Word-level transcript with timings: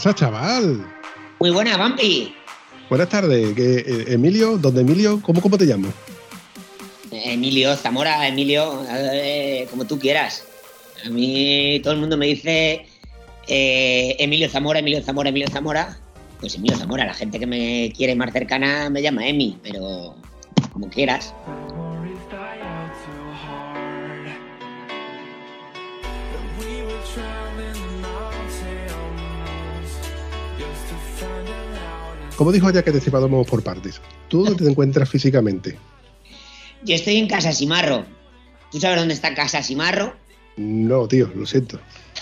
Pasa, 0.00 0.14
chaval? 0.14 0.82
Muy 1.40 1.50
buena, 1.50 1.76
Vampi. 1.76 2.34
Buenas 2.88 3.10
tardes. 3.10 3.52
Eh, 3.58 4.04
Emilio, 4.08 4.56
¿dónde 4.56 4.80
Emilio? 4.80 5.20
¿Cómo, 5.20 5.42
cómo 5.42 5.58
te 5.58 5.66
llamo? 5.66 5.92
Emilio, 7.10 7.76
Zamora, 7.76 8.26
Emilio, 8.26 8.82
eh, 8.88 9.66
como 9.70 9.84
tú 9.84 9.98
quieras. 9.98 10.44
A 11.04 11.10
mí 11.10 11.80
todo 11.82 11.92
el 11.92 12.00
mundo 12.00 12.16
me 12.16 12.28
dice 12.28 12.86
eh, 13.46 14.16
Emilio 14.18 14.48
Zamora, 14.48 14.78
Emilio 14.78 15.02
Zamora, 15.02 15.28
Emilio 15.28 15.48
Zamora. 15.50 15.98
Pues 16.40 16.54
Emilio 16.54 16.78
Zamora, 16.78 17.04
la 17.04 17.12
gente 17.12 17.38
que 17.38 17.46
me 17.46 17.92
quiere 17.94 18.14
más 18.14 18.32
cercana 18.32 18.88
me 18.88 19.02
llama 19.02 19.28
Emi, 19.28 19.58
pero 19.62 20.14
como 20.72 20.88
quieras. 20.88 21.34
Como 32.40 32.52
dijo 32.52 32.70
ya 32.70 32.82
que 32.82 32.90
te 32.90 33.02
separamos 33.02 33.46
por 33.46 33.62
partes, 33.62 34.00
¿tú 34.28 34.42
dónde 34.42 34.64
te 34.64 34.70
encuentras 34.70 35.10
físicamente? 35.10 35.76
Yo 36.82 36.94
estoy 36.94 37.18
en 37.18 37.28
Casa 37.28 37.52
Simarro. 37.52 38.06
¿Tú 38.72 38.80
sabes 38.80 38.98
dónde 38.98 39.12
está 39.12 39.34
Casa 39.34 39.62
Simarro? 39.62 40.16
No, 40.56 41.06
tío, 41.06 41.30
lo 41.34 41.44
siento. 41.44 41.78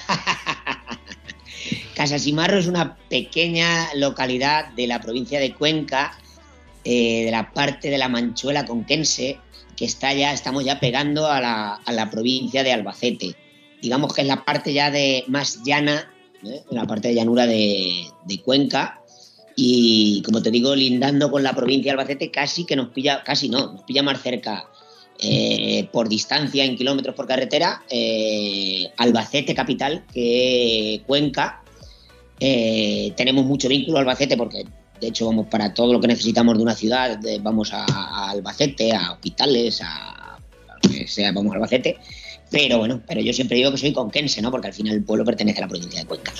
Casa 1.94 2.18
Simarro 2.18 2.58
es 2.58 2.66
una 2.66 2.96
pequeña 3.08 3.94
localidad 3.94 4.72
de 4.72 4.88
la 4.88 5.00
provincia 5.00 5.38
de 5.38 5.54
Cuenca, 5.54 6.18
eh, 6.82 7.26
de 7.26 7.30
la 7.30 7.52
parte 7.52 7.88
de 7.88 7.98
la 7.98 8.08
Manchuela 8.08 8.64
conquense, 8.64 9.38
que 9.76 9.84
está 9.84 10.12
ya, 10.14 10.32
estamos 10.32 10.64
ya 10.64 10.80
pegando 10.80 11.28
a 11.28 11.40
la, 11.40 11.74
a 11.74 11.92
la 11.92 12.10
provincia 12.10 12.64
de 12.64 12.72
Albacete. 12.72 13.36
Digamos 13.80 14.12
que 14.14 14.22
es 14.22 14.26
la 14.26 14.44
parte 14.44 14.72
ya 14.72 14.90
de 14.90 15.22
más 15.28 15.62
llana, 15.62 16.12
¿eh? 16.42 16.64
la 16.70 16.88
parte 16.88 17.06
de 17.06 17.14
llanura 17.14 17.46
de, 17.46 18.08
de 18.24 18.42
Cuenca, 18.42 19.00
y 19.60 20.22
como 20.22 20.40
te 20.40 20.52
digo, 20.52 20.72
lindando 20.76 21.32
con 21.32 21.42
la 21.42 21.52
provincia 21.52 21.90
de 21.90 21.98
Albacete, 21.98 22.30
casi 22.30 22.64
que 22.64 22.76
nos 22.76 22.90
pilla, 22.90 23.24
casi 23.24 23.48
no, 23.48 23.72
nos 23.72 23.82
pilla 23.82 24.04
más 24.04 24.22
cerca 24.22 24.70
eh, 25.18 25.88
por 25.90 26.08
distancia 26.08 26.64
en 26.64 26.76
kilómetros 26.76 27.16
por 27.16 27.26
carretera, 27.26 27.82
eh, 27.90 28.88
Albacete 28.96 29.56
capital 29.56 30.04
que 30.14 31.02
Cuenca. 31.08 31.64
Eh, 32.38 33.12
tenemos 33.16 33.44
mucho 33.46 33.68
vínculo 33.68 33.98
a 33.98 34.02
Albacete 34.02 34.36
porque 34.36 34.64
de 35.00 35.08
hecho 35.08 35.26
vamos 35.26 35.48
para 35.48 35.74
todo 35.74 35.92
lo 35.92 36.00
que 36.00 36.06
necesitamos 36.06 36.56
de 36.56 36.62
una 36.62 36.76
ciudad, 36.76 37.18
vamos 37.40 37.72
a, 37.72 37.84
a 37.84 38.30
Albacete, 38.30 38.92
a 38.92 39.10
hospitales, 39.14 39.82
a, 39.82 40.36
a 40.36 40.38
lo 40.84 40.88
que 40.88 41.08
sea, 41.08 41.32
vamos 41.32 41.52
a 41.52 41.56
Albacete. 41.56 41.98
Pero 42.48 42.78
bueno, 42.78 43.02
pero 43.08 43.20
yo 43.20 43.32
siempre 43.32 43.56
digo 43.56 43.72
que 43.72 43.78
soy 43.78 43.92
conquense, 43.92 44.40
¿no? 44.40 44.52
Porque 44.52 44.68
al 44.68 44.72
final 44.72 44.94
el 44.94 45.02
pueblo 45.02 45.24
pertenece 45.24 45.58
a 45.58 45.62
la 45.62 45.68
provincia 45.68 45.98
de 45.98 46.06
Cuenca. 46.06 46.32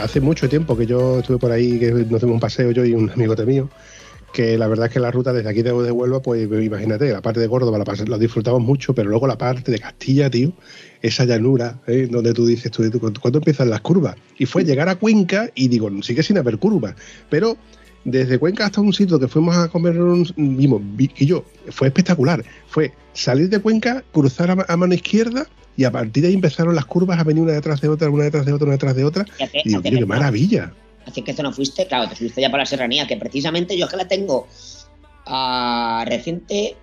Hace 0.00 0.20
mucho 0.20 0.48
tiempo 0.48 0.76
que 0.76 0.86
yo 0.86 1.18
estuve 1.20 1.38
por 1.38 1.50
ahí, 1.50 1.78
que 1.78 1.90
nos 1.90 2.20
dimos 2.20 2.22
un 2.22 2.40
paseo 2.40 2.70
yo 2.70 2.84
y 2.84 2.92
un 2.94 3.10
amigote 3.10 3.44
mío, 3.44 3.68
que 4.32 4.56
la 4.56 4.68
verdad 4.68 4.86
es 4.86 4.92
que 4.92 5.00
la 5.00 5.10
ruta 5.10 5.32
desde 5.32 5.48
aquí 5.50 5.62
de, 5.62 5.72
de 5.72 5.90
Huelva, 5.90 6.20
pues 6.22 6.48
imagínate, 6.62 7.10
la 7.12 7.20
parte 7.20 7.40
de 7.40 7.48
Córdoba 7.48 7.78
la, 7.78 8.04
la 8.06 8.18
disfrutamos 8.18 8.60
mucho, 8.62 8.94
pero 8.94 9.10
luego 9.10 9.26
la 9.26 9.36
parte 9.38 9.72
de 9.72 9.78
Castilla, 9.80 10.30
tío, 10.30 10.52
esa 11.02 11.24
llanura, 11.24 11.80
¿eh? 11.86 12.06
donde 12.10 12.32
tú 12.32 12.46
dices, 12.46 12.70
tú, 12.70 12.82
¿cuándo 13.20 13.38
empiezan 13.38 13.70
las 13.70 13.80
curvas? 13.80 14.16
Y 14.38 14.46
fue 14.46 14.64
llegar 14.64 14.88
a 14.88 14.96
Cuenca 14.96 15.50
y 15.54 15.68
digo, 15.68 15.90
sigue 16.02 16.22
sin 16.22 16.38
haber 16.38 16.58
curvas, 16.58 16.94
pero 17.28 17.56
desde 18.04 18.38
Cuenca 18.38 18.66
hasta 18.66 18.80
un 18.80 18.92
sitio 18.92 19.18
que 19.18 19.26
fuimos 19.28 19.56
a 19.56 19.68
comer, 19.68 20.00
un- 20.00 20.26
vimos, 20.36 20.80
vi- 20.96 21.10
y 21.18 21.26
yo, 21.26 21.44
fue 21.70 21.88
espectacular, 21.88 22.44
fue 22.68 22.92
salir 23.14 23.48
de 23.48 23.58
Cuenca, 23.58 24.04
cruzar 24.12 24.50
a 24.68 24.76
mano 24.76 24.94
izquierda 24.94 25.46
y 25.78 25.84
a 25.84 25.92
partir 25.92 26.24
de 26.24 26.28
ahí 26.30 26.34
empezaron 26.34 26.74
las 26.74 26.86
curvas 26.86 27.20
a 27.20 27.22
venir 27.22 27.40
una 27.40 27.52
detrás 27.52 27.80
de 27.80 27.88
otra, 27.88 28.10
una 28.10 28.24
detrás 28.24 28.44
de 28.44 28.52
otra, 28.52 28.64
una 28.64 28.72
detrás 28.72 28.96
de 28.96 29.04
otra, 29.04 29.24
Y 29.64 29.68
digo, 29.68 29.80
tío, 29.80 29.98
qué 30.00 30.06
maravilla. 30.06 30.74
Que 31.14 31.30
esto 31.30 31.44
no 31.44 31.52
fuiste, 31.52 31.86
claro, 31.86 32.08
te 32.08 32.16
subiste 32.16 32.40
ya 32.40 32.50
para 32.50 32.64
la 32.64 32.66
serranía, 32.66 33.06
que 33.06 33.16
precisamente 33.16 33.78
yo 33.78 33.84
es 33.84 33.90
que 33.92 33.96
la 33.96 34.08
tengo 34.08 34.48
ah, 35.26 36.04
reciente. 36.08 36.76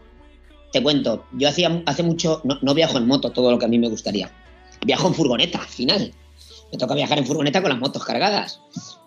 Te 0.71 0.81
cuento, 0.81 1.25
yo 1.33 1.49
hacía 1.49 1.83
hace 1.85 2.03
mucho, 2.03 2.39
no, 2.45 2.57
no 2.61 2.73
viajo 2.73 2.97
en 2.97 3.05
moto 3.05 3.33
todo 3.33 3.51
lo 3.51 3.59
que 3.59 3.65
a 3.65 3.67
mí 3.67 3.77
me 3.77 3.89
gustaría. 3.89 4.31
Viajo 4.85 5.09
en 5.09 5.13
furgoneta, 5.13 5.59
al 5.59 5.67
final. 5.67 6.13
Me 6.71 6.77
toca 6.77 6.95
viajar 6.95 7.17
en 7.17 7.25
furgoneta 7.25 7.61
con 7.61 7.71
las 7.71 7.79
motos 7.79 8.05
cargadas. 8.05 8.61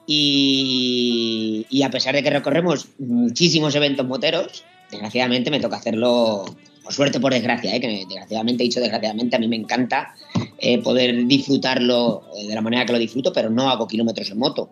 Y, 0.07 1.67
y 1.71 1.83
a 1.83 1.91
pesar 1.91 2.15
de 2.15 2.23
que 2.23 2.29
recorremos 2.29 2.89
muchísimos 2.99 3.75
eventos 3.75 4.07
moteros, 4.07 4.65
desgraciadamente 4.91 5.51
me 5.51 5.61
toca 5.61 5.77
hacerlo, 5.77 6.45
suerte, 6.91 7.21
por 7.21 7.33
desgracia, 7.33 7.75
¿eh? 7.75 7.81
que 7.81 7.89
desgraciadamente, 7.89 8.63
he 8.63 8.67
dicho 8.67 8.81
desgraciadamente, 8.81 9.37
a 9.37 9.39
mí 9.39 9.49
me 9.49 9.57
encanta 9.57 10.15
eh, 10.59 10.79
poder 10.79 11.27
disfrutarlo 11.27 12.25
eh, 12.37 12.49
de 12.49 12.55
la 12.55 12.61
manera 12.61 12.87
que 12.87 12.93
lo 12.93 12.99
disfruto, 12.99 13.33
pero 13.33 13.51
no 13.51 13.69
hago 13.71 13.87
kilómetros 13.87 14.31
en 14.31 14.39
moto. 14.39 14.71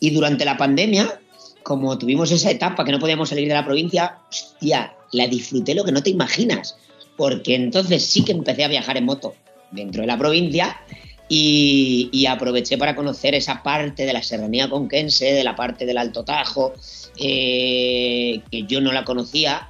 Y 0.00 0.10
durante 0.10 0.44
la 0.44 0.56
pandemia, 0.56 1.20
como 1.62 1.98
tuvimos 1.98 2.30
esa 2.30 2.50
etapa 2.50 2.84
que 2.84 2.92
no 2.92 2.98
podíamos 2.98 3.28
salir 3.28 3.48
de 3.48 3.54
la 3.54 3.64
provincia, 3.64 4.18
hostia, 4.30 4.94
la 5.12 5.26
disfruté 5.26 5.74
lo 5.74 5.84
que 5.84 5.92
no 5.92 6.02
te 6.02 6.10
imaginas. 6.10 6.76
Porque 7.16 7.54
entonces 7.54 8.04
sí 8.04 8.24
que 8.24 8.32
empecé 8.32 8.64
a 8.64 8.68
viajar 8.68 8.96
en 8.96 9.04
moto 9.04 9.34
dentro 9.72 10.02
de 10.02 10.06
la 10.06 10.16
provincia 10.16 10.80
y, 11.28 12.26
aproveché 12.26 12.78
para 12.78 12.94
conocer 12.94 13.34
esa 13.34 13.62
parte 13.62 14.06
de 14.06 14.12
la 14.12 14.22
serranía 14.22 14.70
conquense, 14.70 15.32
de 15.32 15.44
la 15.44 15.56
parte 15.56 15.84
del 15.84 15.98
Alto 15.98 16.24
Tajo, 16.24 16.72
que 17.16 18.42
yo 18.68 18.80
no 18.80 18.92
la 18.92 19.04
conocía. 19.04 19.67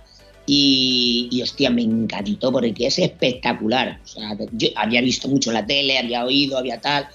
Y, 0.50 1.28
y, 1.30 1.42
hostia, 1.42 1.68
me 1.68 1.82
encantó 1.82 2.50
porque 2.50 2.86
es 2.86 2.98
espectacular. 2.98 4.00
O 4.02 4.06
sea, 4.06 4.36
yo 4.52 4.68
había 4.76 5.02
visto 5.02 5.28
mucho 5.28 5.52
la 5.52 5.66
tele, 5.66 5.98
había 5.98 6.24
oído, 6.24 6.56
había 6.56 6.80
tal 6.80 7.06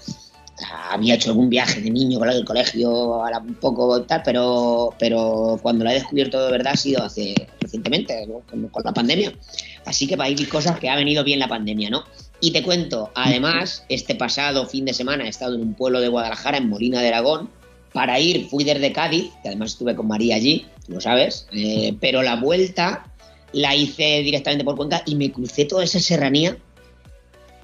había 0.90 1.14
hecho 1.14 1.30
algún 1.30 1.50
viaje 1.50 1.80
de 1.80 1.90
niño 1.90 2.18
con 2.18 2.28
lo 2.28 2.34
del 2.34 2.44
colegio, 2.44 2.88
ahora 2.88 3.38
un 3.38 3.54
poco 3.54 4.02
tal, 4.02 4.22
pero, 4.24 4.94
pero 4.98 5.58
cuando 5.62 5.84
la 5.84 5.92
he 5.92 5.94
descubierto 5.94 6.44
de 6.44 6.52
verdad 6.52 6.74
ha 6.74 6.76
sido 6.76 7.02
hace 7.02 7.34
recientemente, 7.60 8.26
¿no? 8.26 8.40
con, 8.48 8.68
con, 8.68 8.84
la 8.84 8.92
pandemia. 8.92 9.32
Así 9.84 10.06
que 10.06 10.16
hay 10.18 10.36
cosas 10.46 10.78
que 10.78 10.88
ha 10.88 10.96
venido 10.96 11.24
bien 11.24 11.40
la 11.40 11.48
pandemia, 11.48 11.90
¿no? 11.90 12.04
Y 12.40 12.52
te 12.52 12.62
cuento, 12.62 13.10
además, 13.14 13.84
este 13.88 14.14
pasado 14.14 14.66
fin 14.66 14.84
de 14.84 14.94
semana 14.94 15.24
he 15.24 15.28
estado 15.28 15.54
en 15.54 15.62
un 15.62 15.74
pueblo 15.74 16.00
de 16.00 16.08
Guadalajara, 16.08 16.58
en 16.58 16.68
Molina 16.68 17.00
de 17.00 17.08
Aragón. 17.08 17.50
Para 17.92 18.18
ir 18.18 18.48
fui 18.48 18.64
desde 18.64 18.92
Cádiz, 18.92 19.30
que 19.42 19.48
además 19.48 19.72
estuve 19.72 19.94
con 19.94 20.08
María 20.08 20.34
allí, 20.34 20.66
tú 20.84 20.94
lo 20.94 21.00
sabes, 21.00 21.46
eh, 21.52 21.96
pero 22.00 22.22
la 22.22 22.34
vuelta 22.34 23.06
la 23.54 23.74
hice 23.74 24.22
directamente 24.22 24.64
por 24.64 24.76
Cuenca 24.76 25.02
y 25.06 25.16
me 25.16 25.32
crucé 25.32 25.64
toda 25.64 25.84
esa 25.84 26.00
serranía 26.00 26.56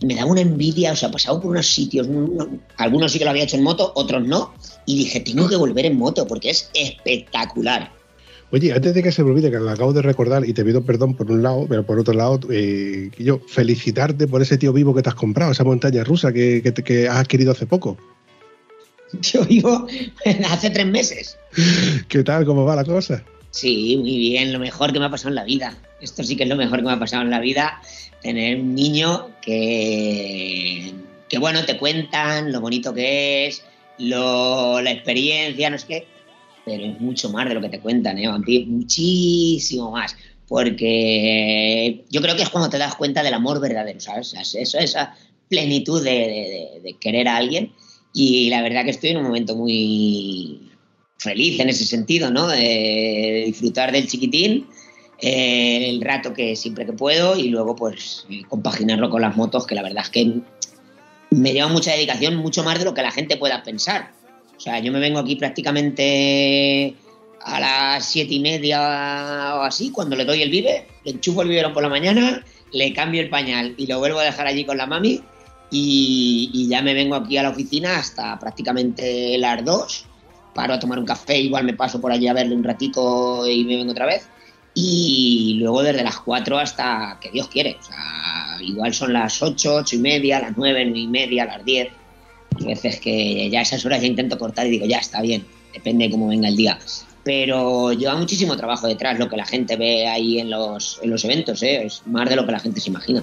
me 0.02 0.14
daba 0.14 0.30
una 0.30 0.40
envidia, 0.40 0.92
o 0.92 0.96
sea, 0.96 1.10
pasaba 1.10 1.40
por 1.40 1.50
unos 1.50 1.66
sitios, 1.66 2.08
no, 2.08 2.48
algunos 2.76 3.12
sí 3.12 3.18
que 3.18 3.24
lo 3.24 3.30
había 3.30 3.44
hecho 3.44 3.56
en 3.56 3.62
moto, 3.62 3.92
otros 3.94 4.26
no, 4.26 4.54
y 4.86 4.96
dije, 4.96 5.20
tengo 5.20 5.48
que 5.48 5.56
volver 5.56 5.86
en 5.86 5.98
moto 5.98 6.26
porque 6.26 6.50
es 6.50 6.70
espectacular. 6.74 7.92
Oye, 8.52 8.72
antes 8.72 8.94
de 8.94 9.02
que 9.02 9.12
se 9.12 9.22
me 9.22 9.30
olvide, 9.30 9.50
que 9.50 9.58
lo 9.58 9.70
acabo 9.70 9.92
de 9.92 10.02
recordar 10.02 10.44
y 10.44 10.52
te 10.52 10.64
pido 10.64 10.82
perdón 10.82 11.14
por 11.14 11.30
un 11.30 11.42
lado, 11.42 11.66
pero 11.68 11.86
por 11.86 12.00
otro 12.00 12.14
lado, 12.14 12.40
eh, 12.50 13.10
yo 13.16 13.40
felicitarte 13.46 14.26
por 14.26 14.42
ese 14.42 14.58
tío 14.58 14.72
vivo 14.72 14.94
que 14.94 15.02
te 15.02 15.08
has 15.08 15.14
comprado, 15.14 15.52
esa 15.52 15.62
montaña 15.62 16.02
rusa 16.02 16.32
que, 16.32 16.60
que, 16.62 16.72
que 16.72 17.06
has 17.06 17.18
adquirido 17.18 17.52
hace 17.52 17.66
poco. 17.66 17.96
Yo 19.20 19.44
vivo 19.44 19.86
hace 20.50 20.70
tres 20.70 20.86
meses. 20.86 21.36
¿Qué 22.08 22.24
tal? 22.24 22.44
¿Cómo 22.44 22.64
va 22.64 22.74
la 22.74 22.84
cosa? 22.84 23.22
Sí, 23.50 23.96
muy 23.96 24.16
bien, 24.16 24.52
lo 24.52 24.58
mejor 24.58 24.92
que 24.92 25.00
me 25.00 25.06
ha 25.06 25.10
pasado 25.10 25.30
en 25.30 25.34
la 25.34 25.44
vida. 25.44 25.76
Esto 26.00 26.22
sí 26.22 26.36
que 26.36 26.44
es 26.44 26.48
lo 26.48 26.56
mejor 26.56 26.78
que 26.78 26.86
me 26.86 26.92
ha 26.92 26.98
pasado 26.98 27.22
en 27.22 27.30
la 27.30 27.40
vida 27.40 27.80
tener 28.22 28.60
un 28.60 28.74
niño 28.74 29.30
que, 29.42 30.92
que 31.28 31.38
bueno, 31.38 31.64
te 31.64 31.76
cuentan 31.78 32.52
lo 32.52 32.60
bonito 32.60 32.94
que 32.94 33.46
es, 33.46 33.62
lo, 33.98 34.80
la 34.80 34.92
experiencia, 34.92 35.70
no 35.70 35.78
sé 35.78 35.86
qué, 35.86 36.06
pero 36.64 36.84
es 36.84 37.00
mucho 37.00 37.30
más 37.30 37.48
de 37.48 37.54
lo 37.54 37.60
que 37.60 37.70
te 37.70 37.80
cuentan, 37.80 38.18
¿eh? 38.18 38.28
Muchísimo 38.66 39.90
más. 39.90 40.16
Porque 40.46 42.04
yo 42.10 42.20
creo 42.20 42.36
que 42.36 42.42
es 42.42 42.50
cuando 42.50 42.70
te 42.70 42.78
das 42.78 42.94
cuenta 42.96 43.22
del 43.22 43.34
amor 43.34 43.60
verdadero, 43.60 44.00
¿sabes? 44.00 44.34
Eso, 44.34 44.78
esa 44.78 45.14
plenitud 45.48 46.02
de, 46.02 46.80
de 46.82 46.96
querer 47.00 47.28
a 47.28 47.36
alguien. 47.36 47.72
Y 48.12 48.50
la 48.50 48.62
verdad 48.62 48.84
que 48.84 48.90
estoy 48.90 49.10
en 49.10 49.18
un 49.18 49.24
momento 49.24 49.54
muy 49.54 50.69
feliz 51.20 51.60
en 51.60 51.68
ese 51.68 51.84
sentido, 51.84 52.30
¿no? 52.30 52.48
De 52.48 53.44
disfrutar 53.46 53.92
del 53.92 54.06
chiquitín 54.06 54.66
eh, 55.18 55.90
el 55.90 56.00
rato 56.00 56.32
que 56.32 56.56
siempre 56.56 56.86
que 56.86 56.92
puedo 56.92 57.36
y 57.36 57.48
luego 57.48 57.76
pues 57.76 58.24
eh, 58.30 58.42
compaginarlo 58.48 59.10
con 59.10 59.20
las 59.20 59.36
motos, 59.36 59.66
que 59.66 59.74
la 59.74 59.82
verdad 59.82 60.04
es 60.04 60.10
que 60.10 60.40
me 61.30 61.52
lleva 61.52 61.68
mucha 61.68 61.92
dedicación, 61.92 62.36
mucho 62.36 62.64
más 62.64 62.78
de 62.78 62.86
lo 62.86 62.94
que 62.94 63.02
la 63.02 63.10
gente 63.10 63.36
pueda 63.36 63.62
pensar. 63.62 64.12
O 64.56 64.60
sea, 64.60 64.78
yo 64.80 64.90
me 64.92 64.98
vengo 64.98 65.18
aquí 65.18 65.36
prácticamente 65.36 66.94
a 67.42 67.60
las 67.60 68.04
siete 68.04 68.34
y 68.34 68.40
media 68.40 69.56
o 69.56 69.62
así, 69.62 69.90
cuando 69.90 70.16
le 70.16 70.24
doy 70.24 70.42
el 70.42 70.50
vive, 70.50 70.86
le 71.04 71.12
enchufo 71.12 71.42
el 71.42 71.48
biberón 71.48 71.72
por 71.72 71.82
la 71.82 71.88
mañana, 71.88 72.44
le 72.72 72.92
cambio 72.92 73.20
el 73.20 73.28
pañal 73.28 73.74
y 73.76 73.86
lo 73.86 73.98
vuelvo 73.98 74.18
a 74.18 74.24
dejar 74.24 74.46
allí 74.46 74.64
con 74.64 74.78
la 74.78 74.86
mami 74.86 75.22
y, 75.70 76.66
ya 76.68 76.82
me 76.82 76.94
vengo 76.94 77.14
aquí 77.14 77.36
a 77.36 77.42
la 77.42 77.50
oficina 77.50 77.98
hasta 77.98 78.38
prácticamente 78.38 79.38
las 79.38 79.64
dos. 79.64 80.06
Paro 80.54 80.74
a 80.74 80.78
tomar 80.78 80.98
un 80.98 81.04
café, 81.04 81.38
igual 81.38 81.64
me 81.64 81.74
paso 81.74 82.00
por 82.00 82.12
allí 82.12 82.28
a 82.28 82.32
verle 82.32 82.54
un 82.54 82.64
ratico 82.64 83.46
y 83.46 83.64
me 83.64 83.76
vengo 83.76 83.92
otra 83.92 84.06
vez. 84.06 84.28
Y 84.74 85.58
luego 85.60 85.82
desde 85.82 86.02
las 86.02 86.18
cuatro 86.20 86.58
hasta 86.58 87.18
que 87.20 87.30
Dios 87.30 87.48
quiere. 87.48 87.76
O 87.80 87.82
sea, 87.82 88.58
igual 88.60 88.94
son 88.94 89.12
las 89.12 89.42
ocho, 89.42 89.76
ocho 89.76 89.96
y 89.96 89.98
media, 89.98 90.40
las 90.40 90.56
nueve, 90.56 90.84
nueve 90.84 91.00
y 91.00 91.08
media, 91.08 91.44
las 91.44 91.64
diez. 91.64 91.88
Hay 92.58 92.66
veces 92.66 93.00
que 93.00 93.48
ya 93.50 93.62
esas 93.62 93.84
horas 93.84 94.00
ya 94.00 94.06
intento 94.06 94.38
cortar 94.38 94.66
y 94.66 94.70
digo, 94.70 94.86
ya 94.86 94.98
está 94.98 95.22
bien, 95.22 95.46
depende 95.72 96.06
de 96.06 96.10
cómo 96.10 96.28
venga 96.28 96.48
el 96.48 96.56
día 96.56 96.78
pero 97.22 97.92
lleva 97.92 98.16
muchísimo 98.16 98.56
trabajo 98.56 98.86
detrás 98.86 99.18
lo 99.18 99.28
que 99.28 99.36
la 99.36 99.44
gente 99.44 99.76
ve 99.76 100.06
ahí 100.06 100.38
en 100.38 100.50
los, 100.50 100.98
en 101.02 101.10
los 101.10 101.24
eventos, 101.24 101.62
¿eh? 101.62 101.84
es 101.84 102.02
más 102.06 102.28
de 102.28 102.36
lo 102.36 102.46
que 102.46 102.52
la 102.52 102.60
gente 102.60 102.80
se 102.80 102.90
imagina. 102.90 103.22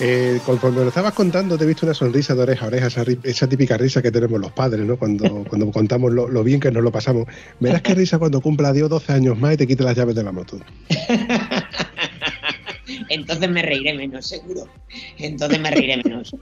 Eh, 0.00 0.40
conforme 0.46 0.82
lo 0.82 0.88
estabas 0.88 1.12
contando, 1.12 1.58
te 1.58 1.64
he 1.64 1.66
visto 1.66 1.84
una 1.84 1.94
sonrisa 1.94 2.36
de 2.36 2.42
oreja 2.42 2.66
a 2.66 2.68
oreja, 2.68 2.86
esa, 3.24 3.48
típica 3.48 3.76
risa 3.76 4.00
que 4.00 4.12
tenemos 4.12 4.40
los 4.40 4.52
padres, 4.52 4.86
¿no? 4.86 4.96
Cuando, 4.96 5.44
cuando 5.48 5.72
contamos 5.72 6.12
lo, 6.12 6.44
bien 6.44 6.60
que 6.60 6.70
nos 6.70 6.84
lo 6.84 6.92
pasamos. 6.92 7.26
Verás 7.58 7.82
qué 7.82 7.94
risa 7.94 8.18
cuando 8.18 8.40
cumpla 8.40 8.72
Dios 8.72 8.88
12 8.88 9.12
años 9.12 9.38
más 9.38 9.54
y 9.54 9.56
te 9.56 9.66
quite 9.66 9.82
las 9.82 9.96
llaves 9.96 10.14
de 10.14 10.22
la 10.22 10.30
moto. 10.30 10.60
Entonces 13.08 13.50
me 13.50 13.62
reiré 13.62 13.94
menos, 13.94 14.26
seguro. 14.26 14.68
Entonces 15.18 15.58
me 15.58 15.70
reiré 15.70 15.96
menos. 15.96 16.36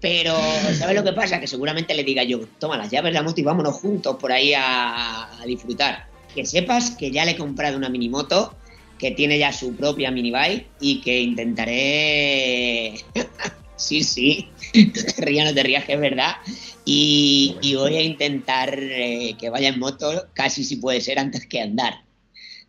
Pero, 0.00 0.34
¿sabes 0.74 0.96
lo 0.96 1.04
que 1.04 1.12
pasa? 1.12 1.40
Que 1.40 1.46
seguramente 1.46 1.94
le 1.94 2.02
diga 2.02 2.24
yo, 2.24 2.40
toma 2.58 2.76
las 2.76 2.90
llaves 2.90 3.12
de 3.12 3.14
la 3.14 3.22
moto 3.22 3.40
y 3.40 3.44
vámonos 3.44 3.76
juntos 3.76 4.16
por 4.16 4.32
ahí 4.32 4.52
a, 4.52 5.40
a 5.40 5.46
disfrutar. 5.46 6.08
Que 6.34 6.44
sepas 6.44 6.90
que 6.90 7.12
ya 7.12 7.24
le 7.24 7.32
he 7.32 7.36
comprado 7.36 7.76
una 7.76 7.88
minimoto 7.88 8.56
que 8.98 9.10
tiene 9.10 9.38
ya 9.38 9.52
su 9.52 9.74
propia 9.74 10.10
minibike 10.10 10.66
y 10.80 11.00
que 11.00 11.20
intentaré. 11.20 12.94
sí, 13.76 14.02
sí, 14.02 14.48
te 14.72 15.24
rías, 15.24 15.46
no 15.46 15.54
te 15.54 15.62
que 15.62 15.92
es 15.92 16.00
verdad. 16.00 16.36
Y, 16.84 17.56
voy 17.74 17.96
a 17.96 18.02
intentar 18.02 18.78
eh, 18.78 19.34
que 19.38 19.50
vaya 19.50 19.68
en 19.68 19.78
moto 19.78 20.28
casi 20.34 20.64
si 20.64 20.76
puede 20.76 21.00
ser 21.00 21.18
antes 21.18 21.46
que 21.46 21.60
andar. 21.60 22.04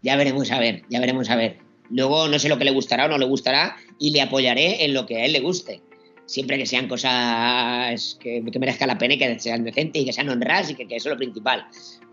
Ya 0.01 0.15
veremos 0.15 0.51
a 0.51 0.59
ver, 0.59 0.83
ya 0.89 0.99
veremos 0.99 1.29
a 1.29 1.35
ver. 1.35 1.59
Luego 1.89 2.27
no 2.27 2.39
sé 2.39 2.49
lo 2.49 2.57
que 2.57 2.65
le 2.65 2.71
gustará 2.71 3.05
o 3.05 3.07
no 3.09 3.17
le 3.17 3.25
gustará 3.25 3.77
y 3.99 4.11
le 4.11 4.21
apoyaré 4.21 4.83
en 4.85 4.93
lo 4.93 5.05
que 5.05 5.17
a 5.17 5.25
él 5.25 5.33
le 5.33 5.39
guste. 5.39 5.81
Siempre 6.27 6.59
que 6.59 6.67
sean 6.67 6.87
cosas 6.87 8.19
que, 8.19 8.43
merezcan 8.59 8.89
la 8.89 8.97
pena 8.99 9.15
y 9.15 9.17
que 9.17 9.39
sean 9.39 9.63
decentes 9.63 10.03
y 10.03 10.05
que 10.05 10.13
sean 10.13 10.29
honradas 10.29 10.69
y 10.69 10.75
que, 10.75 10.87
que 10.87 10.97
eso 10.97 11.09
es 11.09 11.13
lo 11.13 11.17
principal 11.17 11.65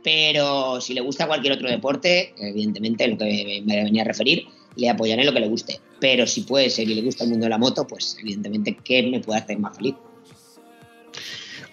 pero 0.05 0.83
si 0.83 0.93
le 0.93 1.01
gusta 1.01 1.27
cualquier 1.27 1.55
otro 1.55 1.69
deporte, 1.69 2.35
evidentemente 2.37 3.09
lo 3.09 3.17
que 3.17 3.63
me 3.65 3.85
venía 3.85 4.03
a 4.03 4.05
referir, 4.05 4.45
le 4.77 4.91
apoyaré 4.91 5.23
en 5.23 5.27
lo 5.27 5.33
que 5.33 5.41
le 5.41 5.49
guste. 5.49 5.81
Pero 5.99 6.27
si 6.27 6.43
puede 6.43 6.69
ser 6.69 6.89
y 6.91 6.95
le 6.95 7.01
gusta 7.01 7.25
el 7.25 7.31
mundo 7.31 7.45
de 7.45 7.51
la 7.51 7.59
moto, 7.59 7.87
pues 7.87 8.15
evidentemente, 8.21 8.77
¿qué 8.85 9.03
me 9.03 9.21
puede 9.21 9.41
hacer 9.41 9.59
más 9.59 9.75
feliz? 9.77 9.95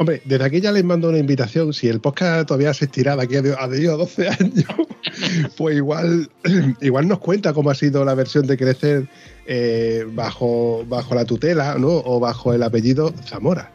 Hombre, 0.01 0.19
desde 0.25 0.43
aquí 0.43 0.59
ya 0.59 0.71
les 0.71 0.83
mando 0.83 1.09
una 1.09 1.19
invitación. 1.19 1.75
Si 1.75 1.87
el 1.87 2.01
podcast 2.01 2.47
todavía 2.47 2.73
se 2.73 2.85
estira 2.85 3.15
de 3.15 3.21
aquí 3.21 3.35
a, 3.35 3.41
12 3.43 4.29
años, 4.29 4.65
pues 5.57 5.75
igual, 5.77 6.27
igual 6.81 7.07
nos 7.07 7.19
cuenta 7.19 7.53
cómo 7.53 7.69
ha 7.69 7.75
sido 7.75 8.03
la 8.03 8.15
versión 8.15 8.47
de 8.47 8.57
crecer 8.57 9.07
eh, 9.45 10.03
bajo, 10.07 10.83
bajo 10.87 11.13
la 11.13 11.23
tutela 11.25 11.75
¿no? 11.77 12.01
o 12.03 12.19
bajo 12.19 12.51
el 12.51 12.63
apellido 12.63 13.13
Zamora. 13.27 13.71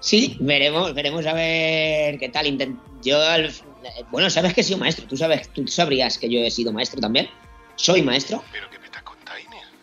Sí, 0.00 0.36
veremos, 0.38 0.92
veremos 0.94 1.24
a 1.24 1.32
ver 1.32 2.18
qué 2.18 2.28
tal. 2.28 2.76
Yo, 3.02 3.18
bueno, 4.10 4.28
sabes 4.28 4.52
que 4.52 4.60
he 4.60 4.64
sido 4.64 4.78
maestro. 4.78 5.06
Tú 5.06 5.16
sabes, 5.16 5.48
tú 5.48 5.66
sabrías 5.66 6.18
que 6.18 6.28
yo 6.28 6.40
he 6.40 6.50
sido 6.50 6.74
maestro 6.74 7.00
también. 7.00 7.26
Soy 7.76 8.02
maestro. 8.02 8.44
Pero 8.52 8.68
que 8.68 8.77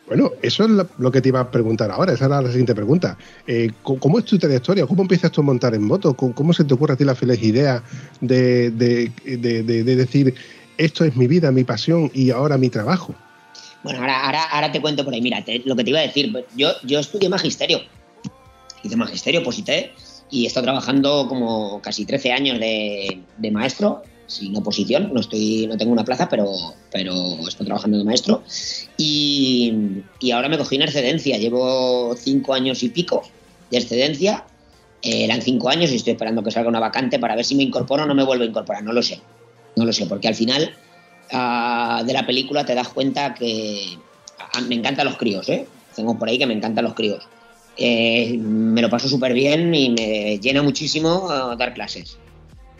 Bueno, 0.07 0.31
eso 0.41 0.65
es 0.65 0.71
lo 0.97 1.11
que 1.11 1.21
te 1.21 1.29
iba 1.29 1.39
a 1.39 1.49
preguntar 1.49 1.89
ahora. 1.89 2.13
Esa 2.13 2.25
era 2.25 2.41
la 2.41 2.49
siguiente 2.49 2.75
pregunta. 2.75 3.17
Eh, 3.47 3.71
¿Cómo 3.81 4.19
es 4.19 4.25
tu 4.25 4.37
trayectoria? 4.37 4.85
¿Cómo 4.85 5.01
empiezas 5.01 5.31
tú 5.31 5.41
a 5.41 5.43
montar 5.43 5.73
en 5.73 5.83
moto? 5.83 6.13
¿Cómo, 6.13 6.53
se 6.53 6.63
te 6.63 6.73
ocurre 6.73 6.93
a 6.93 6.97
ti 6.97 7.03
la 7.03 7.15
feliz 7.15 7.41
idea 7.41 7.83
de, 8.21 8.69
decir 8.71 10.35
esto 10.77 11.05
es 11.05 11.15
mi 11.15 11.27
vida, 11.27 11.51
mi 11.51 11.63
pasión 11.63 12.11
y 12.13 12.29
ahora 12.29 12.57
mi 12.57 12.69
trabajo? 12.69 13.15
Bueno, 13.83 13.99
ahora, 13.99 14.43
ahora, 14.51 14.71
te 14.71 14.81
cuento 14.81 15.03
por 15.03 15.13
ahí. 15.13 15.21
Mira, 15.21 15.43
lo 15.65 15.75
que 15.75 15.83
te 15.83 15.89
iba 15.89 15.99
a 15.99 16.03
decir. 16.03 16.31
Yo, 16.55 16.69
yo 16.83 16.99
estudié 16.99 17.29
magisterio. 17.29 17.81
Hice 18.83 18.95
magisterio, 18.95 19.43
posité 19.43 19.93
y 20.29 20.43
he 20.43 20.47
estado 20.47 20.65
trabajando 20.65 21.27
como 21.27 21.81
casi 21.81 22.05
13 22.05 22.31
años 22.31 22.59
de, 22.59 23.51
maestro, 23.51 24.03
sin 24.27 24.55
oposición, 24.55 25.11
no, 25.13 25.19
estoy, 25.19 25.67
no 25.67 25.77
tengo 25.77 25.91
una 25.91 26.03
plaza, 26.03 26.27
pero, 26.29 26.47
pero 26.91 27.13
estoy 27.47 27.65
trabajando 27.65 27.97
de 27.97 28.03
maestro. 28.03 28.43
Y, 28.97 29.73
ahora 30.33 30.49
me 30.49 30.57
cogí 30.57 30.75
una 30.75 30.85
excedencia, 30.85 31.37
llevo 31.37 32.15
5 32.15 32.53
años 32.53 32.83
y 32.83 32.89
pico 32.89 33.23
de 33.71 33.77
excedencia, 33.77 34.45
eh, 35.01 35.25
eran 35.25 35.41
5 35.41 35.69
años 35.69 35.91
y 35.91 35.95
estoy 35.95 36.13
esperando 36.13 36.43
que 36.43 36.51
salga 36.51 36.69
una 36.69 36.79
vacante 36.79 37.19
para 37.19 37.35
ver 37.35 37.45
si 37.45 37.55
me 37.55 37.63
incorporo 37.63 38.03
o 38.03 38.05
no 38.05 38.15
me 38.15 38.23
vuelvo 38.23 38.43
a 38.43 38.47
incorporar, 38.47 38.83
no 38.83 38.93
lo 38.93 39.01
sé, 39.01 39.21
no 39.75 39.85
lo 39.85 39.93
sé, 39.93 40.05
porque 40.05 40.27
al 40.27 40.35
final 40.35 40.73
ah, 41.31 42.03
de 42.05 42.13
la 42.13 42.25
película 42.25 42.65
te 42.65 42.75
das 42.75 42.89
cuenta 42.89 43.33
que 43.33 43.97
ah, 44.39 44.61
me 44.61 44.75
encantan 44.75 45.05
los 45.05 45.17
críos, 45.17 45.47
¿eh? 45.49 45.65
Tengo 45.95 46.17
por 46.19 46.27
ahí 46.27 46.37
que 46.37 46.45
me 46.45 46.53
encantan 46.53 46.83
los 46.83 46.93
críos 46.93 47.25
eh, 47.77 48.37
me 48.37 48.81
lo 48.81 48.89
paso 48.89 49.09
súper 49.09 49.33
bien 49.33 49.73
y 49.75 49.89
me 49.89 50.39
llena 50.39 50.63
muchísimo 50.63 51.29
eh, 51.31 51.55
dar 51.57 51.73
clases. 51.73 52.17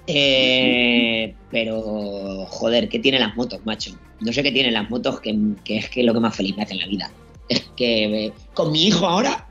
Eh, 0.08 1.34
pero, 1.52 2.46
joder, 2.48 2.90
¿qué 2.90 3.00
tienen 3.00 3.22
las 3.22 3.36
motos, 3.36 3.60
macho? 3.66 3.92
No 4.20 4.32
sé 4.32 4.44
qué 4.44 4.52
tienen 4.52 4.74
las 4.74 4.90
motos, 4.90 5.20
que, 5.20 5.36
es 5.66 5.90
que 5.90 6.04
lo 6.04 6.14
que 6.14 6.20
más 6.20 6.36
feliz 6.36 6.56
me 6.56 6.64
hace 6.64 6.74
en 6.74 6.80
la 6.80 6.88
vida. 6.88 7.12
Es 7.48 7.62
que 7.76 8.34
con 8.56 8.72
mi 8.72 8.88
hijo 8.88 9.06
ahora, 9.06 9.48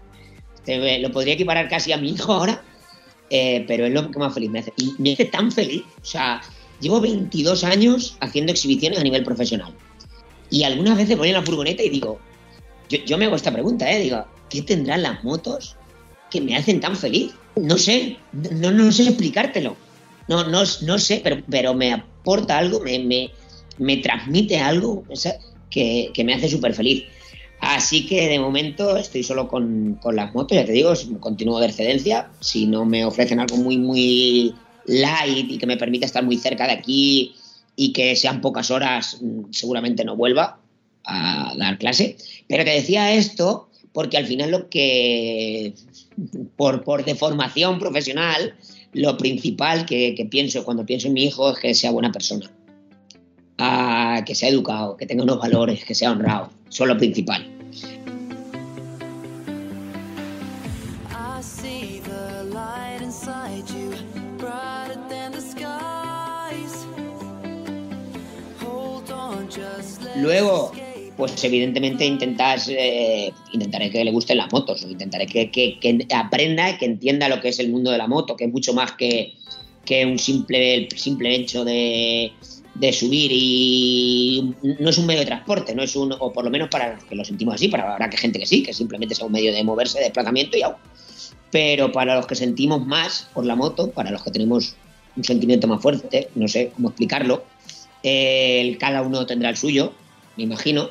lo 0.67 1.13
podría 1.13 1.35
equiparar 1.35 1.69
casi 1.69 1.93
a 1.93 1.97
mi 1.97 2.11
hijo 2.11 2.33
ahora, 2.33 2.61
pero 3.31 3.87
es 3.87 3.93
lo 3.93 4.11
que 4.11 4.19
más 4.19 4.35
feliz 4.35 4.51
me 4.51 4.59
hace. 4.59 4.73
Y 4.77 4.95
me 4.99 5.13
hace 5.13 5.27
tan 5.27 5.53
feliz. 5.53 5.85
O 6.03 6.05
sea, 6.05 6.41
llevo 6.81 7.01
22 7.01 7.63
años 7.63 8.17
haciendo 8.21 8.51
exhibiciones 8.51 8.99
a 8.99 9.03
nivel 9.05 9.23
profesional. 9.23 9.73
Y 10.51 10.65
algunas 10.65 10.97
veces 10.97 11.17
voy 11.17 11.29
en 11.29 11.35
la 11.35 11.43
furgoneta 11.43 11.83
y 11.83 11.89
digo, 11.89 12.19
yo, 12.89 12.99
yo 13.05 13.19
me 13.19 13.27
hago 13.27 13.37
esta 13.37 13.53
pregunta, 13.53 13.91
¿eh? 13.91 14.01
Digo, 14.01 14.25
¿qué 14.51 14.63
tendrán 14.63 15.03
las 15.03 15.25
motos 15.25 15.77
que 16.31 16.41
me 16.41 16.57
hacen 16.57 16.81
tan 16.81 16.97
feliz? 16.97 17.33
No 17.57 17.79
sé, 17.79 18.19
no, 18.33 18.71
no 18.73 18.91
sé 18.93 19.05
explicártelo. 19.05 19.77
No, 20.29 20.49
no, 20.49 20.63
no 20.83 20.99
sé, 20.99 21.21
pero, 21.23 21.43
pero 21.49 21.75
me 21.75 21.93
aporta 21.93 22.59
algo, 22.59 22.81
me, 22.81 23.99
transmite 23.99 24.59
algo 24.59 25.05
que, 25.71 26.13
me 26.25 26.35
hace 26.35 26.49
súper 26.49 26.75
feliz. 26.75 27.05
Así 27.61 28.07
que 28.07 28.29
de 28.29 28.39
momento 28.39 28.97
estoy 28.97 29.23
solo 29.23 29.49
con, 29.49 29.99
con, 30.03 30.17
las 30.17 30.35
motos, 30.35 30.57
ya 30.57 30.65
te 30.65 30.73
digo, 30.73 30.93
continúo 31.21 31.61
de 31.61 31.67
excedencia. 31.67 32.31
Si 32.41 32.67
no 32.67 32.85
me 32.85 33.05
ofrecen 33.05 33.41
algo 33.41 33.57
muy, 33.57 33.79
muy 33.79 34.55
light 34.87 35.51
y 35.51 35.59
que 35.59 35.67
me 35.67 35.77
permita 35.77 36.07
estar 36.07 36.23
muy 36.25 36.37
cerca 36.37 36.67
de 36.67 36.73
aquí 36.73 37.35
y 37.77 37.93
que 37.93 38.17
sean 38.17 38.41
pocas 38.41 38.71
horas, 38.71 39.19
mm, 39.21 39.53
seguramente 39.53 40.05
no 40.05 40.17
vuelva 40.17 40.59
a 41.05 41.55
dar 41.57 41.79
clase. 41.79 42.17
Pero 42.49 42.65
te 42.65 42.71
decía 42.71 43.15
esto 43.15 43.69
porque 43.93 44.17
al 44.17 44.27
final 44.27 44.51
lo 44.51 44.69
que, 44.69 45.75
por, 46.57 46.83
por 46.83 47.05
deformación 47.05 47.79
profesional, 47.79 48.55
lo 48.95 49.17
principal 49.17 49.85
que, 49.87 50.27
pienso 50.31 50.65
cuando 50.65 50.87
pienso 50.87 51.09
en 51.09 51.15
mi 51.15 51.25
hijo 51.25 51.51
es 51.51 51.59
que 51.59 51.75
sea 51.75 51.91
buena 51.91 52.13
persona, 52.13 52.51
ah, 53.59 54.23
que 54.25 54.35
sea 54.35 54.49
educado, 54.49 54.97
que 54.97 55.07
tenga 55.07 55.25
unos 55.25 55.39
valores, 55.39 55.85
que 55.85 55.95
sea 55.95 56.13
honrado. 56.13 56.51
Eso 56.69 56.85
es 56.85 56.89
lo 56.89 56.97
principal. 56.97 57.51
Luego, 70.17 70.73
pues 71.17 71.43
evidentemente 71.45 72.05
intentas, 72.05 72.69
eh, 72.69 73.33
intentaré 73.53 73.91
que 73.91 74.05
le 74.05 74.11
gusten 74.11 74.37
las 74.37 74.53
motos, 74.53 74.83
intentaré 74.83 75.27
que, 75.27 75.51
que, 75.51 75.79
que, 75.79 76.07
aprenda, 76.15 76.77
que 76.77 76.87
entienda 76.87 77.29
lo 77.29 77.41
que 77.41 77.49
es 77.49 77.59
el 77.61 77.71
mundo 77.71 77.91
de 77.91 77.99
la 77.99 78.09
moto, 78.09 78.37
que 78.37 78.45
es 78.45 78.53
mucho 78.53 78.75
más 78.75 78.93
que, 78.93 79.35
que 79.85 80.05
un 80.05 80.19
simple, 80.19 80.89
simple 80.97 81.35
hecho 81.35 81.65
de, 81.65 82.33
de 82.75 82.93
subir 82.93 83.31
y 83.33 84.55
no 84.81 84.91
es 84.91 84.99
un 84.99 85.07
medio 85.07 85.21
de 85.21 85.27
transporte, 85.27 85.75
no 85.75 85.83
es 85.83 85.95
un, 85.95 86.13
o 86.19 86.33
por 86.33 86.45
lo 86.45 86.51
menos 86.51 86.69
para 86.69 86.95
los 86.95 87.05
que 87.05 87.15
lo 87.15 87.25
sentimos 87.25 87.55
así, 87.55 87.69
para 87.69 87.93
habrá 87.93 88.11
que 88.11 88.17
gente 88.17 88.39
que 88.39 88.47
sí, 88.47 88.63
que 88.63 88.73
simplemente 88.73 89.15
sea 89.15 89.27
un 89.27 89.33
medio 89.33 89.53
de 89.53 89.63
moverse, 89.63 89.99
de 89.99 90.05
desplazamiento 90.05 90.57
y 90.57 90.61
ya. 90.61 90.77
Pero 91.51 91.93
para 91.93 92.17
los 92.17 92.27
que 92.27 92.35
sentimos 92.35 92.85
más 92.85 93.29
por 93.33 93.47
la 93.47 93.55
moto, 93.55 93.91
para 93.91 94.11
los 94.11 94.25
que 94.25 94.33
tenemos 94.33 94.75
un 95.17 95.23
sentimiento 95.23 95.69
más 95.69 95.81
fuerte, 95.81 96.29
no 96.35 96.49
sé 96.49 96.73
cómo 96.75 96.89
explicarlo, 96.89 97.45
el, 98.03 98.77
cada 98.79 99.03
uno 99.03 99.25
tendrá 99.25 99.51
el 99.51 99.57
suyo, 99.57 99.93
me 100.37 100.43
imagino, 100.43 100.91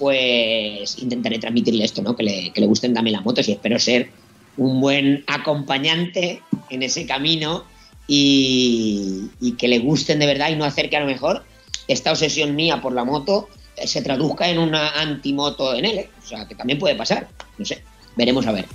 pues 0.00 0.98
intentaré 0.98 1.38
transmitirle 1.38 1.84
esto, 1.84 2.02
¿no? 2.02 2.16
Que 2.16 2.22
le, 2.22 2.50
que 2.50 2.60
le 2.60 2.66
gusten 2.66 2.94
también 2.94 3.12
las 3.12 3.24
motos 3.24 3.46
y 3.48 3.52
espero 3.52 3.78
ser 3.78 4.10
un 4.56 4.80
buen 4.80 5.22
acompañante 5.26 6.42
en 6.70 6.82
ese 6.82 7.06
camino 7.06 7.64
y, 8.08 9.30
que 9.58 9.68
le 9.68 9.78
gusten 9.78 10.18
de 10.18 10.26
verdad 10.26 10.50
y 10.50 10.56
no 10.56 10.64
hacer 10.64 10.90
que 10.90 10.96
a 10.96 11.00
lo 11.00 11.06
mejor 11.06 11.44
esta 11.86 12.10
obsesión 12.10 12.56
mía 12.56 12.80
por 12.80 12.92
la 12.92 13.04
moto 13.04 13.48
se 13.84 14.02
traduzca 14.02 14.48
en 14.48 14.58
una 14.58 15.00
antimoto 15.00 15.74
en 15.74 15.84
él. 15.84 16.06
O 16.22 16.26
sea, 16.26 16.48
que 16.48 16.54
también 16.54 16.78
puede 16.78 16.94
pasar. 16.94 17.28
No 17.58 17.64
sé, 17.64 17.84
veremos 18.16 18.46
a 18.46 18.52
ver. 18.52 18.66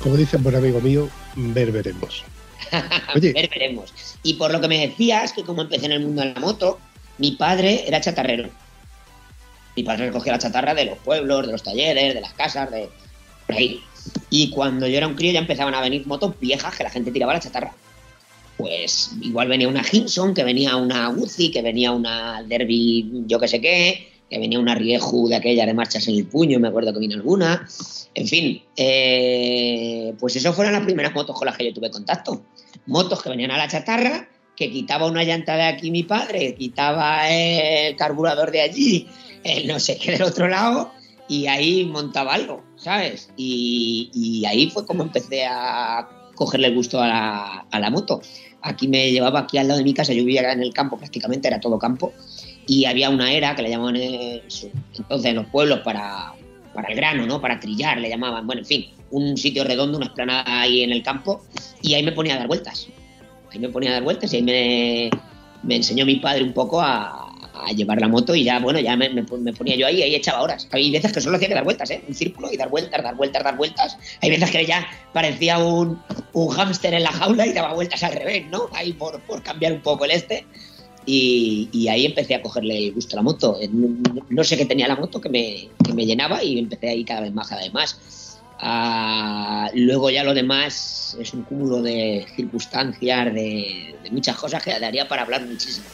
Como 0.00 0.16
dice 0.16 0.38
un 0.38 0.42
buen 0.42 0.56
amigo 0.56 0.80
mío, 0.80 1.08
ver 1.36 1.72
veremos. 1.72 2.24
ver 3.14 3.50
veremos. 3.50 3.92
Y 4.22 4.34
por 4.34 4.50
lo 4.50 4.60
que 4.60 4.68
me 4.68 4.86
decías, 4.86 5.32
que 5.32 5.42
como 5.42 5.62
empecé 5.62 5.86
en 5.86 5.92
el 5.92 6.00
mundo 6.00 6.22
de 6.22 6.32
la 6.32 6.40
moto, 6.40 6.78
mi 7.18 7.32
padre 7.32 7.84
era 7.86 8.00
chatarrero. 8.00 8.48
Mi 9.76 9.82
padre 9.82 10.06
recogía 10.06 10.32
la 10.32 10.38
chatarra 10.38 10.74
de 10.74 10.86
los 10.86 10.98
pueblos, 10.98 11.46
de 11.46 11.52
los 11.52 11.62
talleres, 11.62 12.14
de 12.14 12.20
las 12.20 12.32
casas, 12.32 12.70
de 12.70 12.88
por 13.46 13.56
ahí. 13.56 13.82
Y 14.30 14.50
cuando 14.50 14.86
yo 14.86 14.96
era 14.96 15.06
un 15.06 15.14
crío 15.14 15.32
ya 15.32 15.40
empezaban 15.40 15.74
a 15.74 15.80
venir 15.80 16.06
motos 16.06 16.34
viejas 16.40 16.74
que 16.74 16.84
la 16.84 16.90
gente 16.90 17.10
tiraba 17.10 17.34
la 17.34 17.40
chatarra. 17.40 17.74
Pues 18.56 19.12
igual 19.20 19.48
venía 19.48 19.68
una 19.68 19.84
Hinson, 19.90 20.32
que 20.34 20.44
venía 20.44 20.76
una 20.76 21.10
Uzi, 21.10 21.50
que 21.50 21.62
venía 21.62 21.92
una 21.92 22.42
Derby, 22.42 23.24
yo 23.26 23.38
que 23.38 23.48
sé 23.48 23.60
qué, 23.60 24.10
que 24.30 24.38
venía 24.38 24.60
una 24.60 24.74
Rieju 24.74 25.28
de 25.28 25.36
aquella 25.36 25.66
de 25.66 25.74
marchas 25.74 26.06
en 26.08 26.14
el 26.14 26.26
puño, 26.26 26.60
me 26.60 26.68
acuerdo 26.68 26.92
que 26.92 27.00
vino 27.00 27.16
alguna. 27.16 27.66
En 28.14 28.28
fin, 28.28 28.62
eh, 28.76 30.14
pues 30.18 30.36
eso 30.36 30.52
fueron 30.52 30.72
las 30.72 30.84
primeras 30.84 31.14
motos 31.14 31.36
con 31.36 31.46
las 31.46 31.56
que 31.56 31.66
yo 31.66 31.74
tuve 31.74 31.90
contacto. 31.90 32.42
Motos 32.86 33.22
que 33.22 33.28
venían 33.28 33.50
a 33.50 33.58
la 33.58 33.68
chatarra 33.68 34.28
que 34.60 34.70
quitaba 34.70 35.06
una 35.06 35.24
llanta 35.24 35.56
de 35.56 35.62
aquí 35.62 35.90
mi 35.90 36.02
padre, 36.02 36.54
quitaba 36.54 37.30
el 37.30 37.96
carburador 37.96 38.50
de 38.50 38.60
allí, 38.60 39.08
el 39.42 39.66
no 39.66 39.80
sé 39.80 39.96
qué 39.96 40.12
del 40.12 40.22
otro 40.22 40.48
lado, 40.48 40.92
y 41.28 41.46
ahí 41.46 41.86
montaba 41.86 42.34
algo, 42.34 42.62
¿sabes? 42.76 43.30
Y, 43.38 44.44
ahí 44.46 44.68
fue 44.68 44.84
como 44.84 45.02
empecé 45.02 45.46
a 45.46 46.06
cogerle 46.34 46.66
el 46.66 46.74
gusto 46.74 47.00
a 47.00 47.64
la, 47.72 47.90
moto. 47.90 48.20
Aquí 48.60 48.86
me 48.86 49.10
llevaba 49.10 49.40
aquí 49.40 49.56
al 49.56 49.68
lado 49.68 49.78
de 49.78 49.84
mi 49.84 49.94
casa, 49.94 50.12
yo 50.12 50.24
vivía 50.26 50.52
en 50.52 50.60
el 50.60 50.74
campo 50.74 50.98
prácticamente, 50.98 51.48
era 51.48 51.58
todo 51.58 51.78
campo, 51.78 52.12
y 52.70 52.84
había 52.84 53.10
una 53.10 53.32
era 53.32 53.56
que 53.56 53.62
le 53.62 53.70
llamaban 53.70 53.96
entonces 53.96 54.70
en 55.24 55.34
los 55.34 55.46
pueblos 55.46 55.80
para, 55.80 56.32
para 56.72 56.88
el 56.88 56.94
grano, 56.94 57.26
¿no? 57.26 57.40
Para 57.40 57.58
trillar, 57.58 57.98
le 57.98 58.08
llamaban. 58.08 58.46
Bueno, 58.46 58.60
en 58.60 58.66
fin, 58.66 58.86
un 59.10 59.36
sitio 59.36 59.64
redondo, 59.64 59.98
una 59.98 60.06
esplanada 60.06 60.60
ahí 60.60 60.82
en 60.84 60.92
el 60.92 61.02
campo, 61.02 61.42
y 61.82 61.94
ahí 61.94 62.04
me 62.04 62.12
ponía 62.12 62.34
a 62.34 62.38
dar 62.38 62.46
vueltas 62.46 62.88
ahí 63.52 63.58
me 63.58 63.68
ponía 63.68 63.90
a 63.90 63.94
dar 63.94 64.02
vueltas 64.02 64.32
y 64.32 64.36
ahí 64.36 64.42
me, 64.42 65.10
me 65.62 65.76
enseñó 65.76 66.06
mi 66.06 66.16
padre 66.16 66.44
un 66.44 66.52
poco 66.52 66.80
a, 66.80 67.26
llevar 67.76 68.00
la 68.00 68.08
moto 68.08 68.34
y 68.34 68.42
ya, 68.42 68.58
bueno, 68.58 68.80
ya 68.80 68.96
me, 68.96 69.10
ponía 69.22 69.76
yo 69.76 69.86
ahí 69.86 69.98
y 69.98 70.02
ahí 70.02 70.14
echaba 70.14 70.40
horas. 70.40 70.66
Hay 70.72 70.90
veces 70.90 71.12
que 71.12 71.20
solo 71.20 71.36
hacía 71.36 71.48
que 71.48 71.54
dar 71.54 71.62
vueltas, 71.62 71.90
¿eh? 71.90 72.02
Un 72.08 72.14
círculo 72.14 72.50
y 72.50 72.56
dar 72.56 72.70
vueltas, 72.70 73.02
dar 73.02 73.14
vueltas, 73.14 73.44
dar 73.44 73.56
vueltas. 73.56 73.98
Hay 74.22 74.30
veces 74.30 74.50
que 74.50 74.64
ya 74.64 74.88
parecía 75.12 75.58
un, 75.58 76.00
un 76.32 76.48
hámster 76.48 76.94
en 76.94 77.02
la 77.02 77.12
jaula 77.12 77.46
y 77.46 77.52
daba 77.52 77.74
vueltas 77.74 78.02
al 78.02 78.14
revés, 78.14 78.46
¿no? 78.50 78.70
Ahí 78.72 78.94
por, 78.94 79.20
por 79.20 79.42
cambiar 79.42 79.74
un 79.74 79.82
poco 79.82 80.06
el 80.06 80.12
este. 80.12 80.46
Y, 81.12 81.88
ahí 81.88 82.06
empecé 82.06 82.36
a 82.36 82.42
cogerle 82.42 82.90
gusto 82.90 83.16
a 83.16 83.18
la 83.18 83.22
moto. 83.22 83.58
No, 84.28 84.44
sé 84.44 84.56
qué 84.56 84.64
tenía 84.64 84.86
la 84.86 84.94
moto 84.94 85.20
que 85.20 85.28
me, 85.28 85.68
que 85.84 85.92
me 85.92 86.06
llenaba 86.06 86.44
y 86.44 86.58
empecé 86.58 86.88
ahí 86.88 87.04
cada 87.04 87.22
vez 87.22 87.32
más, 87.32 87.48
cada 87.48 87.62
vez 87.62 87.72
más. 87.72 88.40
Ah, 88.60 89.68
luego 89.74 90.10
ya 90.10 90.22
lo 90.22 90.34
demás 90.34 91.16
es 91.18 91.34
un 91.34 91.42
cúmulo 91.42 91.82
de 91.82 92.26
circunstancias, 92.36 93.34
de, 93.34 93.96
de 94.04 94.10
muchas 94.10 94.36
cosas 94.36 94.62
que 94.62 94.78
daría 94.78 95.08
para 95.08 95.22
hablar 95.22 95.44
muchísimo. 95.46 95.86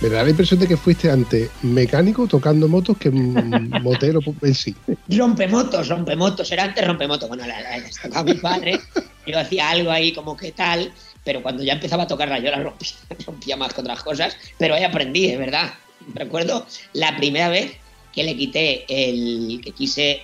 Me 0.00 0.08
da 0.08 0.22
la 0.22 0.30
impresión 0.30 0.58
de 0.58 0.66
que 0.66 0.78
fuiste 0.78 1.10
antes 1.10 1.50
mecánico 1.60 2.26
tocando 2.26 2.66
motos 2.68 2.96
que 2.96 3.10
motero 3.10 4.20
en 4.40 4.54
sí. 4.54 4.74
Rompemotos, 5.08 5.88
rompemotos, 5.88 6.50
era 6.50 6.64
antes 6.64 6.86
rompemotos. 6.86 7.28
Bueno, 7.28 7.46
la, 7.46 7.60
la, 7.60 8.22
mi 8.24 8.32
padre, 8.34 8.80
yo 9.26 9.38
hacía 9.38 9.68
algo 9.68 9.90
ahí 9.90 10.14
como 10.14 10.38
que 10.38 10.52
tal, 10.52 10.90
pero 11.22 11.42
cuando 11.42 11.62
ya 11.62 11.74
empezaba 11.74 12.04
a 12.04 12.06
tocarla 12.06 12.38
yo 12.38 12.50
la 12.50 12.62
rompía, 12.62 12.88
rompía 13.26 13.56
más 13.58 13.74
que 13.74 13.82
otras 13.82 14.02
cosas, 14.02 14.36
pero 14.56 14.74
ahí 14.74 14.84
aprendí, 14.84 15.26
es 15.26 15.38
verdad. 15.38 15.74
Recuerdo 16.14 16.66
la 16.94 17.14
primera 17.18 17.50
vez 17.50 17.72
que 18.14 18.24
le 18.24 18.34
quité 18.34 18.86
el 18.88 19.60
que 19.62 19.72
quise, 19.72 20.22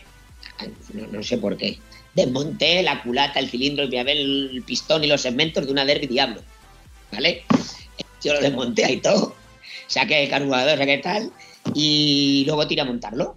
no, 1.13 1.23
sé 1.23 1.37
por 1.37 1.55
qué, 1.59 1.79
desmonté 2.15 2.83
la 2.83 3.03
culata, 3.03 3.41
el 3.41 3.51
cilindro, 3.51 3.85
el, 3.85 4.51
el 4.55 4.63
pistón 4.63 5.05
y 5.05 5.07
los 5.07 5.21
segmentos 5.21 5.67
de 5.67 5.73
una 5.73 5.85
Derby 5.85 6.07
Diablo, 6.07 6.41
¿vale? 7.13 7.45
Yo 8.25 8.33
lo 8.33 8.41
desmonté 8.41 8.87
ahí 8.87 8.97
todo 9.03 9.37
saqué 9.87 10.25
el 10.25 10.31
carburador, 10.31 10.79
saqué 10.79 10.99
tal, 10.99 11.33
y 11.75 12.45
luego 12.47 12.67
tiré 12.67 12.83
a 12.83 12.85
montarlo. 12.85 13.37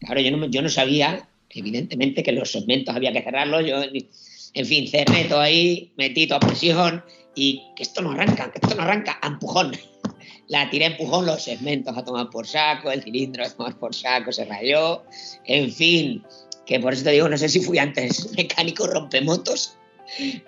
Claro, 0.00 0.20
yo 0.20 0.36
no, 0.36 0.46
yo 0.46 0.62
no 0.62 0.68
sabía, 0.68 1.28
evidentemente, 1.50 2.22
que 2.22 2.32
los 2.32 2.50
segmentos 2.50 2.94
había 2.94 3.12
que 3.12 3.22
cerrarlos. 3.22 3.66
Yo, 3.66 3.82
en 3.82 4.66
fin, 4.66 4.88
cerré 4.88 5.24
todo 5.24 5.40
ahí, 5.40 5.92
metí 5.96 6.26
toda 6.26 6.40
presión 6.40 7.04
y 7.34 7.62
que 7.76 7.82
esto 7.82 8.02
no 8.02 8.12
arranca, 8.12 8.50
que 8.52 8.58
esto 8.62 8.74
no 8.74 8.82
arranca, 8.82 9.18
a 9.22 9.28
empujón. 9.28 9.72
La 10.48 10.70
tiré 10.70 10.86
a 10.86 10.88
empujón, 10.88 11.26
los 11.26 11.42
segmentos 11.42 11.96
a 11.96 12.04
tomar 12.04 12.30
por 12.30 12.46
saco, 12.46 12.90
el 12.90 13.02
cilindro 13.02 13.44
a 13.44 13.50
tomar 13.50 13.78
por 13.78 13.94
saco, 13.94 14.32
se 14.32 14.46
rayó. 14.46 15.02
En 15.44 15.70
fin, 15.70 16.24
que 16.64 16.80
por 16.80 16.94
eso 16.94 17.04
te 17.04 17.10
digo, 17.10 17.28
no 17.28 17.36
sé 17.36 17.50
si 17.50 17.60
fui 17.60 17.78
antes 17.78 18.32
mecánico 18.34 18.86
rompemotos 18.86 19.77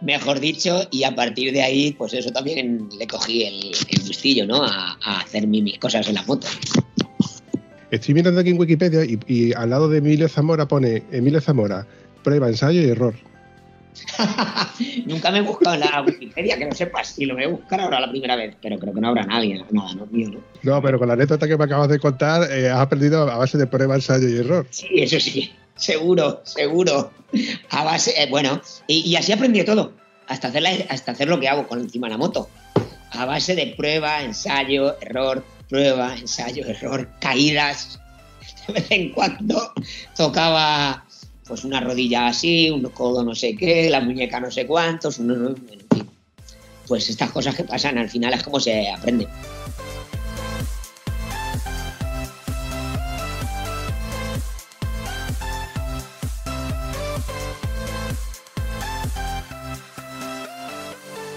mejor 0.00 0.40
dicho, 0.40 0.86
y 0.90 1.04
a 1.04 1.14
partir 1.14 1.52
de 1.52 1.62
ahí, 1.62 1.92
pues 1.92 2.14
eso 2.14 2.30
también 2.30 2.88
le 2.98 3.06
cogí 3.06 3.44
el, 3.44 3.72
gustillo, 4.06 4.46
¿no? 4.46 4.64
A, 4.64 5.20
hacer 5.20 5.46
mis 5.46 5.78
cosas 5.78 6.08
en 6.08 6.14
la 6.14 6.22
moto. 6.22 6.46
Estoy 7.90 8.14
mirando 8.14 8.40
aquí 8.40 8.50
en 8.50 8.58
Wikipedia 8.58 9.00
y, 9.04 9.52
al 9.52 9.70
lado 9.70 9.88
de 9.88 9.98
Emilio 9.98 10.28
Zamora 10.28 10.66
pone 10.66 11.02
Emilio 11.10 11.40
Zamora, 11.40 11.86
prueba, 12.22 12.48
ensayo 12.48 12.80
y 12.80 12.88
error. 12.88 13.14
Nunca 15.06 15.30
me 15.32 15.38
he 15.38 15.42
buscado 15.42 15.74
en 15.74 15.80
la 15.80 16.02
Wikipedia, 16.02 16.56
que 16.56 16.66
no 16.66 16.74
sepas 16.74 17.08
si 17.08 17.26
lo 17.26 17.34
voy 17.34 17.44
a 17.44 17.48
buscar 17.48 17.80
ahora 17.80 18.00
la 18.00 18.10
primera 18.10 18.36
vez, 18.36 18.56
pero 18.62 18.78
creo 18.78 18.94
que 18.94 19.00
no 19.00 19.08
habrá 19.08 19.24
nadie, 19.24 19.62
nada, 19.70 19.94
no 19.94 20.06
mío, 20.06 20.30
¿no? 20.30 20.40
No, 20.62 20.80
pero 20.80 20.98
con 20.98 21.08
la 21.08 21.14
anécdota 21.14 21.48
que 21.48 21.58
me 21.58 21.64
acabas 21.64 21.88
de 21.88 21.98
contar, 21.98 22.50
eh, 22.52 22.70
has 22.70 22.78
aprendido 22.78 23.28
a 23.28 23.36
base 23.36 23.58
de 23.58 23.66
prueba, 23.66 23.96
ensayo 23.96 24.28
y 24.28 24.36
error. 24.36 24.66
Sí, 24.70 24.88
eso 24.94 25.18
sí 25.18 25.52
seguro, 25.80 26.42
seguro. 26.44 27.10
A 27.70 27.84
base, 27.84 28.14
eh, 28.20 28.28
bueno, 28.30 28.60
y, 28.86 29.14
así 29.16 29.32
aprendí 29.32 29.64
todo, 29.64 29.92
hasta 30.26 30.48
hacer, 30.48 30.86
hasta 30.88 31.12
hacer 31.12 31.28
lo 31.28 31.40
que 31.40 31.48
hago 31.48 31.66
con 31.66 31.80
encima 31.80 32.08
la 32.08 32.16
moto. 32.16 32.48
A 33.12 33.24
base 33.24 33.56
de 33.56 33.74
prueba, 33.76 34.22
ensayo, 34.22 34.96
error, 35.00 35.44
prueba, 35.68 36.14
ensayo, 36.16 36.64
error, 36.66 37.08
caídas. 37.20 37.98
De 38.66 38.74
vez 38.74 38.86
en 38.90 39.10
cuando 39.10 39.72
tocaba 40.16 41.04
pues 41.46 41.64
una 41.64 41.80
rodilla 41.80 42.28
así, 42.28 42.70
un 42.70 42.82
codo 42.90 43.24
no 43.24 43.34
sé 43.34 43.56
qué, 43.56 43.90
la 43.90 44.00
muñeca 44.00 44.38
no 44.38 44.52
sé 44.52 44.66
cuántos, 44.66 45.20
pues 46.86 47.10
estas 47.10 47.30
cosas 47.32 47.56
que 47.56 47.64
pasan 47.64 47.98
al 47.98 48.08
final 48.08 48.34
es 48.34 48.42
como 48.44 48.60
se 48.60 48.88
aprende. 48.88 49.26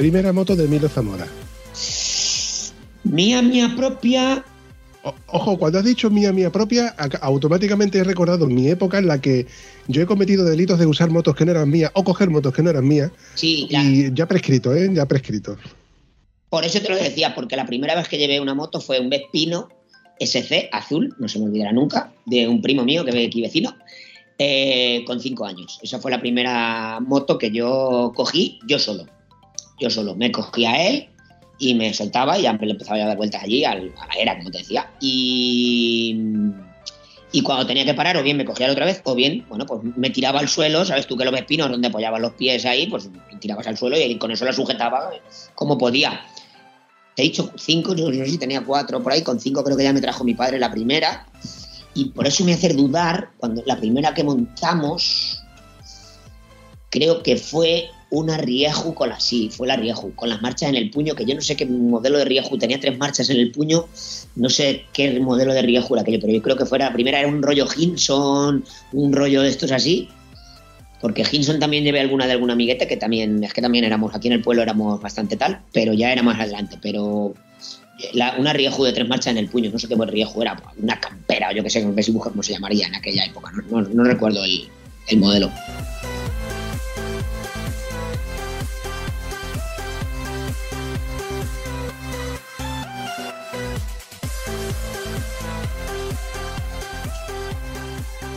Primera 0.03 0.33
moto 0.33 0.53
de 0.57 0.65
Emilio 0.65 0.89
Zamora. 0.89 1.25
Mía, 3.05 3.41
mía 3.41 3.73
propia. 3.73 4.43
ojo, 5.27 5.57
cuando 5.57 5.79
has 5.79 5.85
dicho 5.85 6.09
mía, 6.09 6.33
mía 6.33 6.51
propia, 6.51 6.93
automáticamente 7.21 7.99
he 7.99 8.03
recordado 8.03 8.47
mi 8.47 8.67
época 8.67 8.97
en 8.97 9.07
la 9.07 9.21
que 9.21 9.47
yo 9.87 10.01
he 10.01 10.05
cometido 10.05 10.43
delitos 10.43 10.77
de 10.77 10.87
usar 10.87 11.09
motos 11.09 11.37
que 11.37 11.45
no 11.45 11.51
eran 11.51 11.69
mías 11.69 11.89
o 11.93 12.03
coger 12.03 12.29
motos 12.29 12.53
que 12.53 12.61
no 12.61 12.69
eran 12.69 12.85
mías. 12.85 13.11
Sí, 13.35 13.69
Y 13.71 14.13
ya 14.13 14.27
prescrito, 14.27 14.75
¿eh? 14.75 14.89
Ya 14.93 15.05
prescrito. 15.05 15.55
Por 16.49 16.65
eso 16.65 16.81
te 16.81 16.89
lo 16.89 16.97
decía, 16.97 17.33
porque 17.33 17.55
la 17.55 17.65
primera 17.65 17.95
vez 17.95 18.09
que 18.09 18.17
llevé 18.17 18.41
una 18.41 18.53
moto 18.53 18.81
fue 18.81 18.99
un 18.99 19.09
Vespino 19.09 19.69
SC 20.19 20.67
azul, 20.73 21.15
no 21.17 21.29
se 21.29 21.39
me 21.39 21.45
olvidará 21.45 21.71
nunca, 21.71 22.11
de 22.25 22.45
un 22.45 22.61
primo 22.61 22.83
mío 22.83 23.05
que 23.05 23.11
ve 23.11 23.27
aquí 23.27 23.41
vecino, 23.41 23.73
eh, 24.37 25.05
con 25.07 25.21
cinco 25.21 25.45
años. 25.45 25.79
Esa 25.81 25.99
fue 25.99 26.11
la 26.11 26.19
primera 26.19 26.99
moto 26.99 27.37
que 27.37 27.51
yo 27.51 28.11
cogí 28.13 28.59
yo 28.67 28.77
solo. 28.79 29.05
Yo 29.83 29.89
solo. 29.89 30.15
Me 30.15 30.31
cogí 30.31 30.63
a 30.63 30.81
él 30.87 31.09
y 31.59 31.75
me 31.75 31.93
soltaba 31.93 32.39
y 32.39 32.43
le 32.43 32.71
empezaba 32.71 33.03
a 33.03 33.07
dar 33.07 33.17
vueltas 33.17 33.43
allí 33.43 33.65
a 33.65 33.75
la 33.75 33.91
era, 34.17 34.37
como 34.37 34.49
te 34.49 34.59
decía. 34.59 34.89
Y, 35.01 36.17
y 37.33 37.41
cuando 37.41 37.67
tenía 37.67 37.83
que 37.83 37.93
parar, 37.93 38.15
o 38.15 38.23
bien 38.23 38.37
me 38.37 38.45
cogía 38.45 38.71
otra 38.71 38.85
vez, 38.85 39.01
o 39.03 39.13
bien, 39.13 39.45
bueno, 39.49 39.65
pues 39.65 39.81
me 39.83 40.09
tiraba 40.09 40.39
al 40.39 40.47
suelo, 40.47 40.85
¿sabes 40.85 41.05
tú 41.05 41.17
que 41.17 41.25
los 41.25 41.33
espinos 41.33 41.69
donde 41.69 41.89
apoyaban 41.89 42.21
los 42.21 42.31
pies 42.31 42.63
ahí? 42.63 42.87
Pues 42.87 43.09
me 43.09 43.37
tirabas 43.39 43.67
al 43.67 43.77
suelo 43.77 43.97
y 43.99 44.17
con 44.17 44.31
eso 44.31 44.45
la 44.45 44.53
sujetaba 44.53 45.11
como 45.53 45.77
podía. 45.77 46.21
Te 47.17 47.23
he 47.23 47.25
dicho 47.25 47.51
cinco, 47.57 47.93
yo 47.93 48.09
no 48.09 48.15
sé 48.15 48.31
si 48.31 48.37
tenía 48.37 48.63
cuatro 48.63 49.03
por 49.03 49.11
ahí, 49.11 49.21
con 49.21 49.37
cinco 49.37 49.65
creo 49.65 49.75
que 49.75 49.83
ya 49.83 49.91
me 49.91 49.99
trajo 49.99 50.23
mi 50.23 50.33
padre 50.33 50.59
la 50.59 50.71
primera. 50.71 51.27
Y 51.93 52.05
por 52.05 52.25
eso 52.25 52.45
me 52.45 52.53
hace 52.53 52.69
dudar, 52.69 53.31
cuando 53.37 53.61
la 53.65 53.75
primera 53.75 54.13
que 54.13 54.23
montamos, 54.23 55.43
creo 56.89 57.21
que 57.21 57.35
fue 57.35 57.89
una 58.13 58.37
Rieju 58.37 58.93
con 58.93 59.09
la 59.09 59.19
sí, 59.19 59.49
fue 59.51 59.67
la 59.67 59.75
Rieju, 59.75 60.13
con 60.13 60.29
las 60.29 60.39
marchas 60.39 60.69
en 60.69 60.75
el 60.75 60.91
puño, 60.91 61.15
que 61.15 61.25
yo 61.25 61.33
no 61.33 61.41
sé 61.41 61.55
qué 61.55 61.65
modelo 61.65 62.19
de 62.19 62.25
Rieju, 62.25 62.59
tenía 62.59 62.79
tres 62.79 62.95
marchas 62.95 63.29
en 63.31 63.37
el 63.37 63.51
puño, 63.51 63.87
no 64.35 64.49
sé 64.49 64.85
qué 64.93 65.19
modelo 65.19 65.51
de 65.51 65.63
Rieju 65.63 65.95
era 65.95 66.03
aquello, 66.03 66.19
pero 66.21 66.31
yo 66.31 66.41
creo 66.43 66.55
que 66.55 66.65
fuera, 66.65 66.85
la 66.85 66.93
primera 66.93 67.19
era 67.19 67.27
un 67.27 67.41
rollo 67.41 67.67
Hinson, 67.75 68.63
un 68.91 69.13
rollo 69.13 69.41
de 69.41 69.49
estos 69.49 69.71
así, 69.71 70.09
porque 71.01 71.25
Hinson 71.29 71.59
también 71.59 71.83
llevé 71.83 72.01
alguna 72.01 72.27
de 72.27 72.33
alguna 72.33 72.53
amigueta, 72.53 72.87
que 72.87 72.97
también, 72.97 73.43
es 73.43 73.51
que 73.51 73.63
también 73.63 73.83
éramos, 73.83 74.13
aquí 74.13 74.27
en 74.27 74.33
el 74.33 74.41
pueblo 74.41 74.61
éramos 74.61 75.01
bastante 75.01 75.35
tal, 75.35 75.61
pero 75.71 75.93
ya 75.93 76.11
era 76.11 76.21
más 76.21 76.39
adelante, 76.39 76.77
pero 76.79 77.33
una 78.37 78.53
Rieju 78.53 78.83
de 78.83 78.93
tres 78.93 79.07
marchas 79.07 79.31
en 79.31 79.39
el 79.39 79.49
puño, 79.49 79.71
no 79.71 79.79
sé 79.79 79.87
qué 79.87 79.95
Rieju 79.95 80.39
era, 80.39 80.61
una 80.79 80.99
campera, 80.99 81.49
o 81.49 81.51
yo 81.51 81.63
qué 81.63 81.71
sé, 81.71 81.83
no 81.83 81.99
sé 81.99 82.13
cómo 82.13 82.43
se 82.43 82.53
llamaría 82.53 82.85
en 82.85 82.93
aquella 82.93 83.25
época, 83.25 83.51
no, 83.71 84.03
recuerdo 84.03 84.43
el 84.45 85.17
modelo. 85.17 85.51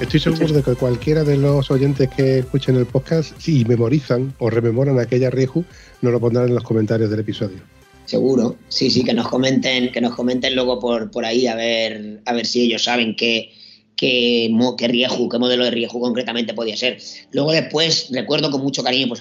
Estoy 0.00 0.20
seguro 0.20 0.52
de 0.52 0.62
que 0.62 0.74
cualquiera 0.74 1.24
de 1.24 1.38
los 1.38 1.70
oyentes 1.70 2.10
que 2.14 2.40
escuchen 2.40 2.76
el 2.76 2.84
podcast, 2.84 3.32
si 3.38 3.64
memorizan 3.64 4.34
o 4.38 4.50
rememoran 4.50 4.98
aquella 4.98 5.30
Rieju, 5.30 5.64
nos 6.02 6.12
lo 6.12 6.20
pondrán 6.20 6.48
en 6.48 6.54
los 6.54 6.64
comentarios 6.64 7.08
del 7.08 7.20
episodio. 7.20 7.56
Seguro, 8.04 8.56
sí, 8.68 8.90
sí, 8.90 9.02
que 9.02 9.14
nos 9.14 9.26
comenten, 9.28 9.90
que 9.90 10.02
nos 10.02 10.14
comenten 10.14 10.54
luego 10.54 10.78
por, 10.78 11.10
por 11.10 11.24
ahí 11.24 11.46
a 11.46 11.54
ver, 11.54 12.20
a 12.26 12.34
ver 12.34 12.46
si 12.46 12.60
ellos 12.60 12.84
saben 12.84 13.16
qué, 13.16 13.50
qué, 13.96 14.54
qué 14.76 14.88
Rieju, 14.88 15.30
qué 15.30 15.38
modelo 15.38 15.64
de 15.64 15.70
Rieju 15.70 15.98
concretamente 15.98 16.52
podía 16.52 16.76
ser. 16.76 16.98
Luego 17.32 17.52
después, 17.52 18.10
recuerdo 18.12 18.50
con 18.50 18.60
mucho 18.60 18.84
cariño, 18.84 19.08
pues 19.08 19.20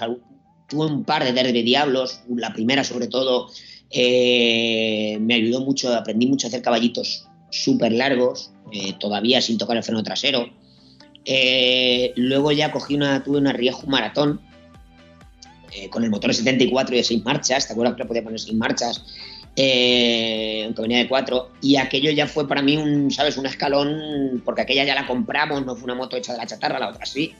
tuve 0.68 0.86
un 0.86 1.04
par 1.04 1.24
de 1.24 1.32
Derby 1.32 1.62
Diablos, 1.62 2.20
la 2.28 2.52
primera 2.52 2.84
sobre 2.84 3.06
todo, 3.06 3.48
eh, 3.90 5.16
me 5.22 5.34
ayudó 5.34 5.60
mucho, 5.62 5.94
aprendí 5.94 6.26
mucho 6.26 6.46
a 6.46 6.48
hacer 6.48 6.60
caballitos 6.60 7.26
súper 7.50 7.92
largos, 7.92 8.50
eh, 8.72 8.92
todavía 9.00 9.40
sin 9.40 9.56
tocar 9.56 9.78
el 9.78 9.82
freno 9.82 10.02
trasero. 10.02 10.50
Eh, 11.28 12.12
luego 12.14 12.52
ya 12.52 12.70
cogí 12.70 12.94
una, 12.94 13.22
tuve 13.22 13.38
una 13.38 13.52
Rieju 13.52 13.88
Maratón 13.88 14.40
eh, 15.72 15.90
con 15.90 16.04
el 16.04 16.10
motor 16.10 16.30
de 16.30 16.34
74 16.34 16.94
y 16.94 16.98
de 16.98 17.04
6 17.04 17.24
marchas, 17.24 17.66
¿te 17.66 17.72
acuerdas 17.72 17.96
que 17.96 18.04
podía 18.04 18.22
poner 18.22 18.38
6 18.38 18.54
marchas? 18.56 19.04
Eh, 19.56 20.62
aunque 20.64 20.82
venía 20.82 20.98
de 20.98 21.08
4, 21.08 21.50
y 21.62 21.76
aquello 21.76 22.12
ya 22.12 22.28
fue 22.28 22.46
para 22.46 22.62
mí 22.62 22.76
un, 22.76 23.10
¿sabes? 23.10 23.36
Un 23.38 23.46
escalón, 23.46 24.40
porque 24.44 24.62
aquella 24.62 24.84
ya 24.84 24.94
la 24.94 25.06
compramos, 25.06 25.66
no 25.66 25.74
fue 25.74 25.84
una 25.84 25.94
moto 25.96 26.16
hecha 26.16 26.32
de 26.32 26.38
la 26.38 26.46
chatarra, 26.46 26.78
la 26.78 26.90
otra 26.90 27.06
sí. 27.06 27.34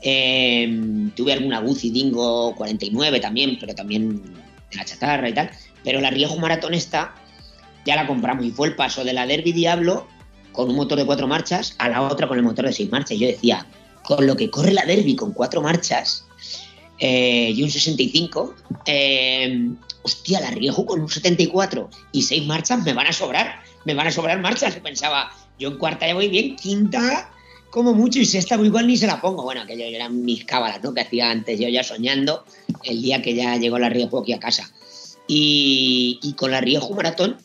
tuve 0.00 1.32
alguna 1.32 1.60
Guzzi 1.60 1.90
Dingo 1.90 2.54
49 2.56 3.20
también, 3.20 3.58
pero 3.60 3.74
también 3.74 4.22
de 4.22 4.76
la 4.76 4.84
chatarra 4.84 5.28
y 5.28 5.34
tal. 5.34 5.50
Pero 5.84 6.00
la 6.00 6.10
Rieju 6.10 6.38
Maratón 6.38 6.74
esta 6.74 7.14
ya 7.84 7.96
la 7.96 8.06
compramos 8.06 8.46
y 8.46 8.50
fue 8.50 8.68
el 8.68 8.76
paso 8.76 9.04
de 9.04 9.12
la 9.12 9.26
Derby 9.26 9.52
Diablo 9.52 10.06
con 10.58 10.70
un 10.70 10.74
motor 10.74 10.98
de 10.98 11.06
cuatro 11.06 11.28
marchas 11.28 11.76
a 11.78 11.88
la 11.88 12.02
otra 12.02 12.26
con 12.26 12.36
el 12.36 12.42
motor 12.42 12.66
de 12.66 12.72
seis 12.72 12.90
marchas. 12.90 13.12
Y 13.12 13.18
yo 13.20 13.28
decía, 13.28 13.64
con 14.02 14.26
lo 14.26 14.34
que 14.34 14.50
corre 14.50 14.72
la 14.72 14.84
Derby 14.84 15.14
con 15.14 15.32
cuatro 15.32 15.62
marchas 15.62 16.26
eh, 16.98 17.52
y 17.54 17.62
un 17.62 17.70
65, 17.70 18.56
eh, 18.84 19.70
hostia, 20.02 20.40
la 20.40 20.50
Rieju 20.50 20.84
con 20.84 21.00
un 21.00 21.08
74 21.08 21.88
y 22.10 22.22
seis 22.22 22.44
marchas 22.44 22.82
me 22.82 22.92
van 22.92 23.06
a 23.06 23.12
sobrar, 23.12 23.62
me 23.84 23.94
van 23.94 24.08
a 24.08 24.10
sobrar 24.10 24.40
marchas. 24.40 24.76
Y 24.76 24.80
pensaba, 24.80 25.30
yo 25.60 25.68
en 25.68 25.78
cuarta 25.78 26.08
ya 26.08 26.14
voy 26.14 26.26
bien, 26.26 26.56
quinta 26.56 27.30
como 27.70 27.94
mucho 27.94 28.18
y 28.18 28.24
sexta 28.24 28.56
igual 28.56 28.88
ni 28.88 28.96
se 28.96 29.06
la 29.06 29.20
pongo. 29.20 29.44
Bueno, 29.44 29.60
aquello 29.60 29.84
eran 29.84 30.24
mis 30.24 30.44
cábalas, 30.44 30.82
¿no? 30.82 30.92
Que 30.92 31.02
hacía 31.02 31.30
antes 31.30 31.60
yo 31.60 31.68
ya 31.68 31.84
soñando 31.84 32.44
el 32.82 33.00
día 33.00 33.22
que 33.22 33.36
ya 33.36 33.54
llegó 33.58 33.78
la 33.78 33.90
Rieju 33.90 34.18
aquí 34.18 34.32
a 34.32 34.40
casa. 34.40 34.68
Y, 35.28 36.18
y 36.20 36.32
con 36.32 36.50
la 36.50 36.60
Rieju 36.60 36.96
Maratón, 36.96 37.36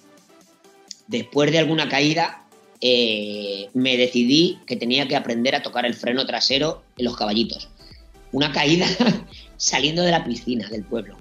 después 1.05 1.51
de 1.51 1.59
alguna 1.59 1.87
caída, 1.89 2.42
eh, 2.85 3.69
me 3.73 3.95
decidí 3.95 4.59
que 4.67 4.75
tenía 4.75 5.07
que 5.07 5.15
aprender 5.15 5.55
a 5.55 5.63
tocar 5.63 5.85
el 5.85 5.93
freno 5.93 6.25
trasero 6.25 6.83
en 6.97 7.05
los 7.05 7.15
caballitos. 7.15 7.69
Una 8.33 8.51
caída 8.51 8.85
saliendo 9.57 10.01
de 10.01 10.11
la 10.11 10.25
piscina 10.25 10.67
del 10.67 10.83
pueblo. 10.83 11.15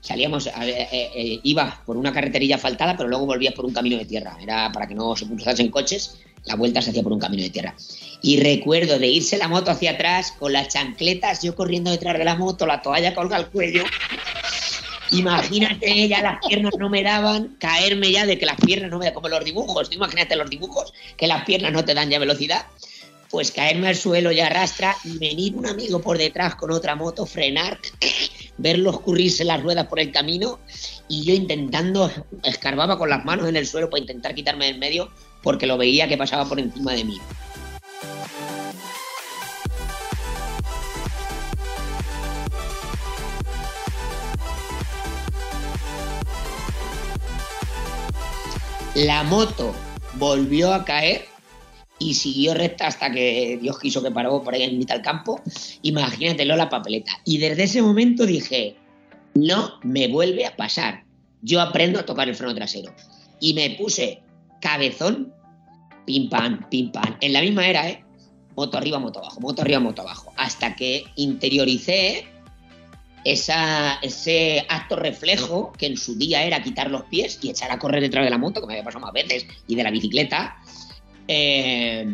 Salíamos, 0.00 0.48
eh, 0.48 0.52
eh, 0.92 1.40
iba 1.44 1.82
por 1.86 1.96
una 1.96 2.12
carreterilla 2.12 2.56
asfaltada, 2.56 2.96
pero 2.96 3.08
luego 3.08 3.26
volvías 3.26 3.54
por 3.54 3.64
un 3.64 3.72
camino 3.72 3.96
de 3.96 4.06
tierra. 4.06 4.36
Era 4.42 4.72
para 4.72 4.88
que 4.88 4.96
no 4.96 5.14
se 5.14 5.24
en 5.24 5.70
coches, 5.70 6.18
la 6.46 6.56
vuelta 6.56 6.82
se 6.82 6.90
hacía 6.90 7.04
por 7.04 7.12
un 7.12 7.20
camino 7.20 7.44
de 7.44 7.50
tierra. 7.50 7.76
Y 8.20 8.40
recuerdo 8.40 8.98
de 8.98 9.06
irse 9.06 9.38
la 9.38 9.46
moto 9.46 9.70
hacia 9.70 9.92
atrás 9.92 10.32
con 10.36 10.52
las 10.52 10.66
chancletas, 10.66 11.42
yo 11.44 11.54
corriendo 11.54 11.92
detrás 11.92 12.18
de 12.18 12.24
la 12.24 12.34
moto, 12.34 12.66
la 12.66 12.82
toalla 12.82 13.14
colga 13.14 13.36
al 13.36 13.50
cuello 13.50 13.84
Imagínate, 15.10 16.08
ya 16.08 16.22
las 16.22 16.38
piernas 16.46 16.74
no 16.78 16.88
me 16.88 17.02
daban, 17.02 17.56
caerme 17.58 18.12
ya 18.12 18.26
de 18.26 18.38
que 18.38 18.46
las 18.46 18.56
piernas 18.56 18.90
no 18.90 18.98
me 18.98 19.06
dan, 19.06 19.14
como 19.14 19.28
los 19.28 19.44
dibujos, 19.44 19.90
imagínate 19.92 20.36
los 20.36 20.50
dibujos, 20.50 20.92
que 21.16 21.26
las 21.26 21.44
piernas 21.44 21.72
no 21.72 21.84
te 21.84 21.94
dan 21.94 22.10
ya 22.10 22.18
velocidad, 22.18 22.66
pues 23.30 23.50
caerme 23.50 23.88
al 23.88 23.96
suelo 23.96 24.32
ya 24.32 24.46
arrastra 24.46 24.96
y 25.04 25.18
venir 25.18 25.54
un 25.54 25.66
amigo 25.66 26.00
por 26.00 26.18
detrás 26.18 26.54
con 26.54 26.70
otra 26.70 26.94
moto, 26.94 27.26
frenar, 27.26 27.78
verlo 28.58 28.90
escurrirse 28.90 29.44
las 29.44 29.62
ruedas 29.62 29.86
por 29.86 30.00
el 30.00 30.12
camino 30.12 30.58
y 31.08 31.24
yo 31.24 31.34
intentando, 31.34 32.10
escarbaba 32.42 32.98
con 32.98 33.10
las 33.10 33.24
manos 33.24 33.48
en 33.48 33.56
el 33.56 33.66
suelo 33.66 33.90
para 33.90 34.00
intentar 34.00 34.34
quitarme 34.34 34.66
del 34.66 34.78
medio 34.78 35.10
porque 35.42 35.66
lo 35.66 35.78
veía 35.78 36.08
que 36.08 36.16
pasaba 36.16 36.46
por 36.46 36.58
encima 36.58 36.92
de 36.92 37.04
mí. 37.04 37.18
La 48.98 49.22
moto 49.22 49.72
volvió 50.14 50.74
a 50.74 50.84
caer 50.84 51.26
y 52.00 52.14
siguió 52.14 52.52
recta 52.54 52.88
hasta 52.88 53.12
que 53.12 53.56
Dios 53.62 53.78
quiso 53.78 54.02
que 54.02 54.10
paró 54.10 54.42
por 54.42 54.54
ahí 54.54 54.64
en 54.64 54.76
mitad 54.76 54.96
del 54.96 55.04
campo. 55.04 55.40
Imagínatelo 55.82 56.56
la 56.56 56.68
papeleta. 56.68 57.12
Y 57.24 57.38
desde 57.38 57.62
ese 57.62 57.80
momento 57.80 58.26
dije, 58.26 58.74
no 59.34 59.74
me 59.84 60.08
vuelve 60.08 60.46
a 60.46 60.56
pasar. 60.56 61.04
Yo 61.42 61.60
aprendo 61.60 62.00
a 62.00 62.06
tocar 62.06 62.28
el 62.28 62.34
freno 62.34 62.56
trasero. 62.56 62.92
Y 63.38 63.54
me 63.54 63.70
puse 63.70 64.20
cabezón, 64.60 65.32
pim 66.04 66.28
pam, 66.28 66.68
pim 66.68 66.90
pam. 66.90 67.16
En 67.20 67.32
la 67.32 67.40
misma 67.40 67.68
era, 67.68 67.88
¿eh? 67.88 68.04
Moto 68.56 68.78
arriba, 68.78 68.98
moto 68.98 69.20
abajo, 69.20 69.38
moto 69.38 69.62
arriba, 69.62 69.78
moto 69.78 70.02
abajo. 70.02 70.32
Hasta 70.36 70.74
que 70.74 71.04
interioricé 71.14 72.26
ese 73.24 74.66
acto 74.68 74.96
reflejo 74.96 75.72
que 75.76 75.86
en 75.86 75.96
su 75.96 76.16
día 76.16 76.44
era 76.44 76.62
quitar 76.62 76.90
los 76.90 77.02
pies 77.04 77.38
y 77.42 77.50
echar 77.50 77.70
a 77.70 77.78
correr 77.78 78.00
detrás 78.00 78.24
de 78.24 78.30
la 78.30 78.38
moto, 78.38 78.60
que 78.60 78.66
me 78.66 78.74
había 78.74 78.84
pasado 78.84 79.04
más 79.04 79.12
veces, 79.12 79.46
y 79.66 79.74
de 79.74 79.82
la 79.82 79.90
bicicleta, 79.90 80.56
eh, 81.26 82.06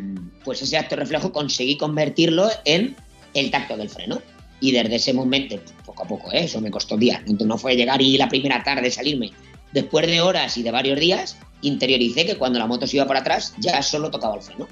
pues 0.45 0.61
ese 0.63 0.77
acto 0.77 0.97
reflejo 0.97 1.33
conseguí 1.33 1.77
convertirlo 1.77 2.49
en 2.65 2.97
el 3.35 3.51
tacto 3.51 3.77
del 3.77 3.89
freno. 3.89 4.21
Y 4.61 4.73
desde 4.73 4.97
ese 4.97 5.13
momento, 5.13 5.61
poco 5.85 6.05
a 6.05 6.07
poco, 6.07 6.33
¿eh? 6.33 6.45
eso 6.45 6.61
me 6.61 6.71
costó 6.71 6.97
días, 6.97 7.21
no 7.27 7.59
fue 7.59 7.77
llegar 7.77 8.01
y 8.01 8.17
la 8.17 8.29
primera 8.29 8.63
tarde 8.63 8.91
salirme. 8.91 9.33
Después 9.73 10.07
de 10.07 10.21
horas 10.21 10.57
y 10.57 10.63
de 10.63 10.71
varios 10.71 10.99
días, 10.99 11.37
interioricé 11.61 12.25
que 12.25 12.37
cuando 12.37 12.59
la 12.59 12.67
moto 12.67 12.87
se 12.87 12.97
iba 12.97 13.07
para 13.07 13.21
atrás 13.21 13.55
ya 13.59 13.83
solo 13.83 14.11
tocaba 14.11 14.37
el 14.37 14.43
freno. 14.43 14.69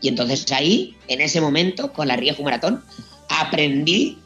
Y 0.00 0.08
entonces 0.08 0.50
ahí, 0.52 0.96
en 1.08 1.20
ese 1.20 1.40
momento, 1.40 1.92
con 1.92 2.08
la 2.08 2.16
Rieju 2.16 2.42
Maratón, 2.42 2.82
aprendí 3.30 4.18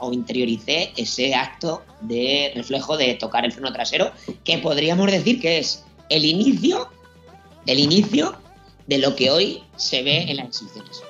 o 0.00 0.12
interioricé 0.12 0.92
ese 0.96 1.34
acto 1.34 1.82
de 2.00 2.50
reflejo 2.54 2.96
de 2.96 3.14
tocar 3.14 3.44
el 3.44 3.52
freno 3.52 3.72
trasero, 3.72 4.10
que 4.42 4.58
podríamos 4.58 5.10
decir 5.10 5.40
que 5.40 5.58
es 5.58 5.84
el 6.08 6.24
inicio, 6.24 6.88
el 7.66 7.78
inicio 7.78 8.34
de 8.86 8.98
lo 8.98 9.14
que 9.14 9.30
hoy 9.30 9.62
se 9.76 10.02
ve 10.02 10.22
en 10.30 10.38
las 10.38 10.46
exhibiciones. 10.48 11.02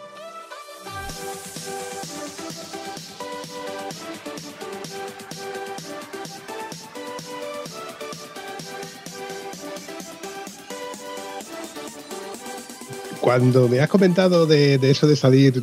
Cuando 13.22 13.68
me 13.68 13.78
has 13.78 13.88
comentado 13.88 14.46
de, 14.46 14.74
eso 14.82 15.06
de 15.06 15.14
salir 15.14 15.62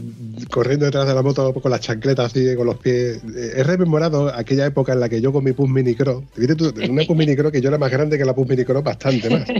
corriendo 0.50 0.86
detrás 0.86 1.06
de 1.06 1.14
la 1.14 1.22
moto 1.22 1.54
con 1.54 1.70
las 1.70 1.82
chancletas 1.82 2.28
así, 2.28 2.56
con 2.56 2.66
los 2.66 2.78
pies, 2.78 3.18
eh, 3.36 3.52
he 3.58 3.64
rememorado 3.64 4.34
aquella 4.34 4.66
época 4.66 4.94
en 4.94 5.02
la 5.02 5.10
que 5.10 5.20
yo 5.20 5.34
con 5.34 5.44
mi 5.44 5.52
Pus 5.52 5.70
Minicro, 5.70 6.24
una 6.90 7.04
Pus 7.04 7.18
Minicro 7.18 7.52
que 7.52 7.60
yo 7.60 7.68
era 7.68 7.78
más 7.78 7.92
grande 7.92 8.18
que 8.18 8.24
la 8.24 8.34
Pus 8.34 8.48
Minicro, 8.48 8.82
bastante 8.82 9.30
más. 9.30 9.46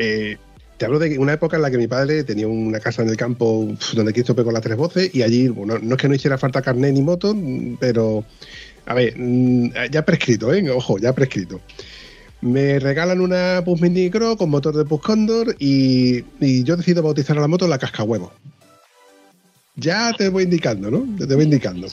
Eh, 0.00 0.36
te 0.76 0.84
hablo 0.84 1.00
de 1.00 1.18
una 1.18 1.32
época 1.32 1.56
en 1.56 1.62
la 1.62 1.70
que 1.72 1.78
mi 1.78 1.88
padre 1.88 2.22
tenía 2.22 2.46
una 2.46 2.78
casa 2.78 3.02
en 3.02 3.08
el 3.08 3.16
campo 3.16 3.68
donde 3.94 4.12
quiso 4.12 4.34
con 4.34 4.54
las 4.54 4.62
tres 4.62 4.76
voces 4.76 5.12
y 5.12 5.22
allí, 5.22 5.48
bueno, 5.48 5.78
no 5.80 5.94
es 5.94 6.00
que 6.00 6.08
no 6.08 6.14
hiciera 6.14 6.38
falta 6.38 6.62
carnet 6.62 6.92
ni 6.92 7.02
moto, 7.02 7.36
pero, 7.80 8.24
a 8.86 8.94
ver, 8.94 9.14
mm, 9.16 9.70
ya 9.90 10.04
prescrito, 10.04 10.52
¿eh? 10.52 10.68
Ojo, 10.70 10.98
ya 10.98 11.12
prescrito. 11.12 11.60
Me 12.40 12.78
regalan 12.78 13.20
una 13.20 13.62
Pus 13.64 13.80
Micro 13.80 14.36
con 14.36 14.50
motor 14.50 14.76
de 14.76 14.84
Pus 14.84 15.02
Condor 15.02 15.56
y, 15.58 16.22
yo 16.62 16.76
decido 16.76 17.02
bautizar 17.02 17.36
a 17.36 17.40
la 17.40 17.48
moto 17.48 17.66
la 17.66 17.78
cascahuevo. 17.78 18.32
Ya 19.74 20.12
te 20.12 20.28
voy 20.28 20.44
indicando, 20.44 20.90
¿no? 20.90 21.06
Te 21.26 21.34
voy 21.34 21.44
indicando. 21.44 21.88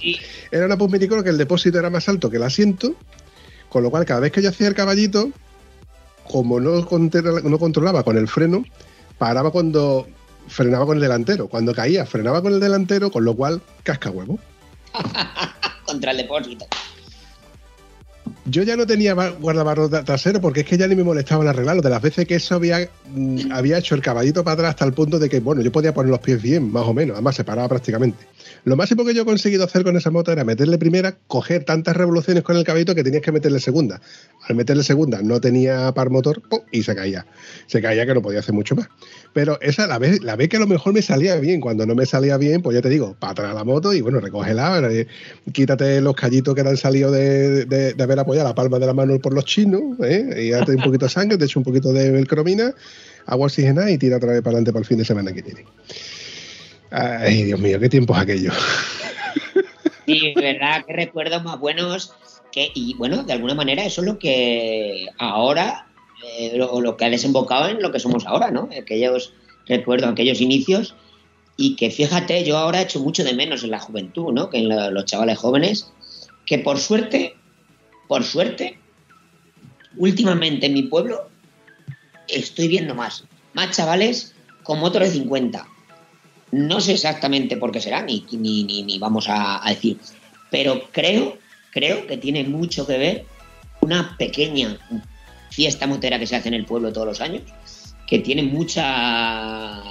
Era 0.52 0.66
una 0.66 0.78
Pus 0.78 0.92
Micro 0.92 1.24
que 1.24 1.30
el 1.30 1.38
depósito 1.38 1.80
era 1.80 1.90
más 1.90 2.08
alto 2.10 2.30
que 2.30 2.38
el 2.38 2.44
asiento, 2.44 2.96
con 3.70 3.84
lo 3.84 3.90
cual 3.90 4.06
cada 4.06 4.20
vez 4.20 4.32
que 4.32 4.42
yo 4.42 4.50
hacía 4.50 4.68
el 4.68 4.76
caballito, 4.76 5.32
como 6.30 6.60
no, 6.60 6.82
no 6.82 7.60
controlaba 7.60 8.04
con 8.04 8.18
el 8.18 8.28
freno, 8.28 8.64
paraba 9.18 9.52
cuando 9.52 10.08
frenaba 10.48 10.86
con 10.86 10.98
el 10.98 11.02
delantero. 11.02 11.48
Cuando 11.48 11.74
caía, 11.74 12.06
frenaba 12.06 12.42
con 12.42 12.54
el 12.54 12.60
delantero, 12.60 13.12
con 13.12 13.26
lo 13.26 13.36
cual 13.36 13.62
cascahuevo. 13.84 14.40
Contra 15.86 16.12
el 16.12 16.18
depósito. 16.18 16.66
Yo 18.46 18.64
ya 18.64 18.76
no 18.76 18.86
tenía 18.86 19.14
guardabarro 19.14 19.90
trasero 19.90 20.40
porque 20.40 20.62
es 20.62 20.66
que 20.66 20.78
ya 20.78 20.88
ni 20.88 20.96
me 20.96 21.04
molestaban 21.04 21.48
arreglarlo. 21.48 21.82
De 21.82 21.90
las 21.90 22.02
veces 22.02 22.28
que 22.28 22.36
eso 22.36 22.56
había, 22.56 22.90
mm, 23.14 23.52
había 23.52 23.78
hecho 23.78 23.96
el 23.96 24.02
caballito 24.02 24.44
para 24.44 24.54
atrás 24.54 24.70
hasta 24.72 24.86
el 24.86 24.94
punto 24.94 25.20
de 25.20 25.30
que, 25.30 25.40
bueno, 25.40 25.62
yo 25.62 25.72
podía 25.72 25.94
poner 25.94 26.12
los 26.12 26.20
pies 26.20 26.42
bien, 26.42 26.72
más 26.72 26.86
o 26.86 26.94
menos. 26.94 27.16
Además, 27.16 27.36
se 27.36 27.44
paraba 27.44 27.68
prácticamente. 27.68 28.26
Lo 28.66 28.76
máximo 28.76 29.06
que 29.06 29.14
yo 29.14 29.22
he 29.22 29.26
conseguido 29.26 29.64
hacer 29.64 29.84
con 29.84 29.96
esa 29.96 30.10
moto 30.10 30.32
era 30.32 30.44
meterle 30.44 30.78
primera, 30.78 31.18
coger 31.28 31.64
tantas 31.64 31.96
revoluciones 31.96 32.44
con 32.44 32.58
el 32.58 32.64
caballito 32.64 32.96
que 32.96 33.04
tenías 33.04 33.22
que 33.22 33.32
meterle 33.32 33.60
segunda. 33.60 34.02
Al 34.48 34.56
meterle 34.56 34.84
segunda 34.84 35.22
no 35.22 35.40
tenía 35.40 35.92
par 35.94 36.10
motor 36.10 36.42
y 36.72 36.84
se 36.84 36.96
caía. 36.96 37.26
Se 37.68 37.82
caía 37.82 38.06
que 38.06 38.14
no 38.14 38.22
podía 38.22 38.40
hacer 38.40 38.54
mucho 38.54 38.76
más. 38.76 38.88
Pero 39.34 39.60
esa 39.62 39.86
la 39.86 40.00
vez, 40.00 40.24
la 40.24 40.36
vez 40.36 40.50
que 40.50 40.58
a 40.58 40.60
lo 40.60 40.68
mejor 40.68 40.94
me 40.94 41.02
salía 41.02 41.36
bien. 41.36 41.62
Cuando 41.62 41.86
no 41.86 41.94
me 41.94 42.06
salía 42.06 42.38
bien, 42.38 42.62
pues 42.62 42.76
ya 42.76 42.82
te 42.82 42.90
digo, 42.90 43.16
para 43.20 43.34
atrás 43.34 43.54
la 43.54 43.64
moto 43.64 43.94
y 43.94 44.02
bueno, 44.02 44.20
recógela, 44.20 44.80
eh, 44.92 45.08
quítate 45.52 46.02
los 46.02 46.16
callitos 46.16 46.56
que 46.56 46.64
te 46.64 46.70
han 46.70 46.78
salido 46.78 47.12
de, 47.12 47.96
haber 48.00 48.15
apoyado 48.20 48.48
la 48.48 48.56
palma 48.56 48.80
de 48.80 48.86
la 48.86 48.94
mano 48.94 49.20
por 49.20 49.34
los 49.34 49.46
chinos, 49.46 49.82
¿eh? 50.04 50.46
y 50.46 50.50
date 50.50 50.76
un 50.76 50.84
poquito 50.84 51.06
de 51.06 51.12
sangre, 51.12 51.38
te 51.38 51.46
echo 51.46 51.60
un 51.60 51.66
poquito 51.66 51.94
de 51.94 52.12
velcromina, 52.12 52.74
agua 53.26 53.48
oxigenada 53.48 53.90
y 53.92 53.98
tira 53.98 54.18
otra 54.18 54.34
vez 54.34 54.42
para 54.42 54.52
adelante 54.52 54.72
para 54.72 54.82
el 54.82 54.88
fin 54.88 54.98
de 54.98 55.06
semana 55.06 55.34
que 55.34 55.42
viene. 55.42 55.66
Ay, 56.92 57.44
Dios 57.44 57.60
mío, 57.60 57.80
qué 57.80 57.90
tiempos 57.90 58.18
aquellos. 58.18 58.54
Sí, 60.06 60.34
verdad, 60.36 60.84
qué 60.88 60.94
recuerdos 60.94 61.44
más 61.44 61.60
buenos. 61.60 62.14
Que, 62.52 62.72
y 62.74 62.94
bueno, 62.94 63.24
de 63.24 63.34
alguna 63.34 63.56
manera 63.56 63.84
eso 63.84 64.02
es 64.02 64.08
lo 64.08 64.20
que 64.20 65.08
ahora, 65.18 65.88
eh, 66.38 66.54
lo, 66.56 66.96
que 66.96 67.06
ha 67.06 67.10
desembocado 67.10 67.68
en 67.68 67.82
lo 67.82 67.92
que 67.92 68.00
somos 68.00 68.26
ahora, 68.26 68.52
¿no? 68.52 68.70
Aquellos 68.80 69.34
recuerdos, 69.66 70.10
aquellos 70.10 70.42
inicios. 70.42 70.96
Y 71.58 71.76
que 71.76 71.90
fíjate, 71.90 72.44
yo 72.44 72.58
ahora 72.58 72.80
he 72.80 72.84
hecho 72.84 73.00
mucho 73.00 73.24
de 73.24 73.34
menos 73.34 73.64
en 73.64 73.72
la 73.72 73.80
juventud, 73.80 74.32
¿no? 74.32 74.50
Que 74.50 74.60
en 74.60 74.94
los 74.94 75.06
chavales 75.06 75.38
jóvenes, 75.38 75.92
que 76.46 76.60
por 76.60 76.80
suerte, 76.80 77.36
por 78.08 78.24
suerte, 78.24 78.80
últimamente 79.98 80.68
en 80.68 80.74
mi 80.74 80.84
pueblo 80.84 81.30
estoy 82.28 82.68
viendo 82.68 82.96
más. 82.96 83.24
Más 83.54 83.76
chavales 83.76 84.36
con 84.64 84.80
motor 84.80 85.04
de 85.04 85.12
50, 85.12 85.68
no 86.52 86.80
sé 86.80 86.94
exactamente 86.94 87.58
por 87.58 87.72
qué 87.72 87.82
será, 87.82 88.02
ni, 88.02 88.26
ni, 88.32 88.64
ni, 88.64 89.00
vamos 89.00 89.28
a, 89.30 89.62
decir, 89.68 89.98
pero 90.50 90.90
creo, 90.92 91.38
creo 91.72 92.08
que 92.08 92.18
tiene 92.18 92.44
mucho 92.44 92.88
que 92.88 92.98
ver 92.98 93.26
una 93.82 94.16
pequeña 94.18 94.78
fiesta 95.50 95.88
motera 95.88 96.20
que 96.20 96.28
se 96.28 96.36
hace 96.36 96.48
en 96.48 96.54
el 96.56 96.66
pueblo 96.66 96.92
todos 96.92 97.08
los 97.08 97.22
años, 97.22 97.44
que 98.08 98.20
tiene 98.20 98.44
mucha 98.44 99.82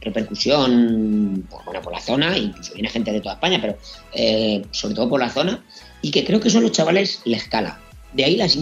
repercusión 0.00 1.46
por, 1.48 1.80
por 1.80 1.92
la 1.92 2.00
zona, 2.00 2.36
incluso 2.36 2.74
viene 2.74 2.88
gente 2.88 3.12
de 3.12 3.20
toda 3.20 3.34
España, 3.34 3.58
pero 3.60 3.76
eh, 4.12 4.64
sobre 4.70 4.94
todo 4.94 5.08
por 5.08 5.20
la 5.20 5.30
zona, 5.30 5.64
y 6.04 6.10
que 6.10 6.22
creo 6.22 6.38
que 6.38 6.50
son 6.50 6.62
los 6.62 6.72
chavales 6.72 7.22
la 7.24 7.38
escala. 7.38 7.80
De 8.12 8.26
ahí 8.26 8.36
las 8.36 8.58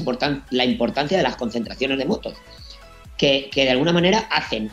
la 0.50 0.64
importancia 0.64 1.16
de 1.16 1.24
las 1.24 1.34
concentraciones 1.34 1.98
de 1.98 2.04
motos, 2.04 2.34
que, 3.18 3.50
que 3.52 3.64
de 3.64 3.70
alguna 3.70 3.92
manera 3.92 4.20
hacen 4.30 4.70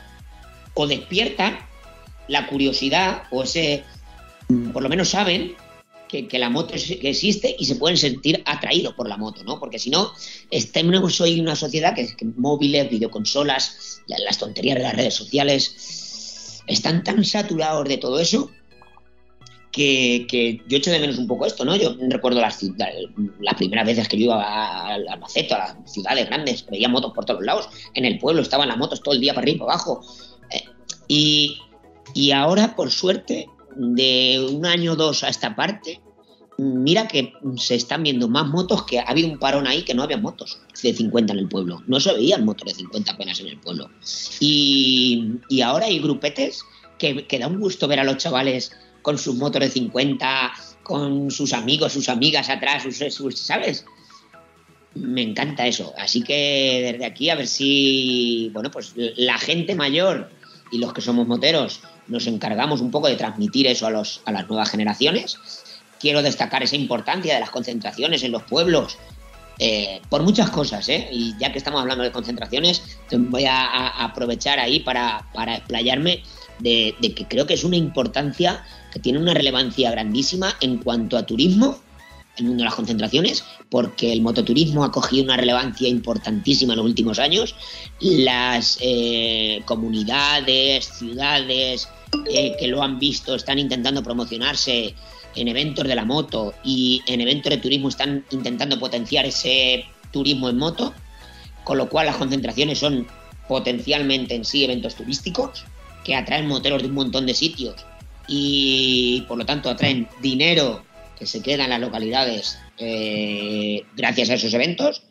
o 0.75 0.86
despiertan 0.86 1.58
la 2.27 2.45
curiosidad 2.45 3.23
o 3.32 3.41
ese, 3.41 3.84
mm, 4.49 4.69
por 4.69 4.84
lo 4.84 4.89
menos 4.89 5.10
saben 5.10 5.55
que, 6.08 6.27
la 6.38 6.51
moto 6.51 6.75
que 6.75 7.10
existe 7.10 7.55
y 7.58 7.65
se 7.65 7.75
pueden 7.75 7.97
sentir 7.97 8.43
atraídos 8.45 8.93
por 8.93 9.10
la 9.10 9.17
moto, 9.17 9.43
¿no? 9.43 9.60
Porque 9.60 9.79
si 9.79 9.89
no, 9.89 10.13
estamos 10.51 11.19
hoy 11.21 11.39
en 11.39 11.41
una 11.41 11.55
sociedad 11.55 11.95
que, 11.95 12.15
que 12.15 12.25
móviles, 12.38 12.88
videoconsolas, 12.88 14.03
las 14.05 14.38
tonterías 14.38 14.77
de 14.77 14.84
las 14.84 14.95
redes 14.95 15.15
sociales 15.15 16.62
están 16.67 17.03
tan 17.03 17.25
saturados 17.25 17.88
de 17.89 17.97
todo 17.97 18.19
eso 18.19 18.51
que, 19.79 20.61
yo 20.67 20.77
echo 20.77 20.91
de 20.91 20.99
menos 20.99 21.17
un 21.17 21.27
poco 21.27 21.45
esto, 21.45 21.63
¿no? 21.63 21.75
Yo 21.75 21.95
recuerdo 22.09 22.41
las, 22.41 22.61
las 23.39 23.55
primeras 23.55 23.85
veces 23.85 24.07
que 24.07 24.17
yo 24.17 24.25
iba 24.25 24.87
al 24.87 25.07
Albaceto, 25.07 25.55
a 25.55 25.59
las 25.59 25.75
ciudades 25.85 26.27
grandes, 26.27 26.65
veía 26.69 26.89
motos 26.89 27.13
por 27.13 27.25
todos 27.25 27.43
lados, 27.43 27.69
en 27.93 28.05
el 28.05 28.19
pueblo 28.19 28.41
estaban 28.41 28.67
las 28.67 28.77
motos 28.77 29.01
todo 29.01 29.15
el 29.15 29.21
día 29.21 29.33
para 29.33 29.43
arriba 29.43 29.55
y 29.55 29.59
para 29.59 29.73
abajo. 29.73 30.01
Eh, 30.51 30.63
y, 31.07 31.59
y 32.13 32.31
ahora, 32.31 32.75
por 32.75 32.91
suerte, 32.91 33.47
de 33.75 34.47
un 34.51 34.65
año 34.65 34.93
o 34.93 34.95
dos 34.95 35.23
a 35.23 35.29
esta 35.29 35.55
parte, 35.55 36.01
mira 36.57 37.07
que 37.07 37.33
se 37.55 37.75
están 37.75 38.03
viendo 38.03 38.27
más 38.27 38.47
motos 38.47 38.83
que 38.83 38.99
ha 38.99 39.03
habido 39.03 39.29
un 39.29 39.39
parón 39.39 39.65
ahí 39.65 39.83
que 39.83 39.93
no 39.93 40.03
había 40.03 40.17
motos 40.17 40.59
de 40.83 40.93
50 40.93 41.31
en 41.31 41.39
el 41.39 41.47
pueblo. 41.47 41.81
No 41.87 41.99
se 41.99 42.13
veían 42.13 42.43
motos 42.43 42.67
de 42.67 42.73
50 42.75 43.13
apenas 43.13 43.39
en 43.39 43.47
el 43.47 43.59
pueblo. 43.59 43.89
Y, 44.41 45.39
ahora 45.63 45.85
hay 45.85 45.99
grupetes 45.99 46.63
que, 46.97 47.25
da 47.39 47.47
un 47.47 47.59
gusto 47.59 47.87
ver 47.87 48.01
a 48.01 48.03
los 48.03 48.17
chavales 48.17 48.73
con 49.01 49.17
sus 49.17 49.35
motos 49.35 49.62
de 49.62 49.69
50, 49.69 50.51
con 50.83 51.31
sus 51.31 51.53
amigos, 51.53 51.93
sus 51.93 52.09
amigas 52.09 52.49
atrás, 52.49 52.83
sus, 53.12 53.39
¿sabes? 53.39 53.85
Me 54.95 55.21
encanta 55.21 55.67
eso. 55.67 55.93
Así 55.97 56.23
que 56.23 56.91
desde 56.91 57.05
aquí 57.05 57.29
a 57.29 57.35
ver 57.35 57.47
si, 57.47 58.49
bueno, 58.53 58.71
pues 58.71 58.93
la 58.95 59.38
gente 59.38 59.75
mayor 59.75 60.29
y 60.71 60.79
los 60.79 60.93
que 60.93 61.01
somos 61.01 61.27
moteros 61.27 61.81
nos 62.07 62.27
encargamos 62.27 62.81
un 62.81 62.91
poco 62.91 63.07
de 63.07 63.15
transmitir 63.15 63.67
eso 63.67 63.85
a, 63.85 63.91
los, 63.91 64.21
a 64.25 64.31
las 64.31 64.47
nuevas 64.47 64.69
generaciones. 64.69 65.38
Quiero 65.99 66.21
destacar 66.21 66.63
esa 66.63 66.75
importancia 66.75 67.33
de 67.33 67.39
las 67.39 67.49
concentraciones 67.49 68.23
en 68.23 68.31
los 68.31 68.43
pueblos, 68.43 68.97
eh, 69.62 70.01
por 70.07 70.23
muchas 70.23 70.49
cosas, 70.49 70.88
¿eh? 70.88 71.09
Y 71.12 71.38
ya 71.38 71.51
que 71.51 71.57
estamos 71.57 71.81
hablando 71.81 72.03
de 72.05 72.13
concentraciones, 72.13 72.81
voy 73.12 73.43
a, 73.45 73.89
aprovechar 74.05 74.57
ahí 74.57 74.79
para, 74.79 75.29
para 75.33 75.57
explayarme 75.57 76.23
de, 76.59 76.95
de, 77.01 77.13
que 77.13 77.27
creo 77.27 77.45
que 77.45 77.55
es 77.55 77.65
una 77.65 77.75
importancia, 77.75 78.63
que 78.91 78.99
tiene 78.99 79.19
una 79.19 79.34
relevancia 79.34 79.91
grandísima 79.91 80.56
en 80.62 80.78
cuanto 80.78 81.17
a 81.17 81.25
turismo 81.25 81.80
el 82.39 82.45
mundo 82.45 82.62
de 82.62 82.65
las 82.65 82.75
concentraciones, 82.75 83.43
porque 83.69 84.12
el 84.12 84.21
mototurismo 84.21 84.84
ha 84.84 84.91
cogido 84.91 85.25
una 85.25 85.38
relevancia 85.38 85.88
importantísima 85.88 86.73
en 86.73 86.78
los 86.78 86.86
últimos 86.86 87.19
años. 87.19 87.56
Las 87.99 88.78
eh, 88.82 89.62
comunidades, 89.65 90.86
ciudades 90.86 91.88
eh, 92.30 92.56
que 92.60 92.67
lo 92.67 92.82
han 92.82 92.99
visto 92.99 93.36
están 93.36 93.60
intentando 93.60 94.02
promocionarse 94.04 94.95
en 95.36 95.47
eventos 95.47 95.88
de 95.88 95.95
la 95.95 96.06
moto 96.06 96.54
y 96.63 97.02
en 97.06 97.21
eventos 97.21 97.52
de 97.52 97.58
turismo 97.58 97.89
están 97.89 98.25
intentando 98.32 98.80
potenciar 98.80 99.25
ese 99.25 99.86
turismo 100.12 100.49
en 100.49 100.58
moto, 100.58 100.93
con 101.63 101.78
lo 101.78 101.89
cual 101.89 102.08
las 102.08 102.17
concentraciones 102.17 102.80
son 102.80 103.08
potencialmente 103.47 104.36
en 104.36 104.45
sí 104.45 104.63
eventos 104.63 104.95
turísticos 104.95 105.63
que 106.04 106.15
atraen 106.15 106.47
moteros 106.47 106.82
de 106.82 106.88
un 106.88 106.95
montón 106.95 107.25
de 107.25 107.34
sitios 107.34 107.75
y 108.29 109.21
por 109.27 109.37
lo 109.37 109.45
tanto 109.45 109.69
atraen 109.69 110.07
dinero 110.21 110.85
que 111.17 111.25
se 111.25 111.41
quedan 111.41 111.65
en 111.65 111.69
las 111.71 111.81
localidades 111.81 112.59
eh, 112.77 113.83
gracias 113.97 114.29
a 114.29 114.35
esos 114.35 114.53
eventos. 114.53 115.03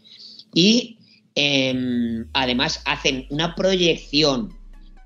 Y 0.54 0.98
em, 1.34 2.26
además 2.32 2.80
hacen 2.86 3.26
una 3.30 3.54
proyección 3.54 4.56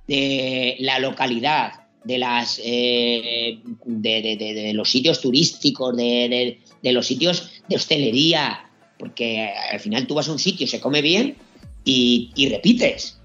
de 0.07 0.77
la 0.81 0.99
localidad, 0.99 1.87
de, 2.05 2.19
las, 2.19 2.61
eh, 2.63 3.61
de, 3.87 4.73
los 4.75 4.91
sitios 4.91 5.21
turísticos, 5.21 5.97
de, 5.97 6.61
los 6.83 7.07
sitios 7.07 7.51
de 7.69 7.77
hostelería, 7.77 8.71
porque 8.99 9.51
al 9.73 9.81
final 9.81 10.07
tú 10.07 10.15
vas 10.15 10.29
a 10.29 10.33
un 10.33 10.39
sitio, 10.39 10.67
se 10.67 10.81
come 10.81 11.01
bien 11.01 11.37
y 11.85 12.49
repites 12.51 13.22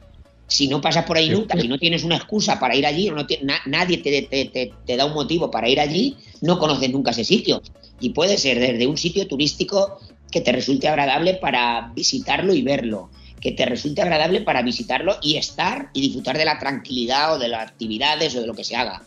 si 0.48 0.70
no 0.70 0.80
pasas 0.80 1.06
por 1.06 1.18
ahí 1.18 1.30
nunca, 1.30 1.60
si 1.60 1.68
no 1.68 1.78
tienes 1.78 2.04
una 2.04 2.16
excusa 2.16 2.60
para 2.60 2.76
ir 2.76 2.86
allí, 2.86 3.10
o 3.10 3.16
no 3.16 3.26
nadie 3.66 3.98
te, 3.98 4.96
da 4.96 5.06
un 5.06 5.14
motivo 5.14 5.52
para 5.52 5.68
ir 5.68 5.80
allí, 5.80 6.16
no 6.42 6.58
conoces 6.58 6.90
nunca 6.90 7.12
ese 7.12 7.26
sitio. 7.26 7.62
Y 8.00 8.10
puede 8.12 8.38
ser 8.38 8.60
desde 8.60 8.88
un 8.88 8.98
sitio 8.98 9.28
turístico 9.28 10.00
que 10.32 10.42
te 10.42 10.54
resulte 10.54 10.88
agradable 10.88 11.34
para 11.34 11.92
visitarlo 11.94 12.54
y 12.54 12.62
verlo, 12.62 13.10
que 13.42 13.52
te 13.52 13.66
resulte 13.66 14.02
agradable 14.02 14.42
para 14.42 14.62
visitarlo 14.62 15.18
y 15.22 15.36
estar 15.36 15.90
y 15.94 16.02
disfrutar 16.02 16.38
de 16.38 16.46
la 16.46 16.60
tranquilidad 16.60 17.36
o 17.36 17.40
de 17.40 17.50
las 17.50 17.68
actividades 17.68 18.36
o 18.36 18.42
de 18.42 18.48
lo 18.48 18.54
que 18.54 18.64
se 18.64 18.76
haga. 18.76 19.04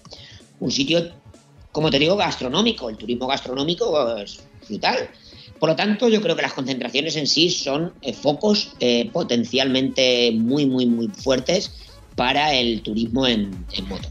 Un 0.60 0.70
sitio, 0.70 1.10
como 1.72 1.90
te 1.90 1.98
digo, 1.98 2.16
gastronómico. 2.16 2.90
El 2.90 2.98
turismo 2.98 3.26
gastronómico 3.26 4.16
es 4.18 4.40
brutal. 4.68 5.08
Por 5.60 5.68
lo 5.68 5.76
tanto, 5.76 6.08
yo 6.08 6.22
creo 6.22 6.34
que 6.34 6.42
las 6.42 6.54
concentraciones 6.54 7.16
en 7.16 7.26
sí 7.26 7.50
son 7.50 7.92
eh, 8.00 8.14
focos 8.14 8.72
eh, 8.80 9.10
potencialmente 9.12 10.32
muy, 10.32 10.64
muy, 10.64 10.86
muy 10.86 11.08
fuertes 11.08 11.70
para 12.16 12.54
el 12.54 12.82
turismo 12.82 13.26
en 13.26 13.66
moto. 13.86 14.08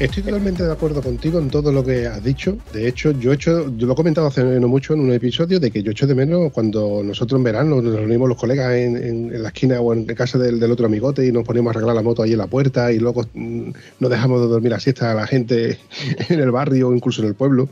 Estoy 0.00 0.22
totalmente 0.22 0.62
de 0.62 0.72
acuerdo 0.72 1.02
contigo 1.02 1.38
en 1.38 1.50
todo 1.50 1.70
lo 1.70 1.84
que 1.84 2.06
has 2.06 2.24
dicho. 2.24 2.56
De 2.72 2.88
hecho, 2.88 3.10
yo 3.10 3.32
he 3.32 3.34
hecho, 3.34 3.70
yo 3.76 3.86
lo 3.86 3.92
he 3.92 3.96
comentado 3.96 4.28
hace 4.28 4.42
no 4.42 4.66
mucho 4.66 4.94
en 4.94 5.00
un 5.00 5.12
episodio 5.12 5.60
de 5.60 5.70
que 5.70 5.82
yo 5.82 5.92
echo 5.92 6.06
de 6.06 6.14
menos 6.14 6.50
cuando 6.52 7.02
nosotros 7.04 7.38
en 7.38 7.44
verano 7.44 7.82
nos 7.82 7.94
reunimos 7.94 8.26
los 8.26 8.38
colegas 8.38 8.72
en, 8.72 9.42
la 9.42 9.48
esquina 9.48 9.78
o 9.82 9.92
en 9.92 10.06
casa 10.06 10.38
del, 10.38 10.62
otro 10.72 10.86
amigote 10.86 11.26
y 11.26 11.32
nos 11.32 11.44
ponemos 11.44 11.68
a 11.68 11.76
arreglar 11.76 11.94
la 11.94 12.02
moto 12.02 12.22
ahí 12.22 12.32
en 12.32 12.38
la 12.38 12.46
puerta 12.46 12.90
y 12.90 12.98
luego 12.98 13.26
mm, 13.34 13.72
nos 13.98 14.10
dejamos 14.10 14.40
de 14.40 14.46
dormir 14.46 14.72
a 14.72 14.80
siesta 14.80 15.10
a 15.10 15.14
la 15.14 15.26
gente 15.26 15.78
en 16.30 16.40
el 16.40 16.50
barrio 16.50 16.88
o 16.88 16.94
incluso 16.94 17.20
en 17.20 17.28
el 17.28 17.34
pueblo 17.34 17.68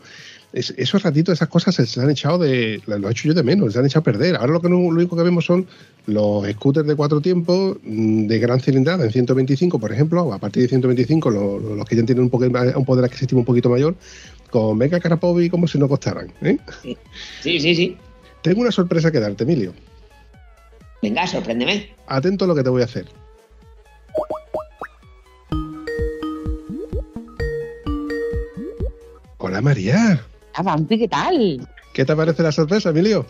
esos 0.52 1.02
ratitos, 1.02 1.34
esas 1.34 1.48
cosas 1.48 1.74
se, 1.74 2.00
han 2.00 2.10
echado 2.10 2.38
de. 2.38 2.80
Lo 2.86 3.08
he 3.08 3.10
hecho 3.10 3.28
yo 3.28 3.34
de 3.34 3.42
menos, 3.42 3.72
se 3.72 3.78
han 3.78 3.86
echado 3.86 4.00
a 4.00 4.04
perder. 4.04 4.36
Ahora 4.36 4.52
lo, 4.52 4.60
que 4.60 4.68
lo 4.68 4.78
único 4.78 5.16
que 5.16 5.22
vemos 5.22 5.44
son 5.44 5.66
los 6.06 6.48
scooters 6.50 6.86
de 6.86 6.96
cuatro 6.96 7.20
tiempos 7.20 7.76
mm, 7.82 8.26
de 8.26 8.38
gran 8.38 8.60
cilindrada 8.60 9.04
en 9.04 9.12
125, 9.12 9.78
por 9.78 9.92
ejemplo, 9.92 10.32
a 10.32 10.38
partir 10.38 10.62
de 10.62 10.68
125, 10.68 11.30
los, 11.30 11.84
que 11.86 11.96
ya 11.96 12.02
tienen 12.04 12.24
un, 12.24 12.30
poco, 12.30 12.46
un 12.46 12.84
poder 12.84 13.04
adquisitivo 13.04 13.40
un 13.40 13.44
poquito 13.44 13.68
mayor, 13.68 13.94
con 14.50 14.78
Mega 14.78 14.98
Carapovi 15.00 15.50
como 15.50 15.68
si 15.68 15.78
no 15.78 15.88
costaran. 15.88 16.32
¿eh? 16.40 16.56
Sí, 17.42 17.60
sí, 17.60 17.74
sí. 17.74 17.96
Tengo 18.42 18.62
una 18.62 18.72
sorpresa 18.72 19.10
que 19.10 19.20
darte, 19.20 19.44
Emilio. 19.44 19.74
Venga, 21.02 21.26
sorpréndeme. 21.26 21.90
Atento 22.06 22.46
a 22.46 22.48
lo 22.48 22.54
que 22.54 22.62
te 22.62 22.70
voy 22.70 22.82
a 22.82 22.86
hacer. 22.86 23.06
Hola 29.38 29.60
María. 29.60 30.24
Vampi, 30.62 30.98
¿qué 30.98 31.08
tal? 31.08 31.68
¿Qué 31.92 32.04
te 32.04 32.14
parece 32.14 32.42
la 32.42 32.52
sorpresa, 32.52 32.90
Emilio? 32.90 33.26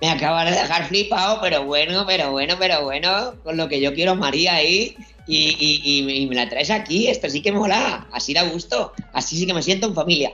Me 0.00 0.10
acabas 0.10 0.50
de 0.50 0.56
dejar 0.56 0.86
flipado, 0.86 1.40
pero 1.40 1.64
bueno, 1.64 2.04
pero 2.06 2.30
bueno, 2.30 2.54
pero 2.58 2.84
bueno, 2.84 3.34
con 3.42 3.56
lo 3.56 3.68
que 3.68 3.80
yo 3.80 3.92
quiero 3.94 4.14
María 4.14 4.54
ahí 4.54 4.96
y, 5.26 6.26
me 6.28 6.34
la 6.36 6.48
traes 6.48 6.70
aquí, 6.70 7.08
esto 7.08 7.28
sí 7.28 7.42
que 7.42 7.52
mola, 7.52 8.06
así 8.12 8.32
da 8.32 8.44
gusto, 8.44 8.92
así 9.12 9.36
sí 9.36 9.46
que 9.46 9.54
me 9.54 9.62
siento 9.62 9.88
en 9.88 9.94
familia. 9.94 10.30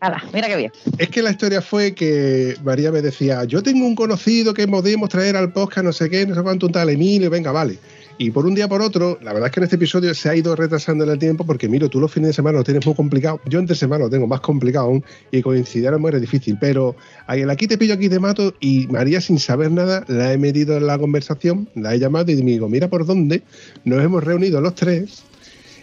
Nada, 0.00 0.22
mira 0.32 0.48
qué 0.48 0.56
bien. 0.56 0.72
Es 0.96 1.10
que 1.10 1.20
la 1.20 1.30
historia 1.30 1.60
fue 1.60 1.94
que 1.94 2.56
María 2.64 2.90
me 2.90 3.02
decía, 3.02 3.44
yo 3.44 3.62
tengo 3.62 3.86
un 3.86 3.94
conocido 3.94 4.54
que 4.54 4.66
podemos 4.66 5.10
traer 5.10 5.36
al 5.36 5.52
podcast, 5.52 5.84
no 5.84 5.92
sé 5.92 6.08
qué, 6.08 6.26
no 6.26 6.34
sé 6.34 6.42
cuánto, 6.42 6.66
un 6.66 6.72
tal 6.72 6.88
Emilio, 6.88 7.28
venga, 7.28 7.52
vale. 7.52 7.78
Y 8.22 8.32
por 8.32 8.44
un 8.44 8.54
día 8.54 8.68
por 8.68 8.82
otro, 8.82 9.18
la 9.22 9.32
verdad 9.32 9.46
es 9.46 9.54
que 9.54 9.60
en 9.60 9.64
este 9.64 9.76
episodio 9.76 10.12
se 10.12 10.28
ha 10.28 10.36
ido 10.36 10.54
retrasando 10.54 11.04
en 11.04 11.10
el 11.10 11.18
tiempo 11.18 11.46
porque, 11.46 11.70
miro, 11.70 11.88
tú 11.88 12.00
los 12.00 12.12
fines 12.12 12.28
de 12.28 12.32
semana 12.34 12.58
lo 12.58 12.64
tienes 12.64 12.84
muy 12.84 12.94
complicado. 12.94 13.40
Yo 13.46 13.58
entre 13.58 13.74
semana 13.74 14.04
lo 14.04 14.10
tengo 14.10 14.26
más 14.26 14.40
complicado 14.40 14.88
aún 14.88 15.02
y 15.32 15.40
coincidir 15.40 15.90
muy 15.96 16.12
difícil. 16.20 16.58
Pero 16.60 16.96
aquí 17.26 17.66
te 17.66 17.78
pillo, 17.78 17.94
aquí 17.94 18.10
te 18.10 18.18
mato 18.18 18.52
y 18.60 18.88
María, 18.88 19.22
sin 19.22 19.38
saber 19.38 19.70
nada, 19.70 20.04
la 20.06 20.34
he 20.34 20.36
metido 20.36 20.76
en 20.76 20.86
la 20.86 20.98
conversación, 20.98 21.70
la 21.74 21.94
he 21.94 21.98
llamado 21.98 22.30
y 22.30 22.36
me 22.42 22.50
digo, 22.50 22.68
mira 22.68 22.88
por 22.88 23.06
dónde 23.06 23.42
nos 23.86 24.04
hemos 24.04 24.22
reunido 24.22 24.60
los 24.60 24.74
tres 24.74 25.22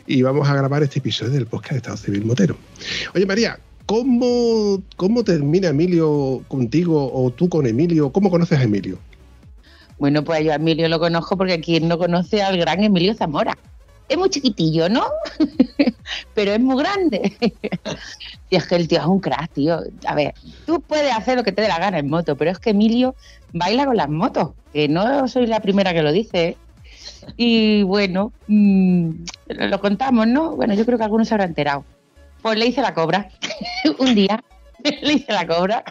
y 0.06 0.21
vamos 0.21 0.47
a 0.47 0.54
grabar 0.54 0.84
este 0.84 1.00
episodio 1.00 1.32
del 1.32 1.47
podcast 1.47 1.71
de 1.71 1.78
Estado 1.78 1.97
Civil 1.97 2.23
Motero. 2.23 2.56
Oye, 3.15 3.26
María, 3.26 3.60
¿cómo, 3.88 4.84
cómo 4.95 5.23
termina 5.23 5.69
Emilio 5.69 6.43
contigo 6.47 7.12
o 7.12 7.32
tú 7.32 7.50
con 7.50 7.65
Emilio? 7.65 8.12
¿Cómo 8.12 8.30
conoces 8.30 8.60
a 8.60 8.63
Emilio? 8.63 9.00
Bueno, 10.00 10.24
pues 10.24 10.44
yo 10.44 10.52
a 10.52 10.56
Emilio 10.56 10.88
lo 10.90 11.00
conozco 11.00 11.38
porque 11.38 11.60
quien 11.60 11.88
no 11.88 11.98
conoce 11.98 12.42
al 12.44 12.58
gran 12.58 12.84
Emilio 12.84 13.14
Zamora. 13.16 13.58
Es 14.10 14.18
muy 14.18 14.30
chiquitillo, 14.30 14.88
¿no? 14.88 15.04
pero 16.34 16.54
es 16.54 16.60
muy 16.60 16.82
grande. 16.82 17.36
y 18.50 18.56
es 18.56 18.66
que 18.66 18.76
el 18.76 18.88
tío 18.88 19.00
es 19.00 19.06
un 19.06 19.20
crack, 19.20 19.52
tío. 19.52 19.82
A 20.06 20.16
ver, 20.16 20.34
tú 20.66 20.80
puedes 20.82 21.12
hacer 21.14 21.36
lo 21.36 21.44
que 21.44 21.52
te 21.52 21.62
dé 21.62 21.68
la 21.68 21.80
gana 21.80 22.00
en 22.00 22.10
moto, 22.10 22.36
pero 22.38 22.52
es 22.52 22.60
que 22.60 22.70
Emilio 22.70 23.16
baila 23.54 23.86
con 23.86 23.98
las 23.98 24.10
motos, 24.10 24.52
que 24.72 24.88
no 24.88 25.28
soy 25.28 25.48
la 25.48 25.60
primera 25.60 25.94
que 25.94 26.04
lo 26.04 26.12
dice. 26.12 26.56
Y 27.36 27.84
bueno, 27.84 28.32
mm, 28.48 29.10
lo 29.48 29.82
contamos, 29.82 30.28
¿no? 30.28 30.56
Bueno, 30.56 30.74
yo 30.74 30.86
creo 30.86 30.98
que 30.98 31.04
algunos 31.04 31.28
se 31.28 31.34
habrán 31.34 31.50
enterado. 31.50 31.84
Pues 32.42 32.58
le 32.58 32.68
hice 32.68 32.82
la 32.82 32.94
cobra. 32.94 33.30
un 34.00 34.16
día 34.16 34.42
le 35.02 35.14
hice 35.14 35.34
la 35.34 35.46
cobra. 35.46 35.84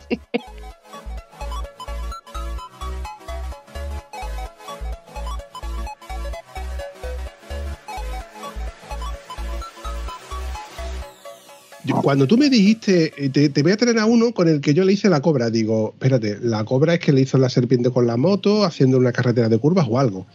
Cuando 12.02 12.26
tú 12.26 12.36
me 12.36 12.50
dijiste, 12.50 13.12
eh, 13.16 13.28
te, 13.28 13.62
voy 13.62 13.72
a 13.72 13.76
traer 13.76 13.98
a 13.98 14.06
uno 14.06 14.32
con 14.32 14.48
el 14.48 14.60
que 14.60 14.74
yo 14.74 14.84
le 14.84 14.92
hice 14.92 15.08
la 15.08 15.20
cobra, 15.20 15.50
digo, 15.50 15.92
espérate, 15.94 16.38
la 16.40 16.64
cobra 16.64 16.94
es 16.94 17.00
que 17.00 17.12
le 17.12 17.22
hizo 17.22 17.38
la 17.38 17.48
serpiente 17.48 17.90
con 17.90 18.06
la 18.06 18.16
moto, 18.16 18.64
haciendo 18.64 18.98
una 18.98 19.12
carretera 19.12 19.48
de 19.48 19.58
curvas 19.58 19.86
o 19.88 19.98
algo. 19.98 20.26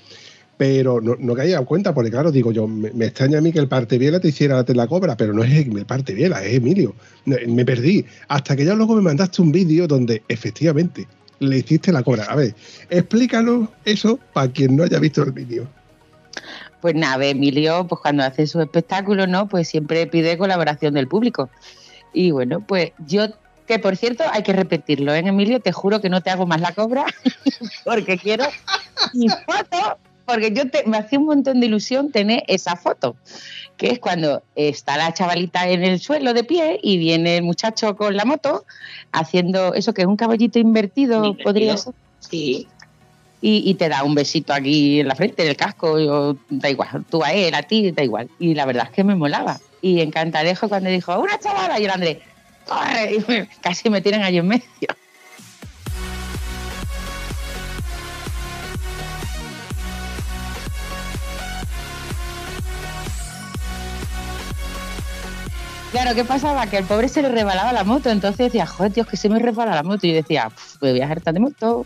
Pero 0.58 1.02
no, 1.02 1.16
no 1.20 1.34
caía 1.34 1.58
en 1.58 1.66
cuenta, 1.66 1.94
porque 1.94 2.12
claro, 2.12 2.32
digo 2.32 2.52
yo, 2.52 2.68
me, 2.68 2.90
extraña 3.06 3.40
a 3.40 3.42
mí 3.42 3.52
que 3.52 3.60
el 3.60 3.68
parte 3.68 3.98
biela 3.98 4.20
te 4.20 4.28
hiciera 4.28 4.64
la 4.68 4.88
cobra, 4.88 5.18
pero 5.18 5.34
no 5.34 5.44
es 5.44 5.52
el 5.52 5.86
parte 5.86 6.14
biela, 6.14 6.44
es 6.44 6.54
Emilio. 6.56 6.94
Me 7.26 7.66
perdí. 7.66 8.06
Hasta 8.28 8.56
que 8.56 8.66
ya 8.66 8.76
luego 8.76 8.96
me 8.96 9.02
mandaste 9.02 9.42
un 9.42 9.52
vídeo 9.52 9.88
donde 9.88 10.22
efectivamente 10.28 11.08
le 11.40 11.58
hiciste 11.58 11.92
la 11.92 12.04
cobra. 12.04 12.26
A 12.26 12.36
ver, 12.36 12.54
explícanos 12.90 13.70
eso 13.86 14.20
para 14.34 14.52
quien 14.52 14.76
no 14.76 14.84
haya 14.84 15.00
visto 15.00 15.24
el 15.24 15.32
vídeo. 15.32 15.68
Pues 16.82 16.96
nada, 16.96 17.24
Emilio, 17.26 17.86
pues 17.88 18.02
cuando 18.02 18.24
hace 18.24 18.48
su 18.48 18.60
espectáculo, 18.60 19.28
¿no? 19.28 19.48
Pues 19.48 19.68
siempre 19.68 20.08
pide 20.08 20.38
colaboración 20.38 20.96
del 20.96 21.08
público. 21.08 21.50
Y 22.12 22.32
bueno, 22.32 22.62
pues 22.62 22.92
yo, 23.06 23.28
que 23.68 23.78
por 23.78 23.96
cierto, 23.96 24.24
hay 24.32 24.42
que 24.42 24.54
repetirlo, 24.54 25.14
¿eh, 25.14 25.20
Emilio? 25.20 25.60
Te 25.60 25.72
juro 25.72 26.02
que 26.02 26.10
no 26.10 26.22
te 26.22 26.32
hago 26.32 26.48
más 26.48 26.60
la 26.60 26.74
cobra, 26.74 27.06
porque 27.86 28.18
quiero 28.18 28.46
mi 29.14 29.30
foto, 29.30 30.00
porque 30.26 30.52
yo 30.52 30.64
me 30.88 30.98
hacía 30.98 31.20
un 31.20 31.26
montón 31.26 31.60
de 31.60 31.68
ilusión 31.68 32.12
tener 32.12 32.44
esa 32.48 32.76
foto, 32.76 33.16
que 33.78 33.92
es 33.92 34.00
cuando 34.00 34.42
está 34.56 34.98
la 34.98 35.14
chavalita 35.14 35.70
en 35.70 35.84
el 35.84 36.00
suelo 36.00 36.34
de 36.34 36.44
pie 36.44 36.80
y 36.82 36.98
viene 36.98 37.38
el 37.38 37.44
muchacho 37.44 37.96
con 37.96 38.18
la 38.18 38.26
moto 38.26 38.66
haciendo 39.12 39.76
eso 39.76 39.94
que 39.94 40.02
es 40.02 40.08
un 40.08 40.18
caballito 40.18 40.58
invertido, 40.58 41.18
invertido. 41.18 41.44
podría 41.44 41.78
ser. 41.78 41.94
Sí 42.20 42.68
y, 43.42 43.74
te 43.74 43.90
da 43.90 44.04
un 44.04 44.14
besito 44.14 44.54
aquí 44.54 45.00
en 45.00 45.08
la 45.08 45.16
frente, 45.16 45.42
en 45.42 45.50
el 45.50 45.56
casco, 45.56 46.36
da 46.50 46.70
igual, 46.70 47.04
tú 47.10 47.24
a 47.24 47.34
él, 47.34 47.56
a 47.56 47.64
ti, 47.64 47.92
da 47.92 48.04
igual. 48.04 48.30
Y 48.38 48.54
la 48.54 48.66
verdad 48.66 48.86
es 48.86 48.92
que 48.92 49.04
me 49.04 49.16
molaba. 49.16 49.60
Y 49.82 50.02
encantadejo 50.02 50.70
cuando 50.70 50.90
dijo, 50.90 51.20
una 51.20 51.40
chavala, 51.40 51.80
y 51.80 51.86
el 51.86 51.90
André, 51.90 52.22
casi 53.62 53.90
me 53.90 54.02
tienen 54.02 54.22
ahí 54.22 54.38
en 54.38 54.48
medio. 54.48 54.64
Claro, 65.92 66.16
¿qué 66.16 66.24
pasaba? 66.24 66.68
Que 66.68 66.78
al 66.78 66.86
pobre 66.86 67.10
se 67.10 67.22
le 67.22 67.28
rebalaba 67.28 67.74
la 67.74 67.84
moto, 67.84 68.10
entonces 68.10 68.46
decía, 68.46 68.66
joder, 68.66 68.94
Dios, 68.94 69.08
que 69.08 69.18
se 69.18 69.28
me 69.28 69.40
resbala 69.40 69.76
la 69.76 69.84
moto. 69.84 70.08
Y 70.08 70.12
yo 70.12 70.16
decía, 70.16 70.50
me 70.80 70.92
voy 70.92 71.02
a 71.02 71.10
hartar 71.10 71.34
de 71.34 71.42
moto, 71.42 71.86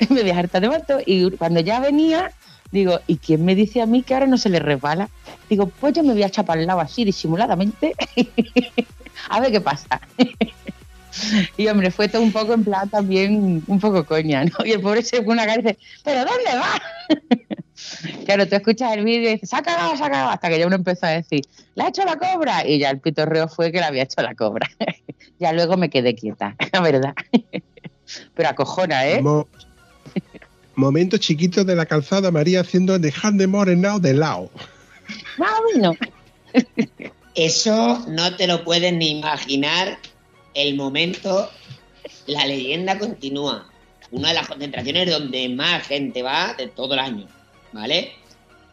me 0.08 0.22
voy 0.22 0.30
a 0.30 0.38
hartar 0.38 0.62
de 0.62 0.68
moto. 0.68 0.98
Y 1.04 1.30
cuando 1.32 1.60
ya 1.60 1.80
venía, 1.80 2.32
digo, 2.72 3.00
¿y 3.06 3.16
quién 3.18 3.44
me 3.44 3.54
dice 3.54 3.82
a 3.82 3.86
mí 3.86 4.02
que 4.02 4.14
ahora 4.14 4.26
no 4.26 4.38
se 4.38 4.48
le 4.48 4.58
resbala? 4.58 5.08
Digo, 5.48 5.66
pues 5.80 5.94
yo 5.94 6.02
me 6.02 6.12
voy 6.12 6.22
a 6.22 6.26
echar 6.26 6.44
para 6.44 6.60
el 6.60 6.66
lado 6.66 6.80
así, 6.80 7.04
disimuladamente, 7.04 7.94
a 9.28 9.40
ver 9.40 9.52
qué 9.52 9.60
pasa. 9.60 10.00
y 11.56 11.66
hombre, 11.68 11.90
fue 11.90 12.08
todo 12.08 12.22
un 12.22 12.32
poco 12.32 12.54
en 12.54 12.64
plan 12.64 12.88
también, 12.88 13.62
un 13.66 13.80
poco 13.80 14.04
coña, 14.04 14.44
¿no? 14.44 14.64
Y 14.64 14.72
el 14.72 14.80
pobre 14.80 15.02
se 15.02 15.22
pone 15.22 15.42
una 15.42 15.46
cara 15.46 15.60
y 15.60 15.62
dice, 15.62 15.78
¿pero 16.04 16.24
dónde 16.24 16.54
va? 16.54 16.80
claro, 18.24 18.46
tú 18.46 18.54
escuchas 18.54 18.92
el 18.92 19.04
vídeo 19.04 19.30
y 19.30 19.32
dices, 19.34 19.50
saca 19.50 19.92
ha 19.92 19.98
cagado, 19.98 20.30
hasta 20.30 20.48
que 20.48 20.58
ya 20.58 20.66
uno 20.66 20.76
empezó 20.76 21.06
a 21.06 21.10
decir, 21.10 21.42
¿la 21.74 21.86
ha 21.86 21.88
hecho 21.88 22.04
la 22.04 22.16
cobra? 22.16 22.66
Y 22.66 22.78
ya 22.78 22.90
el 22.90 23.00
pitorreo 23.00 23.48
fue 23.48 23.72
que 23.72 23.80
la 23.80 23.88
había 23.88 24.04
hecho 24.04 24.22
la 24.22 24.34
cobra. 24.34 24.68
ya 25.38 25.52
luego 25.52 25.76
me 25.76 25.90
quedé 25.90 26.14
quieta, 26.14 26.56
la 26.72 26.80
verdad. 26.80 27.14
Pero 28.34 28.48
acojona, 28.48 29.06
¿eh? 29.06 29.22
Momentos 30.74 31.20
chiquitos 31.20 31.66
de 31.66 31.74
la 31.74 31.86
calzada 31.86 32.30
María 32.30 32.60
haciendo 32.60 32.98
de 32.98 33.12
hand 33.22 33.40
de 33.40 33.46
morenao 33.46 33.98
de 33.98 34.14
lado. 34.14 34.50
no. 35.76 35.96
Eso 37.34 38.04
no 38.08 38.36
te 38.36 38.46
lo 38.46 38.64
puedes 38.64 38.92
ni 38.92 39.18
imaginar 39.18 39.98
el 40.54 40.76
momento. 40.76 41.50
La 42.26 42.46
leyenda 42.46 42.98
continúa. 42.98 43.68
Una 44.10 44.28
de 44.28 44.34
las 44.34 44.48
concentraciones 44.48 45.08
donde 45.10 45.48
más 45.48 45.86
gente 45.86 46.22
va 46.22 46.54
de 46.54 46.66
todo 46.66 46.94
el 46.94 47.00
año, 47.00 47.28
¿vale? 47.72 48.12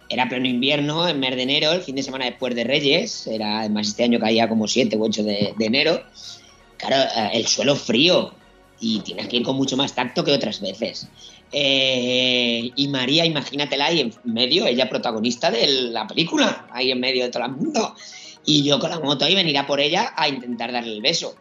era 0.09 0.29
pleno 0.29 0.47
invierno, 0.47 1.07
en 1.07 1.19
mes 1.19 1.35
de 1.35 1.43
enero, 1.43 1.71
el 1.71 1.81
fin 1.81 1.95
de 1.95 2.03
semana 2.03 2.25
después 2.25 2.55
de 2.55 2.63
Reyes, 2.63 3.27
era 3.27 3.59
además 3.59 3.89
este 3.89 4.03
año 4.03 4.19
caía 4.19 4.47
como 4.47 4.67
7 4.67 4.95
u 4.97 5.03
8 5.03 5.23
de, 5.23 5.53
de 5.57 5.65
enero. 5.65 6.01
Claro, 6.77 6.95
eh, 6.95 7.29
el 7.33 7.47
suelo 7.47 7.75
frío 7.75 8.33
y 8.79 8.99
tienes 8.99 9.27
que 9.27 9.37
ir 9.37 9.43
con 9.43 9.55
mucho 9.55 9.75
más 9.75 9.93
tacto 9.93 10.23
que 10.23 10.31
otras 10.31 10.61
veces. 10.61 11.07
Eh, 11.51 12.71
y 12.75 12.87
María, 12.89 13.25
imagínatela 13.25 13.85
ahí 13.85 14.01
en 14.01 14.13
medio, 14.23 14.65
ella 14.65 14.89
protagonista 14.89 15.49
de 15.49 15.67
la 15.91 16.05
película, 16.07 16.67
ahí 16.71 16.91
en 16.91 16.99
medio 16.99 17.23
de 17.23 17.29
todo 17.29 17.45
el 17.45 17.51
mundo. 17.51 17.95
Y 18.45 18.63
yo 18.63 18.79
con 18.79 18.89
la 18.89 18.99
moto 18.99 19.25
ahí 19.25 19.35
venirá 19.35 19.67
por 19.67 19.79
ella 19.79 20.13
a 20.15 20.27
intentar 20.27 20.71
darle 20.71 20.93
el 20.93 21.01
beso. 21.01 21.35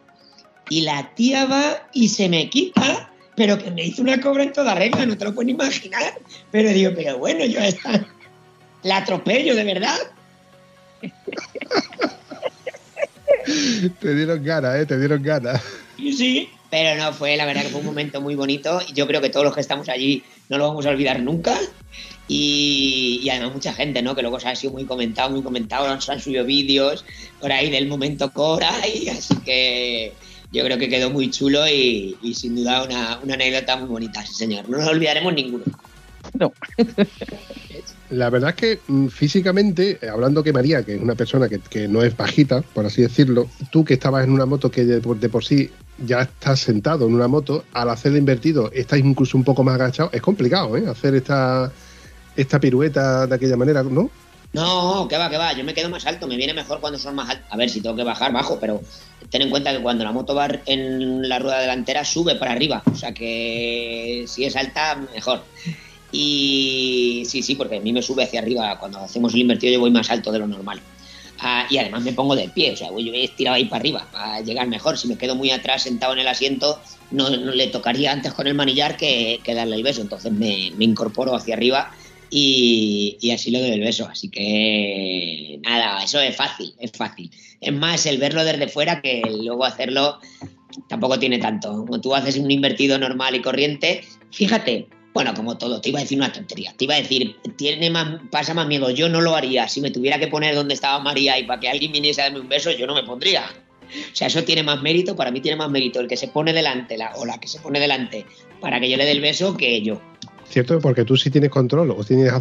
Y 0.69 0.81
la 0.81 1.13
tía 1.15 1.45
va 1.45 1.87
y 1.93 2.09
se 2.09 2.27
me 2.27 2.49
quita, 2.49 3.11
pero 3.35 3.57
que 3.57 3.71
me 3.71 3.85
hizo 3.85 4.01
una 4.01 4.19
cobra 4.19 4.43
en 4.43 4.53
toda 4.53 4.75
regla, 4.75 5.05
no 5.05 5.17
te 5.17 5.25
lo 5.25 5.33
puedes 5.33 5.51
imaginar. 5.51 6.13
Pero 6.51 6.69
digo, 6.69 6.91
pero 6.95 7.17
bueno, 7.17 7.45
yo 7.45 7.59
esta 7.59 8.05
la 8.83 8.97
atropello, 8.97 9.55
de 9.55 9.63
verdad. 9.63 9.97
te 13.99 14.15
dieron 14.15 14.43
ganas, 14.43 14.75
¿eh? 14.75 14.85
Te 14.85 14.99
dieron 14.99 15.23
ganas. 15.23 15.61
Sí, 15.97 16.13
sí, 16.13 16.49
pero 16.69 17.01
no 17.01 17.13
fue, 17.13 17.37
la 17.37 17.45
verdad 17.45 17.63
que 17.63 17.69
fue 17.69 17.79
un 17.79 17.85
momento 17.85 18.21
muy 18.21 18.35
bonito 18.35 18.79
y 18.87 18.93
yo 18.93 19.07
creo 19.07 19.21
que 19.21 19.29
todos 19.29 19.45
los 19.45 19.53
que 19.53 19.61
estamos 19.61 19.89
allí 19.89 20.23
no 20.49 20.57
lo 20.57 20.67
vamos 20.67 20.85
a 20.85 20.89
olvidar 20.89 21.19
nunca. 21.21 21.57
Y, 22.29 23.25
además 23.31 23.53
mucha 23.53 23.73
gente, 23.73 24.01
¿no? 24.01 24.13
Que 24.13 24.21
luego 24.21 24.39
se 24.39 24.49
ha 24.49 24.55
sido 24.55 24.73
muy 24.73 24.83
comentado, 24.83 25.29
muy 25.29 25.41
comentado, 25.41 25.87
nos 25.87 26.09
han 26.09 26.19
subido 26.19 26.43
vídeos 26.43 27.05
por 27.39 27.51
ahí 27.51 27.69
del 27.69 27.87
momento 27.87 28.31
Cora 28.33 28.73
y 28.93 29.07
así 29.07 29.35
que 29.37 30.13
yo 30.51 30.63
creo 30.63 30.77
que 30.77 30.89
quedó 30.89 31.09
muy 31.09 31.29
chulo 31.29 31.67
y, 31.67 32.17
sin 32.33 32.55
duda 32.55 32.83
una, 32.83 33.19
una, 33.23 33.33
anécdota 33.35 33.77
muy 33.77 33.87
bonita, 33.87 34.25
sí 34.25 34.33
señor. 34.33 34.69
No 34.69 34.77
nos 34.77 34.87
olvidaremos 34.87 35.33
ninguno. 35.33 35.63
No. 36.33 36.51
La 38.09 38.29
verdad 38.29 38.51
es 38.51 38.55
que 38.55 38.79
mm, 38.87 39.07
físicamente, 39.07 39.99
eh, 40.01 40.09
hablando 40.09 40.43
que 40.43 40.53
María, 40.53 40.83
que 40.83 40.95
es 40.95 41.01
una 41.01 41.15
persona 41.15 41.49
que, 41.49 41.87
no 41.87 42.03
es 42.03 42.15
bajita, 42.15 42.61
por 42.61 42.85
así 42.85 43.01
decirlo, 43.01 43.49
tú 43.71 43.83
que 43.83 43.95
estabas 43.95 44.23
en 44.23 44.31
una 44.31 44.45
moto 44.45 44.71
que 44.71 44.85
de, 44.85 45.01
por 45.01 45.43
sí 45.43 45.69
ya 46.05 46.21
estás 46.21 46.59
sentado 46.59 47.07
en 47.07 47.13
una 47.13 47.27
moto, 47.27 47.63
al 47.73 47.89
hacerlo 47.89 48.17
invertido 48.17 48.71
estás 48.71 48.99
incluso 48.99 49.37
un 49.37 49.43
poco 49.43 49.63
más 49.63 49.75
agachado, 49.75 50.09
es 50.13 50.21
complicado, 50.21 50.75
¿eh? 50.77 50.87
Hacer 50.87 51.15
esta, 51.15 51.71
esta 52.35 52.59
pirueta 52.59 53.27
de 53.27 53.35
aquella 53.35 53.57
manera, 53.57 53.83
¿no? 53.83 54.09
No, 54.53 55.07
que 55.09 55.17
va, 55.17 55.29
que 55.29 55.37
va, 55.37 55.53
yo 55.53 55.63
me 55.63 55.73
quedo 55.73 55.89
más 55.89 56.05
alto, 56.05 56.27
me 56.27 56.37
viene 56.37 56.53
mejor 56.53 56.79
cuando 56.79 56.97
son 56.97 57.15
más 57.15 57.29
altos. 57.29 57.45
A 57.49 57.57
ver, 57.57 57.69
si 57.69 57.81
tengo 57.81 57.95
que 57.95 58.03
bajar, 58.03 58.31
bajo, 58.31 58.59
pero 58.59 58.81
ten 59.29 59.41
en 59.41 59.49
cuenta 59.49 59.71
que 59.71 59.81
cuando 59.81 60.03
la 60.03 60.11
moto 60.11 60.33
va 60.33 60.47
en 60.65 61.27
la 61.27 61.39
rueda 61.39 61.59
delantera 61.59 62.05
sube 62.05 62.35
para 62.35 62.53
arriba, 62.53 62.81
o 62.85 62.95
sea 62.95 63.13
que 63.13 64.25
si 64.27 64.45
es 64.45 64.55
alta, 64.55 64.95
mejor. 65.13 65.43
Y 66.11 67.23
sí, 67.27 67.43
sí, 67.43 67.55
porque 67.55 67.77
a 67.77 67.81
mí 67.81 67.91
me 67.91 68.01
sube 68.01 68.23
hacia 68.23 68.39
arriba. 68.39 68.79
Cuando 68.79 68.99
hacemos 68.99 69.33
el 69.33 69.41
invertido 69.41 69.73
yo 69.73 69.79
voy 69.81 69.91
más 69.91 70.09
alto 70.09 70.31
de 70.31 70.39
lo 70.39 70.47
normal. 70.47 70.79
Ah, 71.39 71.67
y 71.69 71.77
además 71.77 72.03
me 72.03 72.13
pongo 72.13 72.35
de 72.35 72.49
pie, 72.49 72.71
o 72.71 72.75
sea, 72.75 72.89
voy 72.89 73.09
estirado 73.23 73.55
ahí 73.55 73.65
para 73.65 73.79
arriba, 73.79 74.07
para 74.11 74.41
llegar 74.41 74.67
mejor. 74.67 74.97
Si 74.97 75.07
me 75.07 75.17
quedo 75.17 75.35
muy 75.35 75.51
atrás 75.51 75.83
sentado 75.83 76.13
en 76.13 76.19
el 76.19 76.27
asiento, 76.27 76.81
no, 77.11 77.29
le 77.29 77.67
tocaría 77.67 78.11
antes 78.11 78.33
con 78.33 78.47
el 78.47 78.55
manillar 78.55 78.97
que, 78.97 79.39
darle 79.45 79.75
el 79.75 79.83
beso. 79.83 80.01
Entonces 80.01 80.31
me, 80.31 80.71
incorporo 80.79 81.35
hacia 81.35 81.55
arriba 81.55 81.91
y, 82.31 83.17
y, 83.21 83.31
así 83.31 83.51
le 83.51 83.59
doy 83.59 83.71
el 83.71 83.81
beso. 83.81 84.07
Así 84.07 84.29
que 84.29 85.59
nada, 85.63 86.03
eso 86.03 86.19
es 86.19 86.35
fácil, 86.35 86.73
es 86.79 86.91
fácil. 86.91 87.29
Es 87.61 87.73
más 87.73 88.05
el 88.05 88.17
verlo 88.17 88.43
desde 88.43 88.67
fuera 88.67 89.01
que 89.01 89.21
luego 89.43 89.63
hacerlo 89.65 90.19
tampoco 90.87 91.19
tiene 91.19 91.37
tanto. 91.37 91.69
Como 91.69 92.01
tú 92.01 92.15
haces 92.15 92.37
un 92.37 92.49
invertido 92.49 92.97
normal 92.97 93.35
y 93.35 93.41
corriente, 93.41 94.03
fíjate, 94.31 94.87
bueno, 95.17 95.33
como 95.33 95.57
todo, 95.57 95.81
te 95.81 95.89
iba 95.89 95.97
a 95.97 96.03
decir 96.03 96.19
una 96.19 96.31
tontería. 96.31 96.75
Te 96.77 96.85
iba 96.85 96.93
a 96.93 96.97
decir, 96.97 97.37
tiene 97.55 97.89
más, 97.89 98.21
pasa 98.29 98.53
más 98.53 98.67
miedo. 98.67 98.91
Yo 98.91 99.09
no 99.09 99.19
lo 99.19 99.35
haría. 99.35 99.67
Si 99.67 99.81
me 99.81 99.89
tuviera 99.89 100.19
que 100.19 100.27
poner 100.27 100.53
donde 100.53 100.75
estaba 100.75 100.99
María 100.99 101.39
y 101.39 101.43
para 101.43 101.59
que 101.59 101.69
alguien 101.69 101.91
viniese 101.91 102.21
a 102.21 102.25
darme 102.25 102.41
un 102.41 102.47
beso, 102.47 102.69
yo 102.69 102.85
no 102.85 102.93
me 102.93 103.01
pondría. 103.01 103.41
O 103.41 104.15
sea, 104.15 104.27
eso 104.27 104.43
tiene 104.43 104.61
más 104.61 104.83
mérito, 104.83 105.15
para 105.15 105.31
mí 105.31 105.41
tiene 105.41 105.57
más 105.57 105.71
mérito 105.71 105.99
el 105.99 106.07
que 106.07 106.17
se 106.17 106.27
pone 106.27 106.53
delante 106.53 106.99
la, 106.99 107.15
o 107.15 107.25
la 107.25 107.39
que 107.39 107.47
se 107.47 107.59
pone 107.59 107.79
delante 107.79 108.27
para 108.61 108.79
que 108.79 108.91
yo 108.91 108.95
le 108.95 109.05
dé 109.05 109.11
el 109.11 109.21
beso 109.21 109.57
que 109.57 109.81
yo. 109.81 109.99
Cierto, 110.47 110.79
porque 110.79 111.03
tú 111.03 111.17
sí 111.17 111.31
tienes 111.31 111.49
control 111.49 111.89
o 111.89 112.03
tienes, 112.03 112.31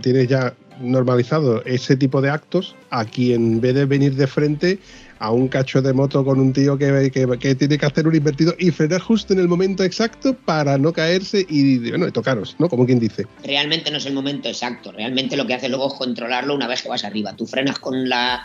tienes 0.00 0.28
ya 0.28 0.54
normalizado 0.80 1.64
ese 1.64 1.96
tipo 1.96 2.22
de 2.22 2.30
actos, 2.30 2.76
aquí 2.90 3.34
en 3.34 3.60
vez 3.60 3.74
de 3.74 3.84
venir 3.84 4.14
de 4.14 4.28
frente 4.28 4.78
a 5.22 5.30
un 5.30 5.46
cacho 5.46 5.80
de 5.80 5.92
moto 5.92 6.24
con 6.24 6.40
un 6.40 6.52
tío 6.52 6.76
que, 6.76 7.10
que, 7.12 7.54
tiene 7.54 7.78
que 7.78 7.86
hacer 7.86 8.08
un 8.08 8.14
invertido 8.16 8.56
y 8.58 8.72
frenar 8.72 9.00
justo 9.00 9.32
en 9.32 9.38
el 9.38 9.46
momento 9.46 9.84
exacto 9.84 10.34
para 10.34 10.76
no 10.76 10.92
caerse 10.92 11.46
y 11.48 11.90
bueno, 11.90 12.10
tocaros, 12.10 12.56
¿no? 12.58 12.68
Como 12.68 12.84
quien 12.84 12.98
dice. 12.98 13.26
Realmente 13.44 13.92
no 13.92 13.98
es 13.98 14.06
el 14.06 14.14
momento 14.14 14.48
exacto, 14.48 14.90
realmente 14.90 15.36
lo 15.36 15.46
que 15.46 15.54
hace 15.54 15.68
luego 15.68 15.86
es 15.86 15.94
controlarlo 15.94 16.56
una 16.56 16.66
vez 16.66 16.82
que 16.82 16.88
vas 16.88 17.04
arriba. 17.04 17.36
Tú 17.36 17.46
frenas 17.46 17.78
con 17.78 18.08
la 18.08 18.42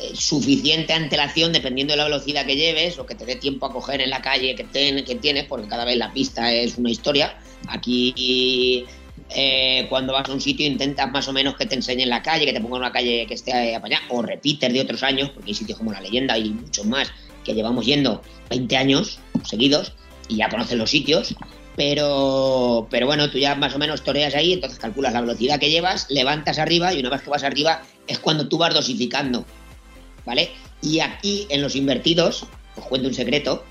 eh, 0.00 0.10
suficiente 0.14 0.92
antelación 0.92 1.52
dependiendo 1.52 1.92
de 1.92 1.98
la 1.98 2.04
velocidad 2.04 2.44
que 2.44 2.56
lleves 2.56 2.98
o 2.98 3.06
que 3.06 3.14
te 3.14 3.24
dé 3.24 3.36
tiempo 3.36 3.66
a 3.66 3.72
coger 3.72 4.00
en 4.00 4.10
la 4.10 4.20
calle 4.20 4.56
que, 4.56 4.64
que 5.04 5.14
tienes, 5.14 5.44
porque 5.44 5.68
cada 5.68 5.84
vez 5.84 5.98
la 5.98 6.12
pista 6.12 6.52
es 6.52 6.78
una 6.78 6.90
historia. 6.90 7.38
Aquí 7.68 8.84
eh, 9.30 9.86
cuando 9.88 10.14
vas 10.14 10.28
a 10.28 10.32
un 10.32 10.40
sitio 10.40 10.66
intentas 10.66 11.10
más 11.10 11.28
o 11.28 11.32
menos 11.32 11.56
que 11.56 11.66
te 11.66 11.74
enseñen 11.74 12.08
la 12.08 12.22
calle, 12.22 12.46
que 12.46 12.52
te 12.52 12.60
pongan 12.60 12.80
una 12.80 12.92
calle 12.92 13.26
que 13.26 13.34
esté 13.34 13.74
apañada, 13.74 14.04
o 14.08 14.22
repites 14.22 14.72
de 14.72 14.80
otros 14.80 15.02
años, 15.02 15.30
porque 15.30 15.50
hay 15.50 15.54
sitios 15.54 15.78
como 15.78 15.92
La 15.92 16.00
Leyenda 16.00 16.38
y 16.38 16.50
muchos 16.50 16.86
más 16.86 17.10
que 17.44 17.54
llevamos 17.54 17.84
yendo 17.86 18.22
20 18.50 18.76
años 18.76 19.20
seguidos 19.44 19.92
y 20.28 20.36
ya 20.36 20.48
conoces 20.48 20.78
los 20.78 20.90
sitios, 20.90 21.34
pero, 21.76 22.86
pero 22.90 23.06
bueno, 23.06 23.30
tú 23.30 23.38
ya 23.38 23.54
más 23.54 23.74
o 23.74 23.78
menos 23.78 24.02
toreas 24.02 24.34
ahí, 24.34 24.52
entonces 24.52 24.78
calculas 24.78 25.12
la 25.12 25.20
velocidad 25.20 25.60
que 25.60 25.70
llevas, 25.70 26.06
levantas 26.10 26.58
arriba 26.58 26.92
y 26.92 27.00
una 27.00 27.10
vez 27.10 27.22
que 27.22 27.30
vas 27.30 27.44
arriba 27.44 27.82
es 28.06 28.18
cuando 28.18 28.48
tú 28.48 28.58
vas 28.58 28.74
dosificando, 28.74 29.44
¿vale? 30.26 30.50
Y 30.82 31.00
aquí 31.00 31.46
en 31.50 31.62
los 31.62 31.76
invertidos, 31.76 32.46
os 32.76 32.84
cuento 32.86 33.08
un 33.08 33.14
secreto, 33.14 33.64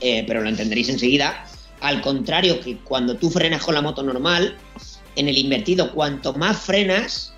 eh, 0.00 0.24
pero 0.26 0.42
lo 0.42 0.48
entenderéis 0.48 0.88
enseguida, 0.88 1.46
al 1.84 2.00
contrario 2.00 2.60
que 2.60 2.78
cuando 2.78 3.14
tú 3.16 3.30
frenas 3.30 3.62
con 3.62 3.74
la 3.74 3.82
moto 3.82 4.02
normal, 4.02 4.56
en 5.16 5.28
el 5.28 5.36
invertido, 5.36 5.92
cuanto 5.92 6.32
más 6.32 6.56
frenas, 6.56 7.34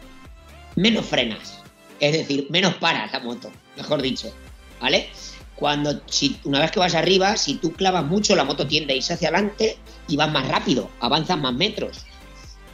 menos 0.76 1.04
frenas. 1.04 1.58
Es 1.98 2.12
decir, 2.12 2.46
menos 2.48 2.74
paras 2.74 3.10
la 3.12 3.18
moto, 3.18 3.50
mejor 3.76 4.02
dicho. 4.02 4.32
¿Vale? 4.80 5.08
Cuando, 5.56 6.00
si, 6.06 6.38
una 6.44 6.60
vez 6.60 6.70
que 6.70 6.78
vas 6.78 6.94
arriba, 6.94 7.36
si 7.36 7.54
tú 7.54 7.72
clavas 7.72 8.04
mucho, 8.04 8.36
la 8.36 8.44
moto 8.44 8.68
tiende 8.68 8.92
a 8.92 8.96
irse 8.96 9.14
hacia 9.14 9.30
adelante 9.30 9.78
y 10.06 10.16
vas 10.16 10.30
más 10.30 10.46
rápido, 10.46 10.90
avanzas 11.00 11.38
más 11.38 11.54
metros. 11.54 12.06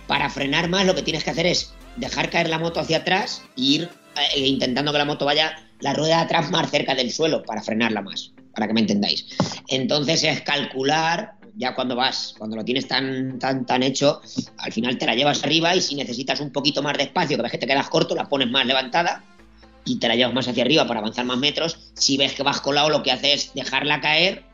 Para 0.07 0.29
frenar 0.29 0.69
más, 0.69 0.85
lo 0.85 0.95
que 0.95 1.03
tienes 1.03 1.25
que 1.25 1.31
hacer 1.31 1.47
es 1.47 1.73
dejar 1.97 2.29
caer 2.29 2.51
la 2.51 2.59
moto 2.59 2.81
hacia 2.81 2.99
atrás 2.99 3.45
e 3.57 3.63
ir 3.63 3.89
eh, 4.35 4.41
intentando 4.41 4.93
que 4.93 4.99
la 4.99 5.07
moto 5.07 5.25
vaya 5.25 5.57
la 5.81 5.95
rueda 5.95 6.19
de 6.19 6.23
atrás 6.25 6.51
más 6.51 6.71
cerca 6.71 6.95
del 6.95 7.11
suelo 7.11 7.43
para 7.45 7.63
frenarla 7.63 8.03
más, 8.03 8.33
para 8.55 8.67
que 8.67 8.75
me 8.75 8.81
entendáis. 8.81 9.27
Entonces 9.69 10.23
es 10.23 10.43
calcular 10.43 11.41
ya 11.57 11.75
cuando 11.75 11.97
vas, 11.97 12.35
cuando 12.39 12.57
lo 12.57 12.65
tienes 12.65 12.89
tan, 12.89 13.39
tan, 13.39 13.67
tan 13.67 13.83
hecho, 13.83 14.21
al 14.59 14.73
final 14.73 14.99
te 14.99 15.07
la 15.07 15.15
llevas 15.15 15.43
arriba 15.45 15.75
y 15.75 15.81
si 15.81 15.95
necesitas 15.95 16.41
un 16.41 16.51
poquito 16.51 16.83
más 16.83 16.97
de 16.97 17.05
espacio, 17.05 17.37
que 17.37 17.43
ves 17.43 17.53
que 17.53 17.59
te 17.59 17.67
quedas 17.67 17.89
corto, 17.89 18.15
la 18.15 18.29
pones 18.29 18.51
más 18.51 18.67
levantada 18.67 19.25
y 19.85 19.99
te 19.99 20.09
la 20.09 20.17
llevas 20.17 20.35
más 20.35 20.49
hacia 20.49 20.63
arriba 20.63 20.87
para 20.87 21.01
avanzar 21.01 21.25
más 21.25 21.39
metros. 21.39 21.93
Si 21.95 22.17
ves 22.17 22.33
que 22.33 22.43
vas 22.43 22.61
colado, 22.61 22.89
lo 22.89 23.03
que 23.03 23.13
haces 23.13 23.47
es 23.47 23.55
dejarla 23.55 24.01
caer 24.01 24.45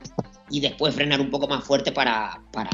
y 0.50 0.60
después 0.60 0.94
frenar 0.94 1.20
un 1.20 1.30
poco 1.30 1.46
más 1.46 1.64
fuerte 1.64 1.92
para, 1.92 2.40
para 2.52 2.70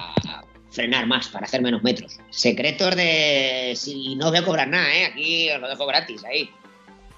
frenar 0.70 1.06
más, 1.06 1.28
para 1.28 1.46
hacer 1.46 1.62
menos 1.62 1.82
metros. 1.82 2.18
Secretos 2.30 2.96
de... 2.96 3.74
Si 3.76 4.14
no 4.16 4.30
voy 4.30 4.38
a 4.38 4.44
cobrar 4.44 4.68
nada, 4.68 4.94
¿eh? 4.94 5.04
Aquí 5.06 5.50
os 5.50 5.60
lo 5.60 5.68
dejo 5.68 5.86
gratis, 5.86 6.24
ahí. 6.24 6.50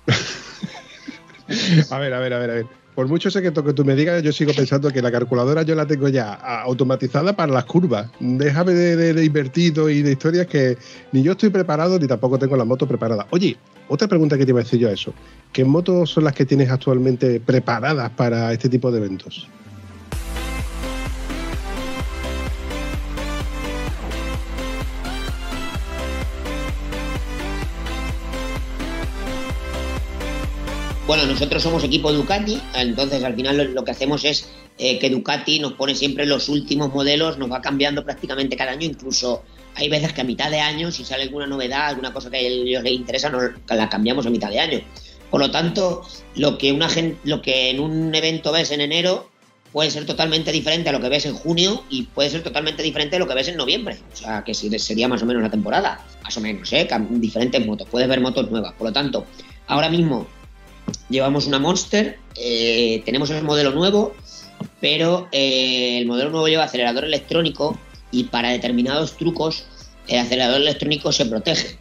a 1.91 1.99
ver, 1.99 2.15
a 2.15 2.19
ver, 2.19 2.33
a 2.33 2.39
ver, 2.39 2.51
a 2.51 2.55
ver 2.55 2.86
por 2.97 3.07
mucho 3.09 3.31
secreto 3.31 3.63
que 3.63 3.75
tú 3.75 3.85
me 3.85 3.95
digas, 3.95 4.23
yo 4.23 4.33
sigo 4.33 4.55
pensando 4.55 4.91
que 4.91 5.03
la 5.03 5.13
calculadora 5.13 5.63
yo 5.63 5.75
la 5.75 5.87
tengo 5.87 6.09
ya 6.09 6.33
automatizada 6.33 7.37
para 7.37 7.53
las 7.53 7.67
curvas. 7.67 8.09
Déjame 8.21 8.73
de, 8.73 9.23
invertido 9.23 9.91
y 9.91 10.01
de 10.01 10.13
historias 10.13 10.47
que 10.47 10.79
ni 11.13 11.23
yo 11.23 11.33
estoy 11.33 11.51
preparado 11.51 11.99
ni 11.99 12.07
tampoco 12.07 12.39
tengo 12.39 12.57
la 12.57 12.65
moto 12.65 12.89
preparada. 12.89 13.27
Oye, 13.31 13.59
otra 13.89 14.09
pregunta 14.09 14.39
que 14.39 14.47
te 14.47 14.51
iba 14.53 14.61
a 14.61 14.63
decir 14.63 14.81
yo 14.81 14.89
a 14.89 14.93
eso. 14.93 15.13
¿Qué 15.53 15.63
motos 15.63 16.09
son 16.09 16.25
las 16.25 16.33
que 16.33 16.47
tienes 16.47 16.71
actualmente 16.71 17.39
preparadas 17.39 18.11
para 18.13 18.51
este 18.55 18.71
tipo 18.71 18.91
de 18.91 18.97
eventos? 18.97 19.47
Bueno, 31.07 31.25
nosotros 31.25 31.63
somos 31.63 31.85
equipo 31.85 32.13
Ducati, 32.13 32.61
entonces 32.75 33.23
al 33.23 33.37
final 33.37 33.73
lo, 33.73 33.85
que 33.85 33.93
hacemos 33.93 34.25
es 34.25 34.49
eh, 34.77 34.99
que 34.99 35.09
Ducati 35.09 35.61
nos 35.61 35.75
pone 35.75 35.95
siempre 35.95 36.27
los 36.27 36.49
últimos 36.49 36.93
modelos, 36.93 37.39
nos 37.39 37.49
va 37.51 37.61
cambiando 37.61 38.05
prácticamente 38.05 38.57
cada 38.57 38.73
año, 38.73 38.87
incluso 38.87 39.45
hay 39.77 39.89
veces 39.89 40.13
que 40.13 40.23
a 40.23 40.25
mitad 40.25 40.51
de 40.51 40.59
año, 40.59 40.91
si 40.91 41.05
sale 41.05 41.23
alguna 41.23 41.47
novedad, 41.47 41.87
alguna 41.87 42.13
cosa 42.13 42.29
que 42.29 42.39
a 42.39 42.41
ellos 42.41 42.83
les 42.83 42.93
interesa, 42.93 43.31
nos 43.31 43.53
la 43.69 43.89
cambiamos 43.89 44.27
a 44.27 44.31
mitad 44.31 44.51
de 44.51 44.59
año. 44.59 44.81
Por 45.31 45.41
lo 45.41 45.51
tanto, 45.53 46.03
lo 46.35 46.59
que, 46.59 46.73
una 46.73 46.89
lo 47.23 47.41
que 47.41 47.71
en 47.71 47.79
un 47.79 48.13
evento 48.13 48.51
ves 48.51 48.73
en 48.73 48.81
enero, 48.81 49.31
puede 49.71 49.93
ser 49.93 50.07
totalmente 50.07 50.51
diferente 50.51 50.89
a 50.89 50.93
lo 50.93 51.01
que 51.01 51.09
ves 51.09 51.27
en 51.27 51.35
junio 51.35 51.85
y 51.89 52.05
puede 52.05 52.31
ser 52.31 52.43
totalmente 52.43 52.83
diferente 52.83 53.15
a 53.15 53.19
lo 53.21 53.29
que 53.29 53.35
ves 53.35 53.47
en 53.47 53.57
noviembre. 53.57 53.97
O 54.13 54.17
sea, 54.17 54.43
que 54.43 54.55
sería 54.55 55.07
más 55.07 55.23
o 55.23 55.27
menos 55.27 55.43
la 55.43 55.51
temporada. 55.51 56.05
Más 56.25 56.37
o 56.37 56.41
menos, 56.41 56.73
¿eh? 56.73 56.89
Diferentes 57.11 57.65
motos. 57.65 57.87
Puedes 57.89 58.09
ver 58.09 58.21
motos 58.21 58.51
nuevas. 58.51 58.73
Por 58.73 58.89
lo 58.89 58.93
tanto, 58.93 59.27
ahora 59.67 59.89
mismo 59.89 60.27
llevamos 61.09 61.47
una 61.47 61.59
Monster, 61.59 62.19
eh, 62.35 63.03
tenemos 63.05 63.31
el 63.31 63.45
modelo 63.45 63.73
nuevo, 63.73 64.15
pero 64.81 65.29
eh, 65.33 65.99
el 65.99 66.07
modelo 66.07 66.31
nuevo 66.31 66.49
lleva 66.49 66.65
acelerador 66.65 67.05
electrónico 67.05 67.79
y 68.11 68.25
para 68.25 68.51
determinados 68.51 69.17
trucos 69.17 69.65
el 70.09 70.19
acelerador 70.19 70.61
electrónico 70.61 71.13
se 71.13 71.27
protege. 71.27 71.79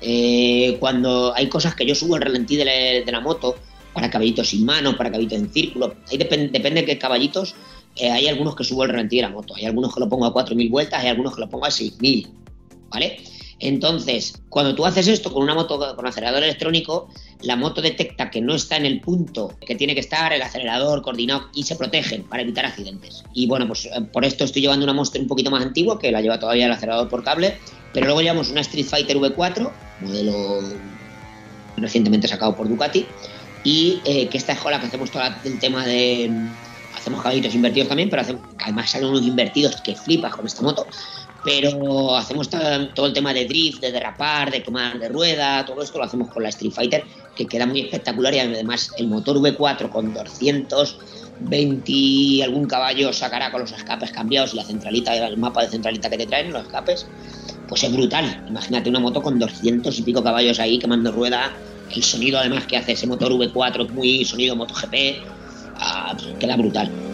Eh, 0.00 0.76
cuando 0.80 1.32
hay 1.34 1.48
cosas 1.48 1.74
que 1.74 1.86
yo 1.86 1.94
subo 1.94 2.16
el 2.16 2.22
ralentí 2.22 2.56
de 2.56 3.04
la, 3.06 3.20
moto, 3.20 3.56
para 3.92 4.10
caballitos 4.10 4.48
sin 4.48 4.64
manos, 4.64 4.96
para 4.96 5.10
caballitos 5.10 5.38
en 5.38 5.52
círculo, 5.52 5.94
ahí 6.10 6.18
depende 6.18 6.80
de 6.80 6.84
qué 6.84 6.98
caballitos, 6.98 7.54
hay 8.00 8.26
algunos 8.26 8.56
que 8.56 8.64
subo 8.64 8.84
el 8.84 8.90
ralentí 8.90 9.16
de 9.16 9.22
la 9.22 9.28
moto, 9.28 9.54
hay 9.54 9.66
algunos 9.66 9.94
que 9.94 10.00
lo 10.00 10.08
pongo 10.08 10.26
a 10.26 10.34
4.000 10.34 10.70
vueltas, 10.70 11.02
hay 11.02 11.08
algunos 11.08 11.34
que 11.34 11.42
lo 11.42 11.48
pongo 11.48 11.66
a 11.66 11.68
6.000, 11.68 12.26
¿vale? 12.88 13.20
Entonces, 13.62 14.42
cuando 14.48 14.74
tú 14.74 14.84
haces 14.84 15.06
esto 15.06 15.32
con 15.32 15.44
una 15.44 15.54
moto 15.54 15.94
con 15.94 16.04
acelerador 16.04 16.42
electrónico, 16.42 17.08
la 17.42 17.54
moto 17.54 17.80
detecta 17.80 18.28
que 18.28 18.40
no 18.40 18.56
está 18.56 18.76
en 18.76 18.84
el 18.86 19.00
punto 19.00 19.56
que 19.64 19.76
tiene 19.76 19.94
que 19.94 20.00
estar, 20.00 20.32
el 20.32 20.42
acelerador 20.42 21.00
coordinado 21.00 21.48
y 21.54 21.62
se 21.62 21.76
protegen 21.76 22.24
para 22.24 22.42
evitar 22.42 22.66
accidentes. 22.66 23.22
Y 23.32 23.46
bueno, 23.46 23.68
pues 23.68 23.86
eh, 23.86 23.90
por 24.12 24.24
esto 24.24 24.42
estoy 24.42 24.62
llevando 24.62 24.82
una 24.84 24.92
Monster 24.92 25.22
un 25.22 25.28
poquito 25.28 25.52
más 25.52 25.62
antigua, 25.62 26.00
que 26.00 26.10
la 26.10 26.20
lleva 26.20 26.40
todavía 26.40 26.66
el 26.66 26.72
acelerador 26.72 27.08
por 27.08 27.22
cable, 27.22 27.56
pero 27.94 28.06
luego 28.06 28.20
llevamos 28.20 28.50
una 28.50 28.62
Street 28.62 28.86
Fighter 28.86 29.16
V4, 29.16 29.70
modelo 30.00 30.60
recientemente 31.76 32.26
sacado 32.26 32.56
por 32.56 32.68
Ducati, 32.68 33.06
y 33.62 34.00
eh, 34.04 34.26
que 34.26 34.38
esta 34.38 34.54
es 34.54 34.58
con 34.58 34.72
la 34.72 34.80
que 34.80 34.86
hacemos 34.86 35.10
todo 35.12 35.22
el 35.44 35.58
tema 35.60 35.86
de... 35.86 36.32
Hacemos 36.96 37.22
caballitos 37.22 37.54
invertidos 37.54 37.88
también, 37.88 38.10
pero 38.10 38.22
además 38.58 38.90
salen 38.90 39.08
unos 39.08 39.22
invertidos 39.22 39.80
que 39.80 39.96
flipas 39.96 40.36
con 40.36 40.46
esta 40.46 40.62
moto 40.62 40.86
pero 41.44 42.16
hacemos 42.16 42.48
todo 42.48 43.06
el 43.06 43.12
tema 43.12 43.34
de 43.34 43.46
drift, 43.46 43.80
de 43.80 43.90
derrapar, 43.90 44.50
de 44.50 44.62
quemar 44.62 44.98
de 44.98 45.08
rueda, 45.08 45.64
todo 45.64 45.82
esto 45.82 45.98
lo 45.98 46.04
hacemos 46.04 46.30
con 46.30 46.42
la 46.42 46.50
Street 46.50 46.72
Fighter, 46.72 47.04
que 47.34 47.46
queda 47.46 47.66
muy 47.66 47.80
espectacular 47.80 48.32
y 48.34 48.38
además 48.38 48.90
el 48.96 49.08
motor 49.08 49.38
V4 49.38 49.88
con 49.88 50.14
220 50.14 51.82
y 51.90 52.42
algún 52.42 52.66
caballo 52.66 53.12
sacará 53.12 53.50
con 53.50 53.62
los 53.62 53.72
escapes 53.72 54.12
cambiados 54.12 54.54
y 54.54 54.56
la 54.56 54.64
centralita, 54.64 55.14
el 55.14 55.36
mapa 55.36 55.62
de 55.62 55.70
centralita 55.70 56.08
que 56.08 56.18
te 56.18 56.26
traen, 56.26 56.52
los 56.52 56.62
escapes, 56.62 57.06
pues 57.68 57.82
es 57.82 57.92
brutal. 57.92 58.44
Imagínate 58.48 58.88
una 58.90 59.00
moto 59.00 59.20
con 59.20 59.38
200 59.38 59.98
y 59.98 60.02
pico 60.02 60.22
caballos 60.22 60.60
ahí 60.60 60.78
quemando 60.78 61.10
rueda, 61.10 61.52
el 61.90 62.04
sonido 62.04 62.38
además 62.38 62.66
que 62.66 62.76
hace 62.76 62.92
ese 62.92 63.06
motor 63.06 63.32
V4, 63.32 63.88
muy 63.90 64.24
sonido 64.24 64.54
MotoGP, 64.54 64.94
ah, 65.80 66.16
queda 66.38 66.56
brutal. 66.56 67.11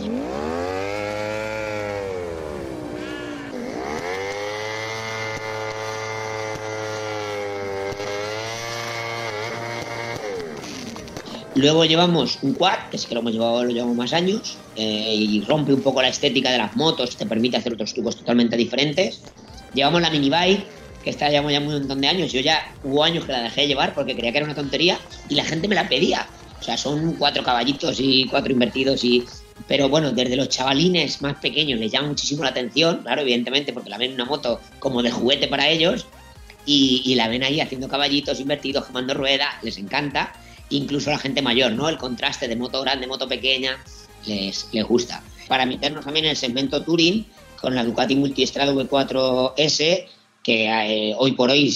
Luego 11.58 11.84
llevamos 11.84 12.38
un 12.42 12.54
quad, 12.54 12.88
que 12.88 12.96
es 12.96 13.04
que 13.04 13.14
lo 13.16 13.20
hemos 13.20 13.32
llevado, 13.32 13.64
lo 13.64 13.72
llevamos 13.72 13.96
más 13.96 14.12
años, 14.12 14.56
eh, 14.76 15.12
y 15.12 15.40
rompe 15.40 15.74
un 15.74 15.82
poco 15.82 16.00
la 16.00 16.06
estética 16.06 16.52
de 16.52 16.58
las 16.58 16.76
motos, 16.76 17.16
te 17.16 17.26
permite 17.26 17.56
hacer 17.56 17.72
otros 17.72 17.92
trucos 17.92 18.14
totalmente 18.14 18.56
diferentes. 18.56 19.22
Llevamos 19.74 20.00
la 20.00 20.08
mini 20.08 20.30
bike, 20.30 20.64
que 21.02 21.10
esta 21.10 21.28
llevamos 21.28 21.50
ya 21.50 21.58
un 21.58 21.66
montón 21.66 22.00
de 22.00 22.06
años. 22.06 22.30
Yo 22.32 22.40
ya 22.40 22.72
hubo 22.84 23.02
años 23.02 23.24
que 23.24 23.32
la 23.32 23.42
dejé 23.42 23.62
de 23.62 23.66
llevar 23.66 23.92
porque 23.92 24.14
creía 24.14 24.30
que 24.30 24.38
era 24.38 24.44
una 24.44 24.54
tontería 24.54 25.00
y 25.28 25.34
la 25.34 25.44
gente 25.44 25.66
me 25.66 25.74
la 25.74 25.88
pedía. 25.88 26.28
O 26.60 26.62
sea, 26.62 26.76
son 26.76 27.14
cuatro 27.14 27.42
caballitos 27.42 27.98
y 27.98 28.26
cuatro 28.26 28.52
invertidos 28.52 29.02
y... 29.02 29.24
Pero 29.66 29.88
bueno, 29.88 30.12
desde 30.12 30.36
los 30.36 30.48
chavalines 30.50 31.20
más 31.22 31.38
pequeños 31.38 31.80
les 31.80 31.90
llama 31.90 32.06
muchísimo 32.06 32.44
la 32.44 32.50
atención, 32.50 32.98
claro, 33.02 33.22
evidentemente, 33.22 33.72
porque 33.72 33.90
la 33.90 33.98
ven 33.98 34.10
en 34.10 34.14
una 34.14 34.26
moto 34.26 34.60
como 34.78 35.02
de 35.02 35.10
juguete 35.10 35.48
para 35.48 35.68
ellos 35.68 36.06
y, 36.64 37.02
y 37.04 37.16
la 37.16 37.26
ven 37.26 37.42
ahí 37.42 37.60
haciendo 37.60 37.88
caballitos 37.88 38.38
invertidos, 38.38 38.86
quemando 38.86 39.14
ruedas, 39.14 39.48
les 39.62 39.76
encanta 39.78 40.32
incluso 40.70 41.10
la 41.10 41.18
gente 41.18 41.42
mayor, 41.42 41.72
¿no? 41.72 41.88
El 41.88 41.98
contraste 41.98 42.48
de 42.48 42.56
moto 42.56 42.80
grande, 42.82 43.06
moto 43.06 43.28
pequeña, 43.28 43.82
les, 44.26 44.68
les 44.72 44.84
gusta. 44.84 45.22
Para 45.48 45.66
meternos 45.66 46.04
también 46.04 46.26
en 46.26 46.32
el 46.32 46.36
segmento 46.36 46.82
Touring, 46.82 47.26
con 47.60 47.74
la 47.74 47.84
Ducati 47.84 48.14
Multiestrada 48.16 48.72
V4S, 48.72 50.06
que 50.42 50.66
eh, 50.66 51.14
hoy 51.18 51.32
por 51.32 51.50
hoy 51.50 51.74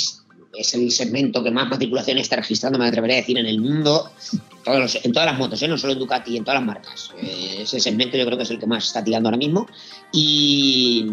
es 0.55 0.75
el 0.75 0.91
segmento 0.91 1.43
que 1.43 1.51
más 1.51 1.69
matriculaciones 1.69 2.23
está 2.23 2.37
registrando, 2.37 2.79
me 2.79 2.87
atreveré 2.87 3.15
a 3.15 3.17
decir, 3.17 3.39
en 3.39 3.47
el 3.47 3.61
mundo, 3.61 4.11
en 4.67 5.13
todas 5.13 5.27
las 5.27 5.39
motos, 5.39 5.63
¿eh? 5.63 5.69
no 5.69 5.79
solo 5.79 5.95
en 5.95 5.99
Ducati, 5.99 6.37
en 6.37 6.45
todas 6.45 6.61
las 6.61 6.67
marcas. 6.67 7.11
Eh, 7.21 7.59
ese 7.63 7.81
segmento 7.81 8.17
yo 8.17 8.27
creo 8.27 8.37
que 8.37 8.45
es 8.45 8.51
el 8.51 8.59
que 8.59 8.67
más 8.67 8.85
está 8.85 9.03
tirando 9.03 9.29
ahora 9.29 9.39
mismo. 9.39 9.67
Y, 10.13 11.07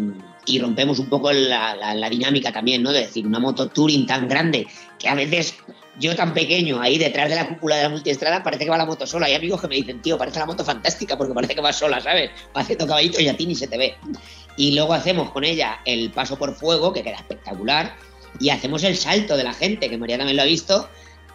y 0.46 0.58
rompemos 0.58 0.98
un 0.98 1.08
poco 1.08 1.32
la, 1.32 1.74
la, 1.74 2.10
dinámica 2.10 2.52
también, 2.52 2.82
¿no? 2.82 2.92
De 2.92 3.00
decir, 3.00 3.26
una 3.26 3.38
moto 3.38 3.68
touring 3.68 4.06
tan 4.06 4.28
grande 4.28 4.66
que 4.98 5.08
a 5.08 5.14
veces 5.14 5.54
yo 6.00 6.16
tan 6.16 6.32
pequeño, 6.32 6.80
ahí 6.80 6.98
detrás 6.98 7.28
de 7.28 7.36
la 7.36 7.46
cúpula 7.46 7.76
de 7.76 7.82
la 7.82 7.88
multiestrada, 7.90 8.42
parece 8.42 8.64
que 8.64 8.70
va 8.70 8.78
la 8.78 8.86
moto 8.86 9.06
sola. 9.06 9.26
Hay 9.26 9.34
amigos 9.34 9.60
que 9.60 9.68
me 9.68 9.76
dicen, 9.76 10.00
tío, 10.00 10.16
parece 10.16 10.38
la 10.38 10.46
moto 10.46 10.64
fantástica 10.64 11.16
porque 11.16 11.34
parece 11.34 11.54
que 11.54 11.60
va 11.60 11.72
sola, 11.72 12.00
¿sabes? 12.00 12.30
Va 12.56 12.62
haciendo 12.62 12.86
caballito 12.86 13.20
y 13.20 13.28
a 13.28 13.36
ti 13.36 13.46
ni 13.46 13.54
se 13.54 13.68
te 13.68 13.76
ve. 13.76 13.94
Y 14.56 14.72
luego 14.74 14.94
hacemos 14.94 15.30
con 15.30 15.44
ella 15.44 15.80
el 15.84 16.10
paso 16.10 16.38
por 16.38 16.54
fuego, 16.54 16.92
que 16.92 17.02
queda 17.02 17.16
espectacular, 17.16 17.94
y 18.40 18.48
hacemos 18.48 18.82
el 18.84 18.96
salto 18.96 19.36
de 19.36 19.44
la 19.44 19.52
gente, 19.52 19.90
que 19.90 19.98
María 19.98 20.16
también 20.16 20.36
lo 20.36 20.42
ha 20.42 20.46
visto, 20.46 20.88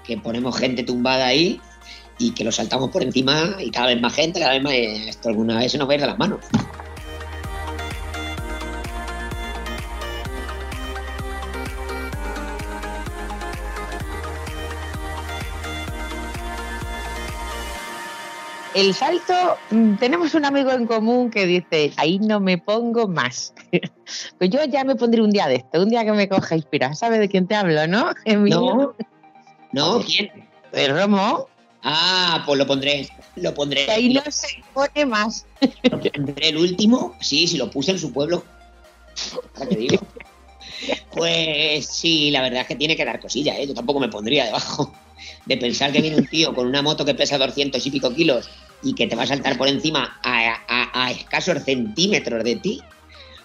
que 0.04 0.18
ponemos 0.18 0.58
gente 0.58 0.84
tumbada 0.84 1.28
ahí 1.28 1.62
y 2.18 2.32
que 2.32 2.44
lo 2.44 2.52
saltamos 2.52 2.90
por 2.90 3.04
encima 3.04 3.58
y 3.60 3.70
cada 3.70 3.88
vez 3.88 4.02
más 4.02 4.14
gente, 4.14 4.40
cada 4.40 4.54
vez 4.54 4.64
más... 4.64 4.74
Esto 4.74 5.30
alguna 5.30 5.60
vez 5.60 5.72
se 5.72 5.78
nos 5.78 5.88
va 5.88 5.92
a 5.92 5.96
ir 5.96 6.02
de 6.02 6.08
las 6.08 6.18
manos. 6.18 6.40
El 18.76 18.94
salto, 18.94 19.34
mm, 19.72 19.96
tenemos 19.96 20.36
un 20.36 20.44
amigo 20.44 20.70
en 20.70 20.86
común 20.86 21.32
que 21.32 21.46
dice, 21.46 21.94
ahí 21.96 22.20
no 22.20 22.42
me 22.42 22.58
pongo 22.58 23.08
más. 23.08 23.54
pues 24.38 24.50
yo 24.50 24.64
ya 24.66 24.84
me 24.84 24.96
pondré 24.96 25.22
un 25.22 25.32
día 25.32 25.48
de 25.48 25.56
esto, 25.56 25.82
un 25.82 25.90
día 25.90 26.04
que 26.04 26.12
me 26.12 26.28
coja 26.28 26.58
inspira. 26.58 26.94
¿Sabes 26.94 27.20
de 27.20 27.30
quién 27.30 27.48
te 27.48 27.56
hablo, 27.56 27.88
no? 27.88 28.12
No, 28.26 28.94
no, 29.72 30.02
¿quién? 30.02 30.30
El 30.74 30.94
Romo. 30.94 31.48
Ah, 31.84 32.44
pues 32.46 32.60
lo 32.60 32.68
pondré, 32.68 33.08
lo 33.38 33.54
pondré. 33.54 33.90
ahí 33.90 34.14
no 34.14 34.22
se 34.30 34.48
pone 34.74 35.06
más. 35.06 35.46
pondré 35.90 36.50
el 36.50 36.58
último, 36.58 37.16
sí, 37.22 37.48
si 37.48 37.58
lo 37.58 37.70
puse 37.70 37.92
en 37.92 38.00
su 38.00 38.12
pueblo. 38.12 38.44
qué 39.70 39.76
digo? 39.76 39.98
Pues 41.12 41.86
sí, 41.86 42.32
la 42.32 42.42
verdad 42.42 42.62
es 42.62 42.68
que 42.68 42.76
tiene 42.76 42.96
que 42.96 43.06
dar 43.06 43.20
cosilla, 43.20 43.58
¿eh? 43.58 43.68
Yo 43.68 43.74
tampoco 43.74 44.00
me 44.00 44.10
pondría 44.10 44.46
debajo 44.46 44.94
de 45.46 45.58
pensar 45.58 45.92
que 45.92 46.02
viene 46.02 46.18
un 46.18 46.28
tío 46.28 46.54
con 46.54 46.68
una 46.68 46.82
moto 46.82 47.06
que 47.06 47.16
pesa 47.16 47.38
200 47.38 47.86
y 47.86 47.92
pico 47.92 48.14
kilos 48.14 48.50
y 48.84 48.94
que 48.94 49.08
te 49.08 49.16
va 49.16 49.24
a 49.24 49.28
saltar 49.28 49.58
por 49.58 49.68
encima 49.68 50.20
a, 50.24 51.12
escasos 51.12 51.64
centímetros 51.64 52.44
de 52.44 52.56
ti. 52.58 52.82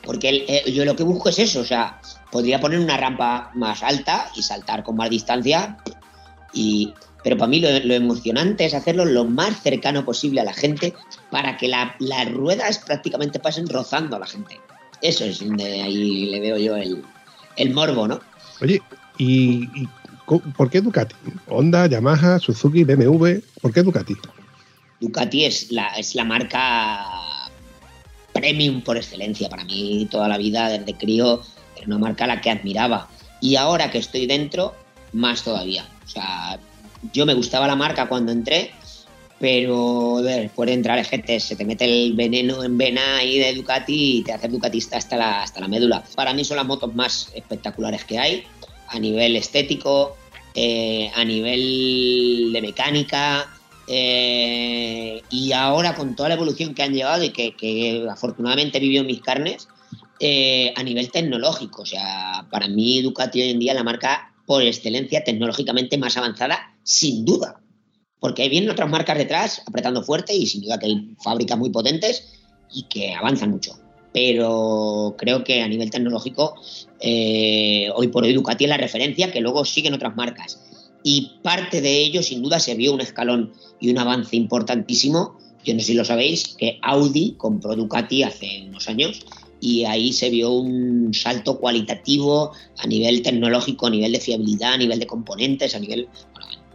Porque 0.03 0.45
eh, 0.49 0.73
yo 0.73 0.85
lo 0.85 0.97
que 0.97 1.03
busco 1.03 1.29
es 1.29 1.39
eso, 1.39 1.61
o 1.61 1.65
sea, 1.65 2.01
podría 2.33 2.59
poner 2.59 2.79
una 2.79 2.97
rampa 2.97 3.51
más 3.55 3.83
alta 3.83 4.31
y 4.35 4.43
saltar 4.43 4.83
con 4.83 4.97
más 4.97 5.11
distancia, 5.11 5.77
y, 6.55 6.95
pero 7.23 7.37
para 7.37 7.49
mí 7.49 7.61
lo, 7.61 7.69
emocionante 7.69 8.65
es 8.65 8.73
hacerlo 8.73 9.05
lo 9.05 9.27
más 9.27 9.63
cercano 9.63 10.05
posible 10.05 10.41
a 10.41 10.45
la 10.45 10.55
gente 10.55 10.95
para 11.31 11.59
que 11.59 11.69
las 11.69 12.33
ruedas 12.33 12.79
prácticamente 12.79 13.39
pasen 13.39 13.69
rozando 13.69 14.17
a 14.17 14.21
la 14.21 14.27
gente. 14.27 14.59
Eso 15.03 15.25
es 15.25 15.41
donde 15.41 15.83
ahí 15.83 16.27
le 16.27 16.41
veo 16.41 16.57
yo 16.57 16.77
el, 16.77 17.05
morbo, 17.73 18.09
¿no? 18.09 18.21
Oye, 18.61 18.81
¿y, 19.19 19.65
y 19.75 19.89
por 20.57 20.71
qué 20.71 20.81
Ducati? 20.81 21.15
Honda, 21.49 21.87
Yamaha, 21.87 22.39
Suzuki, 22.39 22.85
BMW, 22.85 23.41
¿por 23.61 23.73
qué 23.73 23.83
Ducati? 23.83 24.17
Ducati 25.01 25.45
es 25.45 25.73
la, 25.73 25.89
es 25.97 26.15
la 26.15 26.25
marca 26.25 27.05
premium 28.33 28.83
por 28.83 28.97
excelencia. 28.97 29.49
Para 29.49 29.65
mí, 29.65 30.07
toda 30.11 30.29
la 30.29 30.39
vida, 30.39 30.69
desde 30.69 30.95
crío, 30.95 31.43
era 31.77 31.87
una 31.87 31.99
marca 31.99 32.25
a 32.25 32.29
la 32.29 32.41
que 32.41 32.51
admiraba. 32.51 33.09
Y 33.41 33.57
ahora 33.57 33.91
que 33.91 33.99
estoy 33.99 34.27
dentro, 34.27 34.75
más 35.13 35.43
todavía. 35.43 35.89
O 36.05 36.09
sea, 36.09 36.59
yo 37.13 37.27
me 37.27 37.35
gustaba 37.35 37.67
la 37.67 37.77
marca 37.77 38.09
cuando 38.09 38.33
entré, 38.33 38.73
pero 39.41 40.21
después 40.23 40.67
de 40.67 40.75
entrar 40.75 41.05
que 41.09 41.41
se 41.41 41.57
te 41.57 41.65
mete 41.65 41.87
el 41.87 42.13
veneno 42.13 42.63
en 42.63 42.77
vena 42.77 43.17
ahí 43.17 43.39
de 43.39 43.55
Ducati 43.55 44.19
y 44.19 44.23
te 44.23 44.35
hace 44.35 44.49
ducatista 44.49 44.99
hasta 44.99 45.17
la, 45.17 45.43
hasta 45.43 45.61
la 45.61 45.67
médula. 45.67 46.05
Para 46.15 46.35
mí 46.35 46.45
son 46.45 46.59
las 46.59 46.67
motos 46.67 46.95
más 46.95 47.33
espectaculares 47.35 48.05
que 48.05 48.19
hay, 48.19 48.45
a 48.89 48.99
nivel 48.99 49.37
estético, 49.37 50.15
eh, 50.55 51.11
a 51.15 51.25
nivel 51.25 52.51
de 52.53 52.61
mecánica, 52.61 53.49
eh, 53.89 55.23
y 55.31 55.53
ahora 55.53 55.95
con 55.95 56.15
toda 56.15 56.29
la 56.29 56.35
evolución 56.35 56.75
que 56.75 56.83
han 56.83 56.93
llevado 56.93 57.25
y 57.25 57.31
que, 57.31 58.07
afortunadamente 58.11 58.79
vivió 58.79 59.01
en 59.01 59.07
mis 59.07 59.23
carnes, 59.23 59.69
eh, 60.21 60.75
a 60.77 60.83
nivel 60.83 61.11
tecnológico. 61.11 61.81
O 61.81 61.87
sea, 61.87 62.47
para 62.51 62.69
mí 62.69 63.01
Ducati 63.01 63.41
hoy 63.41 63.51
en 63.51 63.59
día 63.59 63.73
es 63.73 63.79
la 63.79 63.85
marca 63.85 64.35
por 64.45 64.63
excelencia 64.63 65.25
tecnológicamente 65.25 65.97
más 65.97 66.19
avanzada, 66.19 66.75
sin 66.83 67.25
duda. 67.25 67.59
Porque 68.21 68.49
vienen 68.49 68.71
otras 68.71 68.89
marcas 68.89 69.17
detrás 69.19 69.63
apretando 69.67 70.03
fuerte 70.03 70.35
y 70.35 70.47
sin 70.47 70.61
duda 70.61 70.79
que 70.79 70.87
hay 70.87 71.15
fábricas 71.19 71.59
muy 71.59 71.71
potentes, 71.71 72.41
y 72.73 72.85
que 72.85 73.15
avanzan 73.15 73.51
mucho. 73.51 73.79
Pero 74.13 75.15
creo 75.19 75.45
que 75.45 75.63
a 75.63 75.69
nivel 75.69 75.91
tecnológico, 75.91 76.55
eh, 77.01 77.89
hoy 77.95 78.09
por 78.09 78.25
hoy 78.25 78.33
Ducati 78.33 78.65
es 78.65 78.71
la 78.71 78.77
referencia 78.77 79.31
que 79.31 79.41
luego 79.41 79.65
siguen 79.65 79.95
otras 79.95 80.17
marcas. 80.17 80.61
Y 81.03 81.33
parte 81.43 81.81
de 81.81 81.99
ello, 81.99 82.23
sin 82.23 82.43
duda, 82.43 82.59
se 82.61 82.75
vio 82.75 82.93
un 82.93 83.01
escalón 83.01 83.53
y 83.81 83.91
un 83.91 83.99
avance 83.99 84.37
importantísimo. 84.37 85.39
Yo 85.65 85.75
no 85.75 85.81
sé 85.81 85.87
si 85.87 85.95
lo 85.95 86.05
sabéis, 86.05 86.49
que 86.59 86.79
Audi 86.83 87.35
compró 87.37 87.77
Ducati 87.77 88.23
hace 88.23 88.65
unos 88.67 88.89
años 88.89 89.21
y 89.61 89.85
ahí 89.85 90.13
se 90.13 90.31
vio 90.31 90.51
un 90.53 91.13
salto 91.13 91.59
cualitativo 91.59 92.53
a 92.79 92.87
nivel 92.87 93.23
tecnológico, 93.23 93.87
a 93.87 93.91
nivel 93.91 94.13
de 94.13 94.21
fiabilidad, 94.21 94.73
a 94.73 94.79
nivel 94.79 94.99
de 94.99 95.07
componentes, 95.07 95.75
a 95.75 95.79
nivel, 95.79 96.09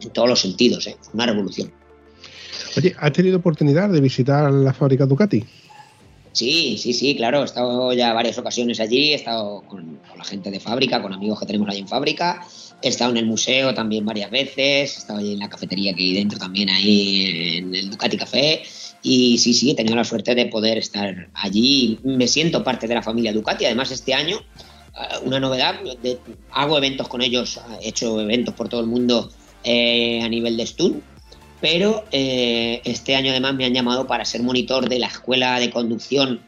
en 0.02 0.10
todos 0.12 0.30
los 0.30 0.40
sentidos, 0.40 0.88
¿eh? 0.88 0.98
una 1.14 1.26
revolución. 1.26 1.72
Oye, 2.78 2.96
¿has 3.00 3.14
tenido 3.14 3.38
oportunidad 3.38 3.90
de 3.90 4.02
visitar 4.02 4.52
la 4.52 4.74
fábrica 4.74 5.06
Ducati? 5.06 5.44
Sí, 6.36 6.78
sí, 6.78 6.92
sí, 6.92 7.16
claro. 7.16 7.42
He 7.42 7.46
estado 7.46 7.94
ya 7.94 8.12
varias 8.12 8.38
ocasiones 8.38 8.82
allí, 8.82 9.14
he 9.14 9.16
estado 9.16 9.64
con, 9.70 10.00
la 10.18 10.24
gente 10.26 10.52
de 10.52 10.60
fábrica, 10.60 11.02
con 11.02 11.14
amigos 11.14 11.40
que 11.40 11.46
tenemos 11.46 11.70
allí 11.70 11.80
en 11.80 11.88
fábrica. 11.88 12.46
He 12.82 12.90
estado 12.90 13.12
en 13.12 13.18
el 13.18 13.26
museo 13.26 13.74
también 13.74 14.06
varias 14.06 14.30
veces, 14.30 14.58
he 14.58 15.00
estado 15.00 15.20
allí 15.20 15.32
en 15.32 15.40
la 15.40 15.48
cafetería 15.48 15.94
que 15.94 16.04
hay 16.04 16.14
dentro 16.14 16.38
también, 16.38 16.70
ahí 16.70 17.58
en 17.58 17.74
el 17.74 17.90
Ducati 17.90 18.18
Café. 18.18 18.64
Y 19.02 19.38
sí, 19.38 19.54
sí, 19.54 19.72
he 19.72 19.76
tenido 19.76 19.96
la 19.96 20.04
suerte 20.04 20.36
de 20.36 20.48
poder 20.48 20.78
estar 20.78 21.30
allí. 21.36 22.00
Me 22.04 22.28
siento 22.28 22.66
parte 22.66 22.86
de 22.86 22.96
la 22.96 23.02
familia 23.02 23.32
Ducati. 23.32 23.64
Además, 23.64 23.92
este 23.92 24.14
año, 24.14 24.38
eh, 24.38 25.16
una 25.24 25.40
novedad, 25.40 25.76
hago 26.52 26.78
eventos 26.78 27.08
con 27.08 27.22
ellos, 27.22 27.62
he 27.82 27.88
hecho 27.88 28.20
eventos 28.20 28.54
por 28.56 28.68
todo 28.68 28.82
el 28.82 28.88
mundo 28.88 29.32
eh, 29.66 30.22
a 30.24 30.30
nivel 30.30 30.56
de 30.56 30.66
Stun 30.66 31.04
pero 31.66 32.04
eh, 32.12 32.82
este 32.84 33.16
año 33.16 33.32
además 33.32 33.56
me 33.56 33.66
han 33.66 33.74
llamado 33.74 34.06
para 34.06 34.24
ser 34.26 34.44
monitor 34.44 34.88
de 34.88 35.00
la 35.00 35.08
escuela 35.08 35.60
de 35.60 35.72
conducción 35.72 36.42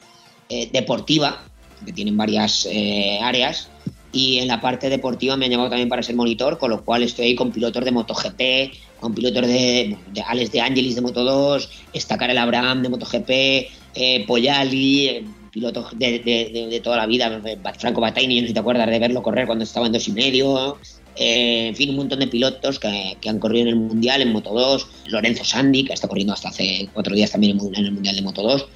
eh, 0.47 0.69
deportiva, 0.71 1.43
que 1.83 1.91
tienen 1.91 2.15
varias 2.17 2.67
eh, 2.69 3.19
áreas, 3.21 3.69
y 4.11 4.37
en 4.37 4.47
la 4.47 4.61
parte 4.61 4.89
deportiva 4.89 5.35
me 5.35 5.45
han 5.45 5.51
llamado 5.51 5.69
también 5.69 5.89
para 5.89 6.03
ser 6.03 6.15
monitor, 6.15 6.59
con 6.59 6.69
lo 6.69 6.83
cual 6.83 7.01
estoy 7.01 7.25
ahí 7.25 7.35
con 7.35 7.51
pilotos 7.51 7.83
de 7.83 7.91
MotoGP, 7.91 8.99
con 8.99 9.15
pilotos 9.15 9.47
de, 9.47 9.97
de 10.13 10.21
Alex 10.21 10.51
de 10.51 10.61
Angelis 10.61 10.95
de 10.95 11.01
Moto2, 11.01 11.67
Estacar 11.93 12.29
el 12.29 12.37
Abraham 12.37 12.83
de 12.83 12.89
MotoGP, 12.89 14.27
Poyali, 14.27 15.25
pilotos 15.51 15.97
de, 15.97 16.81
toda 16.83 16.97
la 16.97 17.07
vida, 17.07 17.41
Franco 17.79 18.01
Bataini, 18.01 18.35
no 18.35 18.41
sé 18.41 18.47
si 18.49 18.53
te 18.53 18.59
acuerdas 18.59 18.87
de 18.87 18.99
verlo 18.99 19.23
correr 19.23 19.47
cuando 19.47 19.63
estaba 19.63 19.87
en 19.87 19.93
dos 19.93 20.07
y 20.07 20.11
medio, 20.11 20.77
eh, 21.17 21.67
en 21.67 21.75
fin, 21.75 21.89
un 21.89 21.95
montón 21.95 22.19
de 22.19 22.27
pilotos 22.27 22.79
que, 22.79 23.17
han 23.27 23.39
corrido 23.39 23.63
en 23.63 23.69
el 23.69 23.75
Mundial, 23.75 24.21
en 24.21 24.31
Moto 24.31 24.53
2, 24.53 24.87
Lorenzo 25.07 25.43
Sandi, 25.43 25.83
que 25.83 25.93
está 25.93 26.07
corriendo 26.07 26.33
hasta 26.33 26.49
hace 26.49 26.89
cuatro 26.93 27.15
días 27.15 27.31
también 27.31 27.57
en 27.73 27.85
el 27.85 27.91
Mundial 27.91 28.15
de 28.15 28.21
Moto 28.21 28.43
2, 28.43 28.67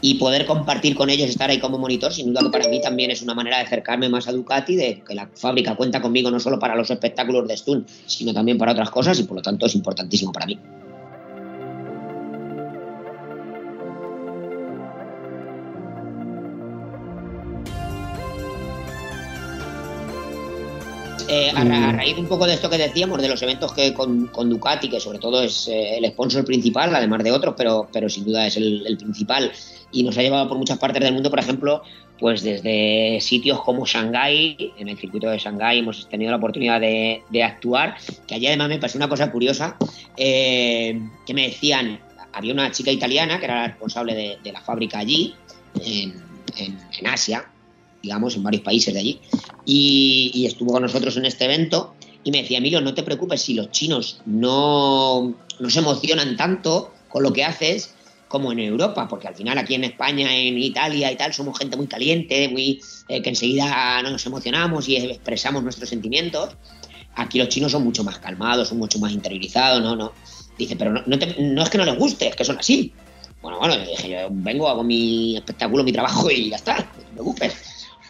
y 0.00 0.14
poder 0.14 0.46
compartir 0.46 0.94
con 0.94 1.10
ellos, 1.10 1.28
estar 1.28 1.50
ahí 1.50 1.58
como 1.58 1.78
monitor, 1.78 2.12
sin 2.12 2.28
duda 2.28 2.42
que 2.42 2.50
para 2.50 2.68
mí 2.68 2.80
también 2.80 3.10
es 3.10 3.22
una 3.22 3.34
manera 3.34 3.58
de 3.58 3.64
acercarme 3.64 4.08
más 4.08 4.28
a 4.28 4.32
Ducati, 4.32 4.76
de 4.76 5.02
que 5.06 5.14
la 5.14 5.28
fábrica 5.34 5.74
cuenta 5.76 6.00
conmigo 6.00 6.30
no 6.30 6.38
solo 6.38 6.58
para 6.58 6.76
los 6.76 6.90
espectáculos 6.90 7.48
de 7.48 7.56
Stun, 7.56 7.86
sino 8.06 8.32
también 8.32 8.58
para 8.58 8.72
otras 8.72 8.90
cosas, 8.90 9.18
y 9.18 9.24
por 9.24 9.36
lo 9.36 9.42
tanto 9.42 9.66
es 9.66 9.74
importantísimo 9.74 10.30
para 10.30 10.46
mí. 10.46 10.58
Eh, 21.30 21.52
a, 21.54 21.62
mm. 21.62 21.96
raíz 21.96 22.16
un 22.16 22.26
poco 22.26 22.46
de 22.46 22.54
esto 22.54 22.70
que 22.70 22.78
decíamos, 22.78 23.20
de 23.20 23.28
los 23.28 23.42
eventos 23.42 23.74
que 23.74 23.92
con, 23.92 24.30
Ducati, 24.48 24.88
que 24.88 24.98
sobre 24.98 25.18
todo 25.18 25.42
es 25.42 25.68
eh, 25.68 25.98
el 25.98 26.06
sponsor 26.06 26.42
principal, 26.42 26.94
además 26.94 27.22
de 27.22 27.32
otros, 27.32 27.54
pero, 27.54 27.86
pero 27.92 28.08
sin 28.08 28.24
duda 28.24 28.46
es 28.46 28.56
el, 28.56 28.96
principal, 28.98 29.52
y 29.92 30.02
nos 30.04 30.16
ha 30.16 30.22
llevado 30.22 30.48
por 30.48 30.56
muchas 30.56 30.78
partes 30.78 31.02
del 31.02 31.12
mundo, 31.12 31.28
por 31.28 31.38
ejemplo, 31.38 31.82
pues 32.18 32.42
desde 32.42 33.18
sitios 33.20 33.60
como 33.60 33.84
Shanghái, 33.84 34.72
en 34.78 34.88
el 34.88 34.96
circuito 34.96 35.28
de 35.28 35.36
Shanghái 35.38 35.80
hemos 35.80 36.08
tenido 36.08 36.30
la 36.30 36.38
oportunidad 36.38 36.80
de, 36.80 37.42
actuar, 37.42 37.98
que 38.26 38.34
allí 38.34 38.46
además 38.46 38.70
me 38.70 38.78
pasó 38.78 38.96
una 38.96 39.08
cosa 39.08 39.30
curiosa, 39.30 39.76
eh, 40.16 40.98
que 41.26 41.34
me 41.34 41.48
decían, 41.48 42.00
había 42.32 42.54
una 42.54 42.70
chica 42.70 42.90
italiana 42.90 43.38
que 43.38 43.44
era 43.44 43.60
la 43.60 43.66
responsable 43.68 44.38
de, 44.42 44.52
la 44.52 44.62
fábrica 44.62 44.98
allí, 44.98 45.34
en 45.84 47.06
Asia, 47.06 47.44
digamos, 48.02 48.36
en 48.36 48.42
varios 48.42 48.62
países 48.62 48.94
de 48.94 49.00
allí, 49.00 49.20
y, 49.64 50.46
estuvo 50.46 50.72
con 50.72 50.82
nosotros 50.82 51.16
en 51.16 51.26
este 51.26 51.44
evento 51.44 51.94
y 52.24 52.30
me 52.30 52.42
decía, 52.42 52.58
Emilio, 52.58 52.80
no 52.80 52.94
te 52.94 53.02
preocupes 53.02 53.42
si 53.42 53.54
los 53.54 53.70
chinos 53.70 54.20
no, 54.26 55.34
no 55.60 55.70
se 55.70 55.78
emocionan 55.78 56.36
tanto 56.36 56.92
con 57.08 57.22
lo 57.22 57.32
que 57.32 57.44
haces 57.44 57.94
como 58.28 58.52
en 58.52 58.58
Europa, 58.58 59.08
porque 59.08 59.28
al 59.28 59.34
final 59.34 59.56
aquí 59.56 59.74
en 59.74 59.84
España, 59.84 60.34
en 60.34 60.58
Italia 60.58 61.10
y 61.10 61.16
tal, 61.16 61.32
somos 61.32 61.58
gente 61.58 61.76
muy 61.76 61.86
caliente, 61.86 62.48
muy 62.48 62.80
eh, 63.08 63.22
que 63.22 63.30
enseguida 63.30 64.02
nos 64.02 64.24
emocionamos 64.26 64.88
y 64.88 64.96
expresamos 64.96 65.62
nuestros 65.62 65.88
sentimientos. 65.88 66.50
Aquí 67.14 67.38
los 67.38 67.48
chinos 67.48 67.72
son 67.72 67.84
mucho 67.84 68.04
más 68.04 68.18
calmados, 68.18 68.68
son 68.68 68.78
mucho 68.78 68.98
más 68.98 69.12
interiorizados, 69.12 69.82
no, 69.82 69.96
no. 69.96 70.12
Dice, 70.58 70.76
pero 70.76 70.92
no, 70.92 71.02
no, 71.06 71.62
es 71.62 71.70
que 71.70 71.78
no 71.78 71.84
les 71.84 71.98
guste, 71.98 72.28
es 72.28 72.36
que 72.36 72.44
son 72.44 72.58
así. 72.58 72.92
Bueno, 73.40 73.58
bueno, 73.58 73.78
dije, 73.78 74.10
yo 74.10 74.28
vengo, 74.30 74.68
hago 74.68 74.84
mi 74.84 75.36
espectáculo, 75.36 75.84
mi 75.84 75.92
trabajo 75.92 76.30
y 76.30 76.50
ya 76.50 76.56
está, 76.56 76.76
no 76.78 76.84
te 76.84 77.12
preocupes 77.12 77.67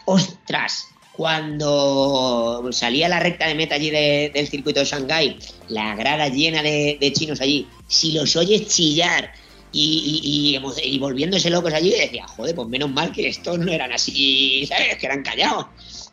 ostras, 0.09 0.87
cuando 1.13 2.67
salía 2.71 3.07
la 3.09 3.19
recta 3.19 3.47
de 3.47 3.53
meta 3.53 3.75
allí 3.75 3.91
del 3.91 4.47
circuito 4.47 4.79
de 4.79 4.85
Shanghái, 4.85 5.37
la 5.67 5.95
grada 5.95 6.29
llena 6.29 6.63
de, 6.63 7.13
chinos 7.15 7.41
allí, 7.41 7.67
si 7.87 8.13
los 8.13 8.35
oyes 8.35 8.67
chillar 8.67 9.31
y, 9.71 10.57
volviéndose 10.99 11.51
locos 11.51 11.73
allí, 11.73 11.91
decía, 11.91 12.25
joder, 12.25 12.55
pues 12.55 12.67
menos 12.69 12.89
mal 12.89 13.11
que 13.11 13.27
estos 13.27 13.59
no 13.59 13.71
eran 13.71 13.91
así, 13.91 14.65
¿sabes? 14.65 14.97
Que 14.97 15.05
eran 15.05 15.21
callados. 15.21 15.67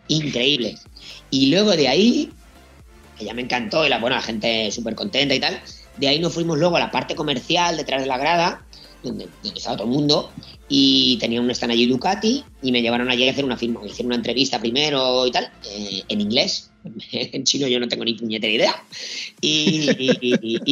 Increíbles. 0.08 0.82
Y 1.30 1.46
luego 1.46 1.70
de 1.70 1.88
ahí, 1.88 2.30
que 3.18 3.24
ya 3.24 3.32
me 3.32 3.42
encantó, 3.42 3.86
y 3.86 3.88
la, 3.88 3.98
bueno, 3.98 4.16
la 4.16 4.22
gente 4.22 4.70
súper 4.70 4.94
contenta 4.94 5.34
y 5.34 5.40
tal, 5.40 5.58
de 5.96 6.08
ahí 6.08 6.18
nos 6.18 6.34
fuimos 6.34 6.58
luego 6.58 6.76
a 6.76 6.80
la 6.80 6.90
parte 6.90 7.14
comercial 7.14 7.78
detrás 7.78 8.02
de 8.02 8.08
la 8.08 8.18
grada, 8.18 8.65
donde, 9.08 9.28
estaba 9.54 9.76
todo 9.76 9.86
el 9.86 9.92
mundo, 9.92 10.30
y 10.68 11.16
tenía 11.18 11.40
un 11.40 11.50
stand 11.50 11.72
allí 11.72 11.86
Ducati, 11.86 12.44
y 12.62 12.72
me 12.72 12.82
llevaron 12.82 13.10
allí 13.10 13.26
a 13.26 13.32
hacer 13.32 13.44
una 13.44 13.56
firma, 13.56 13.80
hicieron 13.84 14.06
una 14.06 14.16
entrevista 14.16 14.58
primero 14.58 15.26
y 15.26 15.30
tal, 15.30 15.50
eh, 15.70 16.02
en 16.08 16.20
inglés. 16.20 16.70
en 17.12 17.44
chino 17.44 17.66
yo 17.66 17.80
no 17.80 17.88
tengo 17.88 18.04
ni 18.04 18.14
puñetera 18.14 18.52
idea. 18.52 18.84
Y, 19.40 19.88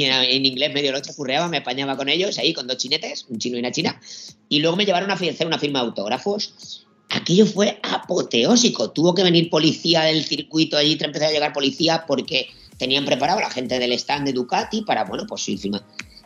en 0.05 0.47
inglés 0.47 0.73
medio 0.73 0.93
lo 0.93 1.01
chafurreaba, 1.01 1.49
me 1.49 1.59
apañaba 1.59 1.97
con 1.97 2.09
ellos 2.09 2.39
ahí, 2.39 2.53
con 2.53 2.67
dos 2.67 2.77
chinetes, 2.77 3.27
un 3.29 3.39
chino 3.39 3.57
y 3.57 3.61
una 3.61 3.73
china. 3.73 4.01
Y 4.49 4.61
luego 4.61 4.77
me 4.77 4.85
llevaron 4.85 5.11
a 5.11 5.15
hacer 5.15 5.47
una 5.47 5.59
firma 5.59 5.81
de 5.81 5.87
autógrafos. 5.87 6.85
Aquello 7.11 7.47
fue 7.47 7.79
apoteósico. 7.83 8.91
Tuvo 8.91 9.15
que 9.15 9.23
venir 9.23 9.51
policía 9.51 10.03
del 10.03 10.25
circuito 10.25 10.77
allí, 10.77 10.97
empezó 11.01 11.27
a 11.27 11.31
llegar 11.31 11.53
policía 11.53 12.05
porque 12.07 12.49
tenían 12.79 13.05
preparado 13.05 13.39
a 13.39 13.43
la 13.43 13.51
gente 13.51 13.79
del 13.79 13.93
stand 13.93 14.27
de 14.27 14.33
Ducati 14.33 14.83
para, 14.83 15.05
bueno, 15.05 15.25
pues 15.29 15.43
sí, 15.43 15.57
firma 15.57 15.85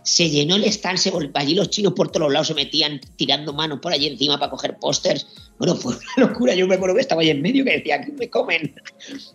se 0.09 0.31
llenó 0.31 0.57
el 0.57 0.65
stand, 0.65 0.97
se 0.97 1.13
allí 1.35 1.55
los 1.55 1.69
chinos 1.69 1.93
por 1.93 2.11
todos 2.11 2.33
lados 2.33 2.49
se 2.49 2.55
metían 2.55 2.99
tirando 3.17 3.53
manos 3.53 3.81
por 3.81 3.93
allí 3.93 4.07
encima 4.07 4.39
para 4.39 4.51
coger 4.51 4.79
pósters. 4.79 5.27
Bueno, 5.59 5.77
fue 5.77 5.95
una 5.97 6.05
locura. 6.29 6.55
Yo 6.55 6.67
me 6.67 6.77
acuerdo 6.77 6.95
que 6.95 7.03
estaba 7.03 7.21
ahí 7.21 7.29
en 7.29 7.43
medio 7.43 7.63
que 7.63 7.73
decía, 7.73 7.97
aquí 7.97 8.13
me 8.13 8.31
comen. 8.31 8.75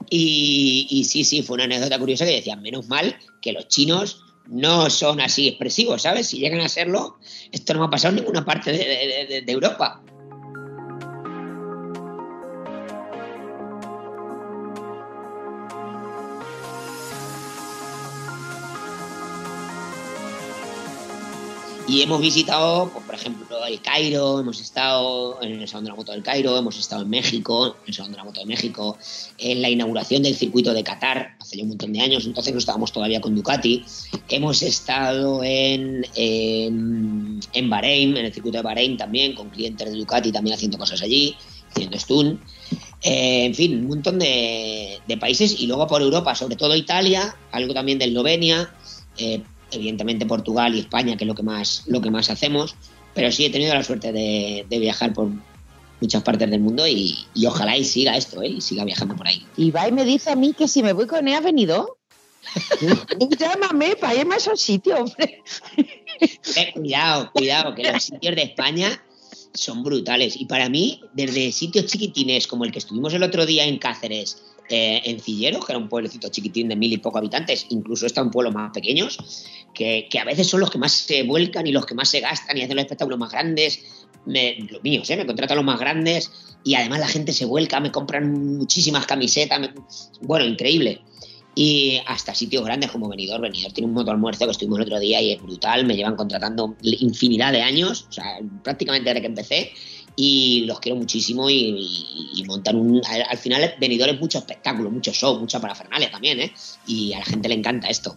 Y, 0.10 1.06
sí, 1.08 1.24
sí, 1.24 1.44
fue 1.44 1.56
una 1.56 1.66
anécdota 1.66 2.00
curiosa 2.00 2.26
que 2.26 2.32
decían, 2.32 2.64
menos 2.64 2.88
mal 2.88 3.16
que 3.40 3.54
los 3.54 3.68
chinos 3.68 4.24
no 4.48 4.90
son 4.90 5.22
así 5.22 5.48
expresivos, 5.48 6.02
¿sabes? 6.02 6.28
Si 6.28 6.40
llegan 6.40 6.62
a 6.62 6.70
serlo, 6.70 7.18
esto 7.52 7.74
no 7.74 7.82
me 7.82 7.86
ha 7.86 7.90
pasado 7.92 8.16
en 8.16 8.24
ninguna 8.24 8.44
parte 8.44 8.72
de 8.72 9.44
Europa. 9.48 10.03
Y 21.86 22.02
hemos 22.02 22.22
visitado, 22.22 22.90
pues, 22.94 23.06
por 23.06 23.16
ejemplo, 23.16 23.66
el 23.66 23.82
Cairo, 23.82 24.40
hemos 24.40 24.62
estado 24.62 25.42
en 25.42 25.60
el 25.60 25.68
Salón 25.68 25.84
de 25.84 25.90
la 25.90 25.96
Moto 25.98 26.14
del 26.14 26.24
Cairo, 26.24 26.58
hemos 26.58 26.80
estado 26.80 27.02
en 27.02 27.10
México, 27.10 27.76
en 27.82 27.88
el 27.90 27.94
Salón 27.94 28.12
de 28.12 28.18
la 28.18 28.24
Moto 28.24 28.40
de 28.40 28.46
México, 28.46 28.98
en 29.38 29.62
la 29.62 29.70
inauguración 29.70 30.24
del 30.24 30.34
circuito 30.34 30.74
de 30.74 30.82
Qatar, 30.82 31.36
hace 31.42 31.58
ya 31.58 31.64
un 31.64 31.70
montón 31.70 31.92
de 31.92 32.00
años, 32.00 32.26
entonces 32.26 32.54
no 32.54 32.60
estábamos 32.60 32.94
todavía 32.94 33.20
con 33.20 33.36
Ducati. 33.36 33.84
Hemos 34.30 34.62
estado 34.62 35.44
en, 35.44 36.06
en, 36.16 37.70
Bahrein, 37.70 38.16
en 38.16 38.26
el 38.28 38.34
circuito 38.34 38.60
de 38.60 38.64
Bahrein 38.64 38.96
también, 38.96 39.36
con 39.36 39.50
clientes 39.50 39.92
de 39.92 39.98
Ducati 39.98 40.32
también 40.32 40.56
haciendo 40.56 40.78
cosas 40.78 41.02
allí, 41.02 41.36
haciendo 41.70 42.00
stun. 42.00 42.40
Eh, 43.02 43.44
en 43.44 43.56
fin, 43.56 43.80
un 43.80 43.88
montón 43.88 44.20
de, 44.20 45.00
de, 45.06 45.18
países 45.18 45.60
y 45.60 45.68
luego 45.68 45.86
por 45.88 46.02
Europa, 46.02 46.34
sobre 46.34 46.56
todo 46.56 46.74
Italia, 46.78 47.36
algo 47.52 47.74
también 47.74 48.00
de 48.00 48.06
Eslovenia, 48.06 48.74
eh, 49.18 49.44
evidentemente 49.76 50.26
Portugal 50.26 50.76
y 50.76 50.80
España, 50.80 51.18
que 51.18 51.24
es 51.24 51.28
lo 51.28 51.36
que 51.36 51.44
más, 51.44 51.84
lo 51.88 52.02
que 52.02 52.12
más 52.12 52.30
hacemos, 52.30 52.76
pero 53.14 53.32
sí 53.32 53.46
he 53.46 53.50
tenido 53.50 53.74
la 53.74 53.84
suerte 53.84 54.12
de, 54.12 54.66
viajar 54.70 55.14
por 55.14 55.30
muchas 56.02 56.24
partes 56.24 56.50
del 56.50 56.60
mundo 56.60 56.88
y, 56.88 57.26
ojalá 57.46 57.78
y 57.78 57.86
siga 57.86 58.18
esto, 58.18 58.42
¿eh? 58.42 58.50
y 58.50 58.62
siga 58.62 58.84
viajando 58.84 59.16
por 59.16 59.28
ahí. 59.28 59.46
Y 59.58 59.72
va 59.72 59.88
y 59.88 59.92
me 59.92 60.06
dice 60.06 60.32
a 60.32 60.36
mí 60.36 60.54
que 60.54 60.68
si 60.68 60.84
me 60.84 60.94
voy 60.94 61.08
con 61.08 61.28
él 61.28 61.34
ha 61.34 61.42
venido. 61.42 61.98
Llámame 63.40 63.96
para 63.96 64.16
irme 64.16 64.36
a 64.36 64.38
esos 64.38 64.60
sitios, 64.60 65.00
hombre. 65.00 65.42
Eh, 66.20 66.72
cuidado, 66.74 67.32
cuidado, 67.32 67.74
que 67.74 67.84
los 67.84 68.04
sitios 68.04 68.36
de 68.36 68.44
España 68.44 69.02
son 69.54 69.84
brutales. 69.84 70.36
Y 70.36 70.46
para 70.46 70.70
mí, 70.70 71.02
desde 71.14 71.52
sitios 71.52 71.86
chiquitines 71.86 72.48
como 72.48 72.66
el 72.66 72.72
que 72.72 72.80
estuvimos 72.80 73.14
el 73.14 73.24
otro 73.24 73.46
día 73.46 73.66
en 73.66 73.78
Cáceres, 73.78 74.44
eh, 74.70 75.02
en 75.06 75.20
Cilleros, 75.20 75.66
que 75.66 75.74
era 75.74 75.80
un 75.80 75.90
pueblecito 75.90 76.30
chiquitín 76.30 76.70
de 76.70 76.76
mil 76.76 76.94
y 76.94 76.98
poco 76.98 77.18
habitantes, 77.18 77.66
incluso 77.70 78.06
está 78.06 78.22
en 78.22 78.32
pueblos 78.32 78.54
más 78.54 78.72
pequeños, 78.72 79.18
que, 79.74 80.08
a 80.20 80.24
veces 80.24 80.48
son 80.48 80.62
los 80.62 80.72
que 80.72 80.78
más 80.78 80.92
se 80.92 81.24
vuelcan 81.24 81.68
y 81.68 81.72
los 81.72 81.86
que 81.86 81.96
más 81.96 82.10
se 82.10 82.22
gastan 82.22 82.58
y 82.58 82.62
hacen 82.62 82.76
los 82.76 82.84
espectáculos 82.84 83.20
más 83.20 83.32
grandes. 83.32 84.08
los 84.26 84.84
míos, 84.84 85.10
¿eh? 85.10 85.18
me 85.18 85.26
contratan 85.26 85.58
los 85.58 85.66
más 85.66 85.80
grandes 85.80 86.32
y 86.64 86.76
además 86.76 87.00
la 87.00 87.08
gente 87.08 87.34
se 87.34 87.46
vuelca, 87.46 87.80
me 87.80 87.92
compran 87.92 88.58
muchísimas 88.58 89.06
camisetas, 89.06 89.70
bueno, 90.22 90.46
increíble. 90.46 91.02
Y 91.56 92.00
hasta 92.08 92.34
sitios 92.34 92.66
grandes 92.66 92.90
como 92.90 93.08
Venidor. 93.10 93.42
Venidor 93.42 93.72
tiene 93.74 93.88
un 93.88 93.94
moto 93.94 94.10
almuerzo 94.10 94.46
que 94.46 94.52
estuvimos 94.52 94.80
el 94.80 94.86
otro 94.86 95.00
día 95.00 95.22
y 95.22 95.34
es 95.34 95.42
brutal. 95.42 95.86
Me 95.86 95.96
llevan 95.96 96.16
contratando 96.16 96.76
infinidad 96.82 97.52
de 97.52 97.62
años, 97.62 98.08
o 98.10 98.12
sea, 98.12 98.40
prácticamente 98.64 99.10
desde 99.10 99.22
que 99.22 99.28
empecé. 99.28 99.72
Y 100.16 100.66
los 100.68 100.80
quiero 100.80 100.98
muchísimo 100.98 101.50
y, 101.50 102.44
montan 102.46 102.76
un. 102.76 103.02
Al, 103.30 103.38
final, 103.38 103.74
Venidor 103.80 104.10
es 104.10 104.20
mucho 104.20 104.38
espectáculo, 104.38 104.92
mucho 104.92 105.12
show, 105.12 105.40
mucha 105.40 105.60
parafernalia 105.60 106.12
también, 106.12 106.40
¿eh? 106.40 106.54
Y 106.86 107.14
a 107.14 107.20
la 107.20 107.26
gente 107.26 107.50
le 107.50 107.56
encanta 107.56 107.88
esto. 107.88 108.16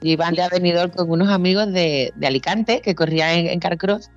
Y 0.00 0.14
van 0.16 0.34
de 0.34 0.48
Venidor 0.48 0.92
con 0.92 1.10
unos 1.10 1.28
amigos 1.28 1.72
de, 1.72 2.12
Alicante 2.22 2.80
que 2.80 2.94
corrían 2.94 3.30
en, 3.30 3.46
en 3.48 3.60
Carcross 3.60 4.10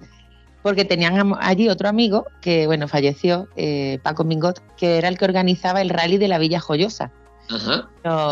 porque 0.61 0.83
tenían 0.83 1.33
allí 1.39 1.69
otro 1.69 1.87
amigo 1.87 2.25
que, 2.41 2.67
bueno, 2.67 2.87
falleció, 2.87 3.47
eh, 3.55 3.99
Paco 4.03 4.25
Mingot, 4.25 4.61
que 4.75 4.97
era 4.97 5.07
el 5.07 5.17
que 5.17 5.25
organizaba 5.25 5.81
el 5.81 5.89
rally 5.89 6.17
de 6.17 6.27
la 6.27 6.37
Villa 6.37 6.59
Joyosa 6.59 7.11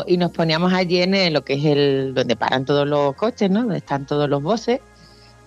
y 0.06 0.18
nos 0.18 0.32
poníamos 0.32 0.74
allí 0.74 1.02
en 1.02 1.34
lo 1.34 1.44
que 1.44 1.56
es 1.56 1.66
el 1.66 2.14
donde 2.14 2.36
paran 2.36 2.66
todos 2.66 2.88
los 2.88 3.16
coches, 3.16 3.50
¿no? 3.50 3.62
Donde 3.62 3.78
están 3.78 4.06
todos 4.06 4.30
los 4.30 4.42
bosses. 4.44 4.80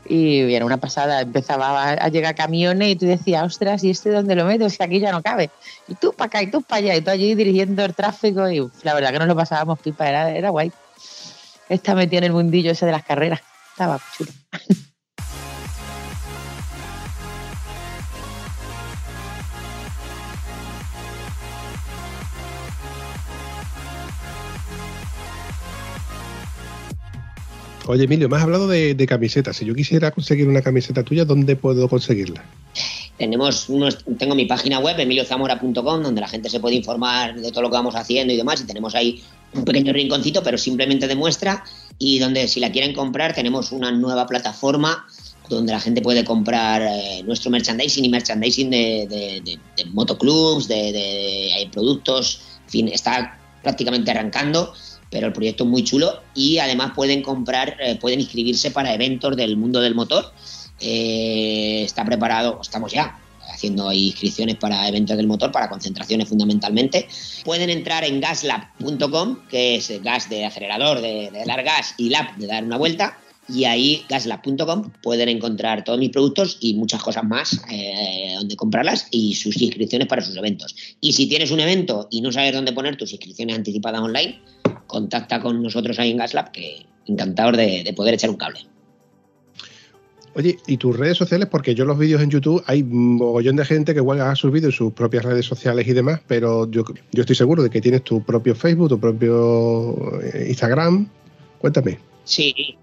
Y 0.07 0.55
era 0.55 0.65
una 0.65 0.79
pasada, 0.79 1.21
empezaba 1.21 1.91
a, 1.91 2.09
llegar 2.09 2.35
camiones 2.35 2.89
y 2.89 2.97
tú 2.97 3.07
decías, 3.07 3.45
ostras, 3.45 3.85
¿y 3.85 3.91
este 3.91 4.11
dónde 4.11 4.35
lo 4.35 4.45
meto? 4.45 4.69
Si 4.69 4.83
aquí 4.83 4.99
ya 4.99 5.13
no 5.13 5.23
cabe. 5.23 5.51
Y 5.89 5.95
tú 5.95 6.13
para 6.13 6.27
acá 6.27 6.43
y 6.43 6.51
tú 6.51 6.63
para 6.63 6.79
allá, 6.79 6.97
y 6.97 7.01
tú 7.01 7.11
allí 7.11 7.35
dirigiendo 7.35 7.85
el 7.85 7.95
tráfico. 7.95 8.49
Y 8.51 8.69
la 8.83 8.95
verdad 8.95 9.13
que 9.13 9.19
nos 9.19 9.29
lo 9.29 9.37
pasábamos 9.37 9.79
pipa, 9.79 10.09
era, 10.09 10.31
era 10.31 10.51
guay. 10.51 10.73
Esta 11.69 11.95
metida 11.95 12.19
en 12.19 12.25
el 12.25 12.33
mundillo 12.33 12.73
ese 12.73 12.87
de 12.87 12.93
las 12.93 13.05
carreras. 13.05 13.41
Estaba 13.73 14.01
chulo. 14.17 14.33
Oye, 27.87 28.05
Emilio, 28.05 28.29
me 28.29 28.37
has 28.37 28.43
hablado 28.43 28.69
de, 28.69 29.07
camisetas. 29.09 29.57
Si 29.57 29.65
yo 29.65 29.75
quisiera 29.75 30.11
conseguir 30.11 30.49
una 30.49 30.63
camiseta 30.63 31.03
tuya, 31.03 31.25
¿dónde 31.25 31.57
puedo 31.57 31.89
conseguirla? 31.89 32.45
Tenemos 33.17 33.69
tengo 34.19 34.35
mi 34.35 34.47
página 34.47 34.79
web, 34.79 34.99
emiliozamora.com, 34.99 36.03
donde 36.03 36.21
la 36.21 36.29
gente 36.29 36.49
se 36.49 36.61
puede 36.61 36.77
informar 36.77 37.39
de 37.39 37.51
todo 37.51 37.63
lo 37.63 37.71
que 37.71 37.77
vamos 37.77 37.95
haciendo 37.95 38.33
y 38.33 38.37
demás. 38.37 38.61
Y 38.61 38.67
tenemos 38.67 38.95
ahí 38.95 39.23
un 39.55 39.65
pequeño 39.65 39.93
rinconcito, 39.93 40.43
pero 40.43 40.57
simplemente 40.57 41.07
de 41.07 41.17
muestra. 41.17 41.65
Y 41.99 42.19
donde, 42.19 42.49
si 42.49 42.61
la 42.61 42.71
quieren 42.71 42.95
comprar, 42.95 43.35
tenemos 43.35 43.73
una 43.73 43.91
nueva 43.91 44.27
plataforma 44.27 45.07
donde 45.49 45.73
la 45.73 45.81
gente 45.81 46.01
puede 46.01 46.25
comprar 46.25 46.81
eh, 46.81 47.23
nuestro 47.25 47.51
merchandising 47.51 48.05
y 48.05 48.09
merchandising 48.09 48.71
de, 48.71 49.43
de 49.77 49.85
motoclubs, 49.87 50.69
de, 50.69 51.69
productos. 51.73 52.41
En 52.67 52.71
fin, 52.71 52.89
está 52.89 53.39
prácticamente 53.63 54.11
arrancando 54.13 54.73
pero 55.11 55.27
el 55.27 55.33
proyecto 55.33 55.65
es 55.65 55.71
muy 55.71 55.85
chulo 55.85 56.23
y 56.35 56.59
además 56.59 56.93
pueden 56.95 57.23
comprar, 57.23 57.77
eh, 57.81 57.97
pueden 57.97 58.21
inscribirse 58.21 58.71
para 58.71 58.95
eventos 58.95 59.37
del 59.37 59.57
mundo 59.57 59.81
del 59.81 59.95
motor. 59.95 60.33
Eh, 60.81 61.83
está 61.85 62.05
preparado, 62.05 62.61
estamos 62.63 62.93
ya 62.93 63.19
haciendo 63.53 63.93
inscripciones 63.93 64.57
para 64.57 64.89
eventos 64.89 65.17
del 65.17 65.27
motor, 65.27 65.51
para 65.51 65.69
concentraciones 65.69 66.29
fundamentalmente. 66.29 67.09
Pueden 67.45 67.69
entrar 67.69 68.05
en 68.05 68.21
gaslab.com, 68.21 69.49
que 69.51 69.77
es 69.77 70.03
gas 70.03 70.31
de 70.31 70.47
acelerador, 70.47 71.01
de, 71.01 71.31
de 71.31 71.45
dar 71.45 71.63
gas 71.65 71.95
y 71.99 72.09
lab 72.09 72.37
de 72.37 72.47
dar 72.47 72.65
una 72.65 72.79
vuelta 72.79 73.19
y 73.53 73.65
ahí 73.65 74.05
gaslab.com 74.09 74.91
pueden 75.03 75.29
encontrar 75.29 75.85
todos 75.85 75.99
mis 75.99 76.11
productos 76.11 76.59
y 76.61 76.75
muchas 76.75 77.03
cosas 77.03 77.25
más 77.25 77.61
eh, 77.71 78.35
donde 78.37 78.57
comprarlas 78.57 79.09
y 79.11 79.35
sus 79.35 79.61
inscripciones 79.61 80.09
para 80.09 80.23
sus 80.23 80.37
eventos. 80.37 80.75
Y 81.01 81.13
si 81.13 81.29
tienes 81.29 81.51
un 81.51 81.61
evento 81.61 82.09
y 82.11 82.21
no 82.21 82.33
sabes 82.33 82.53
dónde 82.53 82.73
poner 82.73 82.97
tus 82.97 83.13
inscripciones 83.13 83.57
anticipadas 83.57 84.01
online, 84.01 84.41
contacta 84.87 85.41
con 85.41 85.63
nosotros 85.63 85.99
ahí 85.99 86.11
en 86.11 86.19
Gaslab, 86.19 86.53
que 86.53 86.87
encantador 87.07 87.57
de, 87.57 87.93
poder 87.97 88.15
echar 88.15 88.31
un 88.31 88.37
cable. 88.37 88.61
Oye, 90.35 90.59
¿y 90.69 90.77
tus 90.77 90.97
redes 90.97 91.19
sociales? 91.19 91.49
Porque 91.51 91.75
yo 91.75 91.85
los 91.85 91.99
vídeos 91.99 92.23
en 92.23 92.31
YouTube 92.31 92.63
hay 92.67 92.83
un 92.83 93.17
mogollón 93.17 93.57
de 93.57 93.65
gente 93.65 93.95
que 93.95 94.01
a 94.01 94.37
sus 94.37 94.53
vídeos 94.53 94.75
en 94.75 94.79
sus 94.79 94.93
propias 94.93 95.25
redes 95.25 95.45
sociales 95.45 95.89
y 95.89 95.93
demás, 95.93 96.21
pero 96.29 96.71
yo, 96.71 96.85
yo 97.11 97.23
estoy 97.23 97.35
seguro 97.35 97.65
de 97.65 97.71
que 97.71 97.81
tienes 97.81 98.05
tu 98.05 98.23
propio 98.23 98.55
Facebook, 98.55 98.91
tu 98.91 99.01
propio 99.01 100.21
eh, 100.23 100.47
Instagram. 100.49 101.09
Cuéntame. 101.59 101.99
Sí, 102.25 102.77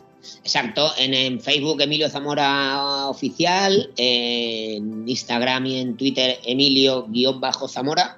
Exacto, 0.43 0.91
en, 0.97 1.39
Facebook 1.39 1.81
Emilio 1.81 2.09
Zamora 2.09 3.07
Oficial, 3.07 3.91
en 3.97 5.07
Instagram 5.07 5.65
y 5.65 5.79
en 5.79 5.97
Twitter 5.97 6.39
Emilio-Zamora 6.45 8.17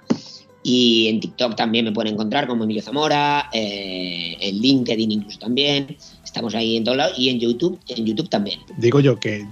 y 0.61 1.07
en 1.07 1.19
TikTok 1.19 1.55
también 1.55 1.85
me 1.85 1.91
pueden 1.91 2.13
encontrar 2.13 2.47
como 2.47 2.63
Emilio 2.63 2.81
Zamora, 2.81 3.49
eh, 3.53 4.37
en 4.39 4.59
LinkedIn 4.59 5.11
incluso 5.11 5.39
también, 5.39 5.95
estamos 6.23 6.53
ahí 6.53 6.77
en 6.77 6.83
todos 6.83 6.97
lados 6.97 7.17
y 7.17 7.29
en 7.29 7.39
YouTube, 7.39 7.79
en 7.87 8.05
YouTube 8.05 8.29
también. 8.29 8.59
Digo 8.77 8.99
yo 8.99 9.19
que, 9.19 9.47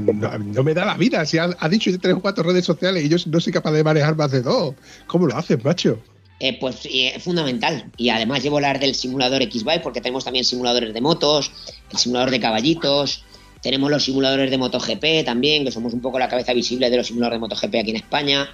no, 0.00 0.62
me 0.62 0.74
da 0.74 0.84
la 0.84 0.96
vida, 0.96 1.26
si 1.26 1.38
has, 1.38 1.54
dicho 1.70 1.90
que 1.90 1.98
tienes 1.98 2.20
cuatro 2.22 2.44
redes 2.44 2.64
sociales 2.64 3.04
y 3.04 3.08
yo 3.08 3.16
no 3.26 3.40
soy 3.40 3.52
capaz 3.52 3.72
de 3.72 3.84
manejar 3.84 4.16
más 4.16 4.30
de 4.30 4.42
dos, 4.42 4.74
¿cómo 5.06 5.26
lo 5.26 5.36
haces, 5.36 5.62
macho? 5.64 5.98
Eh, 6.38 6.58
pues 6.60 6.86
es 6.90 7.22
fundamental. 7.22 7.90
Y 7.96 8.10
además 8.10 8.42
llevo 8.42 8.60
la 8.60 8.74
del 8.74 8.94
simulador 8.94 9.42
X-Bike 9.42 9.82
porque 9.82 10.00
tenemos 10.00 10.24
también 10.24 10.44
simuladores 10.44 10.92
de 10.92 11.00
motos, 11.00 11.50
el 11.90 11.98
simulador 11.98 12.30
de 12.30 12.40
caballitos, 12.40 13.24
tenemos 13.62 13.90
los 13.90 14.04
simuladores 14.04 14.50
de 14.50 14.58
MotoGP 14.58 15.24
también, 15.24 15.64
que 15.64 15.72
somos 15.72 15.92
un 15.92 16.00
poco 16.00 16.18
la 16.18 16.28
cabeza 16.28 16.52
visible 16.52 16.90
de 16.90 16.98
los 16.98 17.06
simuladores 17.06 17.36
de 17.36 17.40
MotoGP 17.40 17.74
aquí 17.74 17.90
en 17.90 17.96
España. 17.96 18.48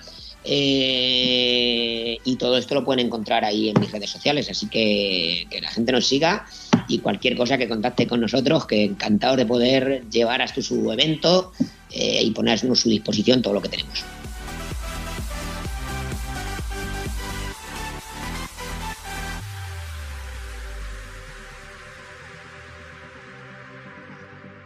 Eh, 0.44 2.18
y 2.24 2.36
todo 2.36 2.56
esto 2.56 2.74
lo 2.74 2.84
pueden 2.84 3.06
encontrar 3.06 3.44
ahí 3.44 3.68
en 3.68 3.78
mis 3.78 3.92
redes 3.92 4.10
sociales, 4.10 4.48
así 4.50 4.68
que 4.68 5.46
que 5.50 5.60
la 5.60 5.70
gente 5.70 5.92
nos 5.92 6.06
siga 6.06 6.46
y 6.88 6.98
cualquier 6.98 7.36
cosa 7.36 7.58
que 7.58 7.68
contacte 7.68 8.06
con 8.06 8.20
nosotros, 8.20 8.66
que 8.66 8.84
encantados 8.84 9.36
de 9.36 9.46
poder 9.46 10.04
llevar 10.10 10.42
hasta 10.42 10.62
su 10.62 10.90
evento 10.90 11.52
eh, 11.90 12.22
y 12.22 12.30
ponernos 12.30 12.78
a 12.78 12.82
su 12.82 12.88
disposición 12.88 13.42
todo 13.42 13.54
lo 13.54 13.60
que 13.62 13.68
tenemos. 13.68 14.04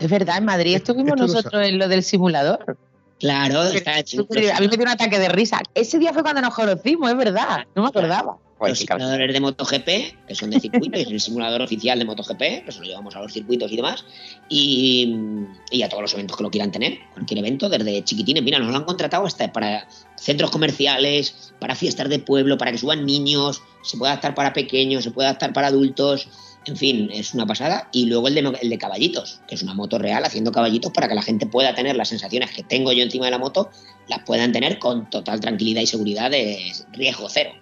Es 0.07 0.11
verdad, 0.13 0.39
en 0.39 0.45
Madrid 0.45 0.77
estuvimos 0.77 1.19
nosotros 1.19 1.67
en 1.67 1.81
lo 1.81 1.89
del 1.89 2.05
simulador. 2.05 2.77
Claro, 3.19 3.65
está 3.65 3.99
hecho. 3.99 4.21
A 4.21 4.61
mí 4.61 4.69
me 4.69 4.77
dio 4.77 4.83
un 4.83 4.89
ataque 4.89 5.19
de 5.19 5.29
risa. 5.29 5.61
Ese 5.75 5.99
día 5.99 6.13
fue 6.13 6.23
cuando 6.23 6.41
nos 6.43 6.55
conocimos, 6.55 7.11
es 7.11 7.17
verdad. 7.17 7.67
No 7.75 7.83
me 7.83 7.89
acordaba. 7.89 8.39
Los 8.61 8.79
simuladores 8.79 9.33
de 9.33 9.41
MotoGP, 9.41 9.89
que 10.29 10.35
son 10.37 10.51
de 10.51 10.61
circuito, 10.61 10.97
es 10.97 11.09
el 11.09 11.21
simulador 11.21 11.61
oficial 11.61 11.99
de 11.99 12.05
MotoGP, 12.05 12.39
que 12.65 12.71
se 12.71 12.79
lo 12.79 12.85
llevamos 12.85 13.17
a 13.17 13.21
los 13.21 13.33
circuitos 13.33 13.73
y 13.73 13.77
demás, 13.77 14.05
y, 14.49 15.83
a 15.83 15.89
todos 15.89 16.03
los 16.03 16.15
eventos 16.15 16.37
que 16.37 16.45
lo 16.45 16.51
quieran 16.51 16.71
tener, 16.71 16.99
cualquier 17.15 17.41
evento, 17.41 17.69
desde 17.69 18.05
chiquitines. 18.05 18.45
Mira, 18.45 18.61
nos 18.61 18.71
lo 18.71 18.77
han 18.77 18.85
contratado 18.85 19.27
hasta 19.27 19.53
para 19.53 19.89
centros 20.15 20.53
comerciales, 20.53 21.53
para 21.59 21.75
fiestas 21.75 22.09
de 22.09 22.21
pueblo, 22.21 22.57
para 22.59 22.71
que 22.71 22.79
suban 22.79 23.05
niños, 23.05 23.61
se 23.83 23.99
puede 23.99 24.13
adaptar 24.13 24.37
para 24.37 24.53
pequeños, 24.53 25.03
se 25.03 25.11
puede 25.11 25.27
adaptar 25.29 25.53
para 25.53 25.67
adultos. 25.67 26.29
En 26.67 26.77
fin, 26.77 27.11
es 27.13 27.33
una 27.33 27.47
pasada. 27.47 27.89
Y 27.93 28.07
luego 28.07 28.27
el 28.27 28.35
de, 28.35 28.59
el 28.61 28.71
de 28.71 28.79
caballitos, 28.79 29.41
que 29.47 29.55
es 29.55 29.63
una 29.63 29.75
moto 29.75 29.99
real 29.99 30.25
haciendo 30.25 30.51
caballitos 30.51 30.93
para 30.93 31.09
que 31.09 31.15
la 31.15 31.23
gente 31.23 31.47
pueda 31.47 31.75
tener 31.75 31.95
las 31.95 32.09
sensaciones 32.09 32.51
que 32.51 32.65
tengo 32.65 32.93
yo 32.93 33.05
encima 33.05 33.27
de 33.27 33.31
la 33.31 33.39
moto, 33.39 33.71
las 34.09 34.25
puedan 34.25 34.51
tener 34.51 34.81
con 34.81 35.09
total 35.09 35.41
tranquilidad 35.41 35.83
y 35.83 35.87
seguridad 35.87 36.31
de 36.31 36.73
riesgo 36.93 37.29
cero. 37.29 37.53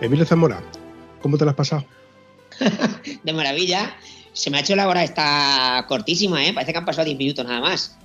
Emilio 0.00 0.24
Zamora, 0.24 0.62
¿cómo 1.20 1.36
te 1.36 1.44
lo 1.44 1.50
has 1.50 1.56
pasado? 1.56 1.84
de 3.24 3.32
maravilla 3.32 3.94
se 4.38 4.50
me 4.50 4.58
ha 4.58 4.60
hecho 4.60 4.76
la 4.76 4.86
hora 4.86 5.02
esta 5.02 5.84
cortísima, 5.88 6.46
¿eh? 6.46 6.52
Parece 6.52 6.70
que 6.70 6.78
han 6.78 6.84
pasado 6.84 7.06
10 7.06 7.18
minutos 7.18 7.44
nada 7.44 7.60
más. 7.60 7.96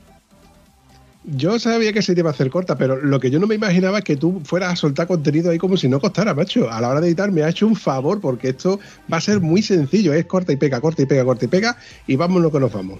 Yo 1.26 1.60
sabía 1.60 1.94
que 1.94 2.02
se 2.02 2.16
te 2.16 2.22
iba 2.22 2.32
a 2.32 2.34
hacer 2.34 2.50
corta, 2.50 2.76
pero 2.76 3.00
lo 3.00 3.20
que 3.20 3.30
yo 3.30 3.40
no 3.40 3.46
me 3.46 3.54
imaginaba 3.54 4.00
es 4.00 4.04
que 4.04 4.18
tú 4.18 4.42
fueras 4.44 4.74
a 4.74 4.76
soltar 4.76 5.06
contenido 5.06 5.52
ahí 5.52 5.60
como 5.60 5.78
si 5.78 5.88
no 5.88 6.00
costara, 6.00 6.34
macho. 6.34 6.72
A 6.72 6.82
la 6.82 6.90
hora 6.90 7.02
de 7.02 7.08
editar 7.08 7.32
me 7.32 7.44
ha 7.44 7.50
hecho 7.50 7.68
un 7.68 7.76
favor 7.76 8.20
porque 8.20 8.50
esto 8.50 8.80
va 9.12 9.18
a 9.18 9.22
ser 9.22 9.42
muy 9.42 9.62
sencillo. 9.62 10.12
Es 10.12 10.26
corta 10.26 10.52
y 10.52 10.56
pega, 10.56 10.82
corta 10.82 11.04
y 11.04 11.06
pega, 11.06 11.24
corta 11.24 11.46
y 11.46 11.50
pega 11.50 11.78
y 12.08 12.16
vamos 12.16 12.42
lo 12.42 12.52
que 12.52 12.60
nos 12.60 12.74
vamos. 12.74 13.00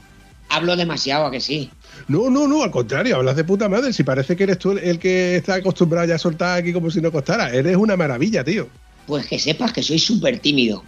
hablo 0.50 0.76
demasiado, 0.76 1.26
¿a 1.26 1.32
que 1.32 1.42
sí? 1.42 1.72
No, 2.08 2.30
no, 2.30 2.48
no, 2.48 2.62
al 2.62 2.70
contrario, 2.70 3.16
hablas 3.16 3.36
de 3.36 3.46
puta 3.46 3.68
madre. 3.68 3.94
Si 3.94 4.04
parece 4.04 4.36
que 4.36 4.44
eres 4.44 4.60
tú 4.60 4.74
el 4.74 5.00
que 5.00 5.38
está 5.38 5.56
acostumbrado 5.56 6.08
ya 6.08 6.16
a 6.16 6.20
soltar 6.20 6.60
aquí 6.60 6.72
como 6.72 6.92
si 6.92 7.02
no 7.02 7.12
costara. 7.12 7.50
Eres 7.50 7.78
una 7.78 7.98
maravilla, 7.98 8.44
tío. 8.44 8.68
Pues 9.08 9.26
que 9.26 9.40
sepas 9.40 9.74
que 9.74 9.82
soy 9.82 9.98
súper 9.98 10.38
tímido. 10.38 10.84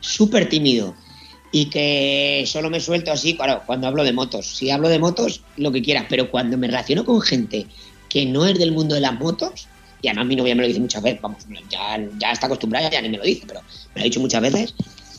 Súper 0.00 0.48
tímido. 0.48 0.96
Y 1.52 1.66
que 1.66 2.44
solo 2.46 2.70
me 2.70 2.80
suelto 2.80 3.12
así, 3.12 3.36
claro, 3.36 3.62
cuando 3.66 3.86
hablo 3.86 4.04
de 4.04 4.12
motos. 4.12 4.56
Si 4.56 4.70
hablo 4.70 4.88
de 4.88 4.98
motos, 4.98 5.42
lo 5.56 5.70
que 5.70 5.82
quieras. 5.82 6.06
Pero 6.08 6.30
cuando 6.30 6.56
me 6.56 6.66
relaciono 6.66 7.04
con 7.04 7.20
gente 7.20 7.66
que 8.08 8.26
no 8.26 8.46
es 8.46 8.58
del 8.58 8.72
mundo 8.72 8.94
de 8.94 9.02
las 9.02 9.18
motos, 9.18 9.68
y 10.00 10.08
además 10.08 10.26
mi 10.26 10.36
novia 10.36 10.54
me 10.54 10.62
lo 10.62 10.68
dice 10.68 10.80
muchas 10.80 11.02
veces, 11.02 11.20
vamos, 11.20 11.44
ya, 11.70 11.98
ya 12.18 12.32
está 12.32 12.46
acostumbrada, 12.46 12.90
ya 12.90 13.00
ni 13.00 13.08
me 13.08 13.18
lo 13.18 13.24
dice, 13.24 13.44
pero 13.46 13.60
me 13.94 14.00
lo 14.00 14.00
ha 14.00 14.04
dicho 14.04 14.20
muchas 14.20 14.42
veces, 14.42 14.74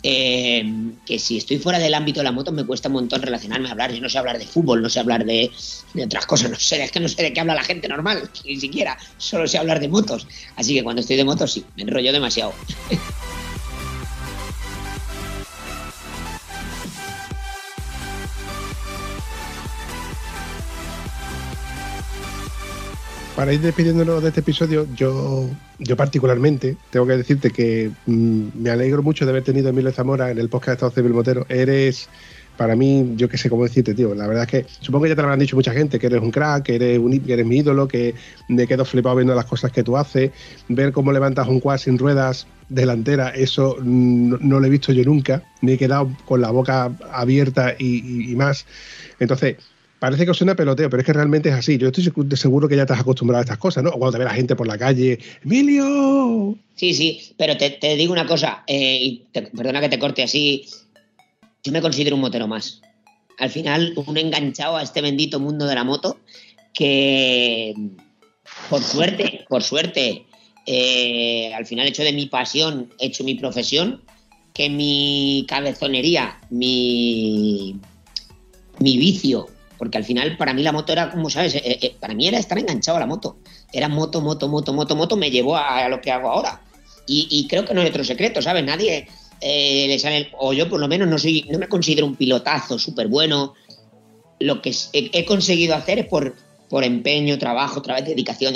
eh, 0.06 0.92
que 1.06 1.18
si 1.18 1.38
estoy 1.38 1.60
fuera 1.60 1.80
del 1.80 1.94
ámbito 1.94 2.20
de 2.20 2.26
la 2.26 2.34
moto 2.34 2.52
me 2.52 2.66
cuesta 2.66 2.90
un 2.90 2.96
montón 2.96 3.22
relacionarme, 3.22 3.70
hablar. 3.70 3.94
Yo 3.94 4.02
no 4.02 4.10
sé 4.10 4.18
hablar 4.18 4.38
de 4.38 4.46
fútbol, 4.46 4.82
no 4.82 4.90
sé 4.90 5.00
hablar 5.00 5.26
de, 5.26 5.50
de, 5.94 6.04
otras 6.04 6.26
cosas, 6.26 6.52
no 6.52 6.60
sé, 6.60 6.84
es 6.84 6.92
que 6.92 7.00
no 7.00 7.08
sé 7.08 7.24
de 7.24 7.32
qué 7.32 7.40
habla 7.40 7.56
la 7.56 7.64
gente 7.64 7.88
normal, 7.88 8.30
ni 8.46 8.60
siquiera, 8.60 8.98
solo 9.18 9.48
sé 9.48 9.58
hablar 9.58 9.80
de 9.80 9.88
motos. 9.88 10.28
Así 10.58 10.74
que 10.74 10.84
cuando 10.84 11.02
estoy 11.02 11.16
de 11.16 11.24
motos 11.24 11.54
sí, 11.54 11.64
me 11.78 11.84
enrollo 11.84 12.12
demasiado. 12.12 12.54
Para 23.36 23.52
ir 23.52 23.62
despidiéndonos 23.62 24.22
de 24.22 24.28
este 24.28 24.42
episodio, 24.42 24.88
yo, 24.96 25.50
yo 25.80 25.98
particularmente 25.98 26.78
tengo 26.92 27.08
que 27.08 27.18
decirte 27.18 27.50
que 27.50 27.90
mmm, 28.06 28.50
me 28.54 28.70
alegro 28.70 29.02
mucho 29.02 29.26
de 29.26 29.32
haber 29.32 29.44
tenido 29.44 29.68
a 29.68 29.70
Emilio 29.72 29.92
Zamora 29.92 30.30
en 30.30 30.38
el 30.38 30.50
podcast 30.50 30.68
de 30.68 30.74
Estado 30.74 30.92
Civil 30.92 31.14
Motero. 31.14 31.46
Eres, 31.50 32.10
para 32.58 32.76
mí, 32.76 33.14
yo 33.16 33.28
qué 33.28 33.40
sé 33.40 33.50
cómo 33.50 33.64
decirte, 33.64 33.96
tío. 33.96 34.14
La 34.14 34.28
verdad 34.28 34.44
es 34.44 34.50
que 34.50 34.66
supongo 34.82 35.06
que 35.06 35.10
ya 35.10 35.16
te 35.16 35.24
lo 35.24 35.30
habrán 35.30 35.40
dicho 35.40 35.56
mucha 35.56 35.74
gente, 35.74 35.98
que 35.98 36.06
eres 36.06 36.22
un 36.22 36.30
crack, 36.30 36.64
que 36.66 36.76
eres, 36.76 37.00
un, 37.00 37.20
que 37.22 37.34
eres 37.34 37.46
mi 37.46 37.58
ídolo, 37.58 37.88
que 37.88 38.14
me 38.50 38.68
quedo 38.68 38.86
flipado 38.86 39.16
viendo 39.16 39.34
las 39.34 39.46
cosas 39.46 39.72
que 39.72 39.84
tú 39.84 39.98
haces. 39.98 40.30
Ver 40.68 40.92
cómo 40.92 41.12
levantas 41.12 41.48
un 41.48 41.60
quad 41.60 41.80
sin 41.80 41.98
ruedas 41.98 42.46
delantera, 42.70 43.30
eso 43.30 43.78
no, 43.82 44.38
no, 44.42 44.60
lo 44.60 44.68
he 44.68 44.70
visto 44.70 44.94
yo 44.94 45.04
nunca. 45.06 45.42
Me 45.62 45.74
he 45.74 45.78
quedado 45.80 46.16
con 46.26 46.40
la 46.40 46.52
boca 46.52 46.92
abierta 47.12 47.74
y 47.80 48.36
más. 48.36 48.68
Entonces, 49.20 49.58
parece 50.04 50.26
que 50.26 50.34
suena 50.34 50.54
peloteo, 50.54 50.90
pero 50.90 51.00
es 51.00 51.06
que 51.06 51.14
realmente 51.14 51.48
es 51.48 51.56
así. 51.56 51.78
Yo 51.78 51.88
estoy 51.88 52.04
seguro 52.36 52.68
que 52.68 52.76
ya 52.76 52.84
has 52.84 53.00
acostumbrado 53.00 53.40
a 53.40 53.44
estas 53.44 53.58
cosas, 53.58 53.86
¿no? 53.86 53.92
O 53.92 54.00
cuando 54.00 54.12
te 54.12 54.18
ve 54.18 54.26
la 54.26 54.34
gente 54.34 54.54
por 54.54 54.68
la 54.68 54.78
calle, 54.78 55.18
¡Emilio! 55.46 56.58
Sí, 56.76 56.94
sí, 56.94 57.34
pero 57.38 57.56
te, 57.56 57.70
te 57.70 57.96
digo 57.96 58.12
una 58.12 58.28
cosa, 58.28 58.66
eh, 58.68 59.00
y 59.02 59.24
perdona 59.32 59.80
que 59.80 59.88
te 59.88 60.00
corte 60.00 60.22
así. 60.22 60.66
Yo 61.64 61.72
me 61.72 61.82
considero 61.82 62.18
un 62.18 62.22
motero 62.22 62.50
más. 62.50 62.82
Al 63.40 63.50
final, 63.50 63.94
un 63.96 64.18
enganchado 64.18 64.76
a 64.76 64.84
este 64.84 65.00
bendito 65.00 65.40
mundo 65.40 65.68
de 65.68 65.76
la 65.76 65.86
moto 65.86 66.20
que, 66.74 67.74
por 68.70 68.84
suerte, 68.84 69.46
por 69.48 69.64
suerte, 69.64 70.26
eh, 70.66 71.54
al 71.54 71.66
final 71.66 71.86
he 71.86 71.92
hecho 71.92 72.04
de 72.04 72.12
mi 72.12 72.26
pasión, 72.26 72.90
he 73.00 73.06
hecho 73.06 73.24
mi 73.24 73.36
profesión, 73.36 74.02
que 74.54 74.70
mi 74.70 75.46
cabezonería, 75.48 76.42
mi, 76.50 77.80
mi 78.80 78.98
vicio 78.98 79.48
porque 79.84 79.98
al 79.98 80.06
final 80.06 80.38
para 80.38 80.54
mí 80.54 80.64
la 80.64 80.72
moto 80.72 80.94
era, 80.94 81.12
como 81.12 81.30
sabes, 81.30 81.56
eh, 81.56 81.62
eh, 81.66 81.94
para 82.00 82.14
mí 82.14 82.26
era 82.26 82.40
estar 82.40 82.58
enganchado 82.58 82.96
a 82.96 83.02
la 83.02 83.06
moto. 83.06 83.36
Era 83.74 83.90
moto, 83.90 84.22
moto, 84.22 84.48
moto, 84.48 84.72
moto, 84.72 84.96
moto, 84.96 85.18
me 85.18 85.30
llevó 85.30 85.58
a, 85.58 85.80
a 85.80 85.90
lo 85.90 86.00
que 86.00 86.10
hago 86.10 86.30
ahora. 86.30 86.62
Y, 87.06 87.28
y, 87.30 87.50
creo 87.50 87.66
que 87.66 87.74
no 87.74 87.82
hay 87.82 87.88
otro 87.88 88.06
secreto, 88.06 88.42
¿sabes? 88.42 88.64
Nadie 88.64 89.10
eh, 89.42 89.86
le 89.90 90.00
sale, 90.00 90.30
o 90.40 90.54
yo 90.54 90.70
por 90.70 90.80
lo 90.80 90.88
menos 90.88 91.10
no 91.10 91.18
soy, 91.18 91.46
no 91.50 91.60
me 91.60 91.68
considero 91.68 92.08
un 92.08 92.16
pilotazo 92.16 92.80
súper 92.80 93.10
bueno. 93.10 93.56
Lo 94.40 94.62
que 94.62 94.74
he, 94.94 95.12
he, 95.12 95.26
conseguido 95.26 95.76
hacer 95.76 96.00
es 96.00 96.06
por, 96.06 96.34
por 96.70 96.86
empeño, 96.86 97.38
trabajo, 97.38 97.82
vez 97.82 98.06
dedicación, 98.06 98.54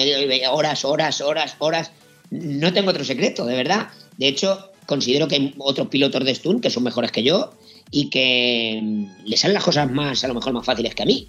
horas, 0.49 0.85
horas, 0.85 1.19
horas, 1.19 1.55
horas. 1.59 1.91
No 2.29 2.71
tengo 2.71 2.91
otro 2.91 3.03
secreto, 3.03 3.45
de 3.45 3.55
verdad. 3.57 3.89
De 4.17 4.29
hecho, 4.29 4.71
considero 4.85 5.27
que 5.27 5.35
hay 5.35 5.53
otros 5.57 5.89
pilotos 5.89 6.23
de 6.23 6.33
Stun 6.33 6.61
que 6.61 6.69
son 6.69 6.83
mejores 6.83 7.11
que 7.11 7.23
yo 7.23 7.51
y 7.91 8.09
que 8.09 9.07
le 9.25 9.37
salen 9.37 9.55
las 9.55 9.63
cosas 9.63 9.89
más, 9.89 10.23
a 10.23 10.27
lo 10.27 10.33
mejor 10.33 10.53
más 10.53 10.65
fáciles 10.65 10.93
que 10.95 11.03
a 11.03 11.05
mí. 11.05 11.27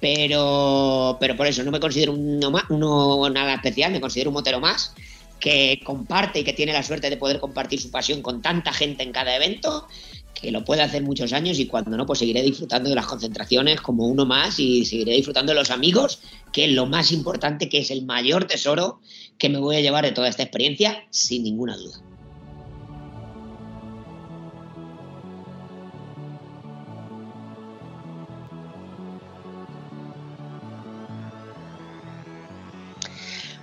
Pero, 0.00 1.16
pero 1.18 1.36
por 1.36 1.46
eso 1.46 1.64
no 1.64 1.70
me 1.70 1.80
considero 1.80 2.12
uno, 2.12 2.52
uno 2.68 3.30
nada 3.30 3.54
especial, 3.54 3.92
me 3.92 4.00
considero 4.00 4.30
un 4.30 4.34
motero 4.34 4.60
más 4.60 4.94
que 5.40 5.80
comparte 5.84 6.40
y 6.40 6.44
que 6.44 6.52
tiene 6.52 6.72
la 6.72 6.82
suerte 6.82 7.10
de 7.10 7.16
poder 7.16 7.40
compartir 7.40 7.80
su 7.80 7.90
pasión 7.90 8.22
con 8.22 8.42
tanta 8.42 8.72
gente 8.72 9.02
en 9.02 9.12
cada 9.12 9.36
evento, 9.36 9.86
que 10.34 10.50
lo 10.50 10.64
puede 10.64 10.82
hacer 10.82 11.02
muchos 11.02 11.32
años 11.32 11.58
y 11.58 11.66
cuando 11.66 11.96
no, 11.96 12.06
pues 12.06 12.18
seguiré 12.18 12.42
disfrutando 12.42 12.88
de 12.88 12.94
las 12.94 13.06
concentraciones 13.06 13.80
como 13.80 14.06
uno 14.06 14.26
más 14.26 14.58
y 14.58 14.84
seguiré 14.84 15.12
disfrutando 15.12 15.52
de 15.52 15.58
los 15.58 15.70
amigos, 15.70 16.20
que 16.52 16.66
es 16.66 16.72
lo 16.72 16.86
más 16.86 17.12
importante, 17.12 17.68
que 17.68 17.78
es 17.78 17.90
el 17.90 18.04
mayor 18.04 18.46
tesoro 18.46 19.00
que 19.38 19.48
me 19.48 19.58
voy 19.58 19.76
a 19.76 19.80
llevar 19.80 20.04
de 20.04 20.12
toda 20.12 20.28
esta 20.28 20.42
experiencia, 20.42 21.04
sin 21.10 21.42
ninguna 21.42 21.76
duda. 21.76 22.00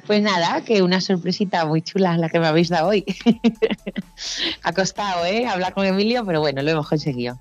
Pues 0.06 0.22
nada, 0.22 0.64
que 0.66 0.82
una 0.82 1.00
sorpresita 1.00 1.66
muy 1.66 1.82
chula 1.82 2.18
la 2.18 2.30
que 2.30 2.40
me 2.40 2.48
habéis 2.48 2.70
dado 2.70 2.90
hoy. 2.90 3.06
ha 4.64 4.74
costado, 4.74 5.26
¿eh? 5.26 5.46
Hablar 5.46 5.74
con 5.74 5.86
Emilio, 5.86 6.26
pero 6.26 6.42
bueno, 6.42 6.62
lo 6.62 6.72
hemos 6.72 6.90
conseguido. 6.90 7.40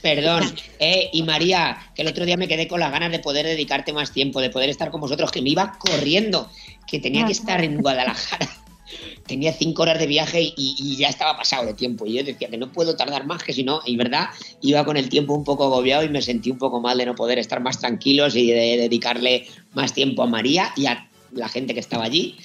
Perdón, 0.00 0.44
eh, 0.78 1.08
y 1.12 1.22
María, 1.22 1.78
que 1.94 2.02
el 2.02 2.08
otro 2.08 2.24
día 2.24 2.36
me 2.36 2.46
quedé 2.46 2.68
con 2.68 2.78
las 2.78 2.92
ganas 2.92 3.10
de 3.10 3.18
poder 3.18 3.46
dedicarte 3.46 3.92
más 3.92 4.12
tiempo, 4.12 4.40
de 4.40 4.50
poder 4.50 4.68
estar 4.68 4.90
con 4.90 5.00
vosotros, 5.00 5.32
que 5.32 5.42
me 5.42 5.48
iba 5.48 5.78
corriendo, 5.78 6.50
que 6.86 7.00
tenía 7.00 7.26
que 7.26 7.32
estar 7.32 7.64
en 7.64 7.80
Guadalajara. 7.80 8.48
Tenía 9.26 9.54
cinco 9.54 9.82
horas 9.82 9.98
de 9.98 10.06
viaje 10.06 10.52
y, 10.54 10.96
ya 10.98 11.08
estaba 11.08 11.38
pasado 11.38 11.64
de 11.64 11.72
tiempo. 11.72 12.04
Y 12.04 12.12
yo 12.12 12.22
decía 12.22 12.48
que 12.50 12.58
no 12.58 12.70
puedo 12.70 12.94
tardar 12.94 13.26
más, 13.26 13.42
que 13.42 13.54
si 13.54 13.64
no, 13.64 13.80
y 13.86 13.96
verdad, 13.96 14.28
iba 14.60 14.84
con 14.84 14.98
el 14.98 15.08
tiempo 15.08 15.32
un 15.32 15.42
poco 15.42 15.64
agobiado 15.64 16.04
y 16.04 16.10
me 16.10 16.20
sentí 16.20 16.50
un 16.50 16.58
poco 16.58 16.80
mal 16.80 16.98
de 16.98 17.06
no 17.06 17.14
poder 17.14 17.38
estar 17.38 17.60
más 17.60 17.80
tranquilos 17.80 18.36
y 18.36 18.52
de 18.52 18.76
dedicarle 18.76 19.46
más 19.72 19.94
tiempo 19.94 20.22
a 20.22 20.26
María 20.26 20.70
y 20.76 20.84
a 20.84 21.08
la 21.34 21.48
gente 21.48 21.74
que 21.74 21.80
estaba 21.80 22.04
allí. 22.04 22.36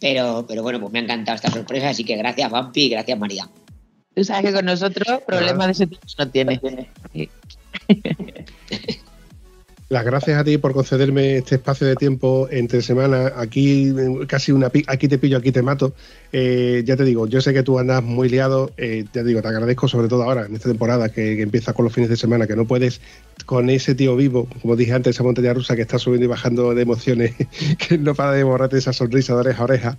Pero, 0.00 0.44
pero 0.48 0.62
bueno, 0.62 0.80
pues 0.80 0.92
me 0.92 0.98
ha 0.98 1.02
encantado 1.02 1.36
esta 1.36 1.50
sorpresa, 1.50 1.90
así 1.90 2.04
que 2.04 2.16
gracias, 2.16 2.50
Vampi, 2.50 2.84
y 2.84 2.88
gracias, 2.88 3.18
María. 3.18 3.48
Tú 4.14 4.24
sabes 4.24 4.46
que 4.46 4.52
con 4.52 4.66
nosotros 4.66 5.22
problemas 5.26 5.66
de 5.66 5.72
ese 5.72 5.86
tipo 5.86 6.02
no 6.18 6.28
tiene. 6.28 6.60
Sí. 7.12 7.30
Las 9.92 10.06
gracias 10.06 10.40
a 10.40 10.42
ti 10.42 10.56
por 10.56 10.72
concederme 10.72 11.36
este 11.36 11.56
espacio 11.56 11.86
de 11.86 11.96
tiempo 11.96 12.48
entre 12.50 12.80
semanas. 12.80 13.30
Aquí 13.36 13.92
casi 14.26 14.50
una 14.50 14.72
aquí 14.86 15.06
te 15.06 15.18
pillo, 15.18 15.36
aquí 15.36 15.52
te 15.52 15.60
mato. 15.60 15.92
Eh, 16.32 16.82
ya 16.86 16.96
te 16.96 17.04
digo, 17.04 17.26
yo 17.26 17.42
sé 17.42 17.52
que 17.52 17.62
tú 17.62 17.78
andas 17.78 18.02
muy 18.02 18.30
liado. 18.30 18.72
Eh, 18.78 19.04
ya 19.12 19.20
te 19.20 19.24
digo, 19.24 19.42
te 19.42 19.48
agradezco 19.48 19.88
sobre 19.88 20.08
todo 20.08 20.22
ahora, 20.22 20.46
en 20.46 20.54
esta 20.54 20.70
temporada 20.70 21.10
que, 21.10 21.36
que, 21.36 21.42
empieza 21.42 21.74
con 21.74 21.84
los 21.84 21.92
fines 21.92 22.08
de 22.08 22.16
semana, 22.16 22.46
que 22.46 22.56
no 22.56 22.64
puedes 22.64 23.02
con 23.44 23.68
ese 23.68 23.94
tío 23.94 24.16
vivo, 24.16 24.48
como 24.62 24.76
dije 24.76 24.94
antes, 24.94 25.14
esa 25.14 25.24
montaña 25.24 25.52
rusa 25.52 25.76
que 25.76 25.82
está 25.82 25.98
subiendo 25.98 26.24
y 26.24 26.28
bajando 26.28 26.74
de 26.74 26.80
emociones, 26.80 27.34
que 27.86 27.98
no 27.98 28.14
para 28.14 28.32
de 28.32 28.44
borrarte 28.44 28.78
esa 28.78 28.94
sonrisa 28.94 29.34
de 29.34 29.40
oreja 29.40 29.60
a 29.60 29.64
oreja. 29.64 29.98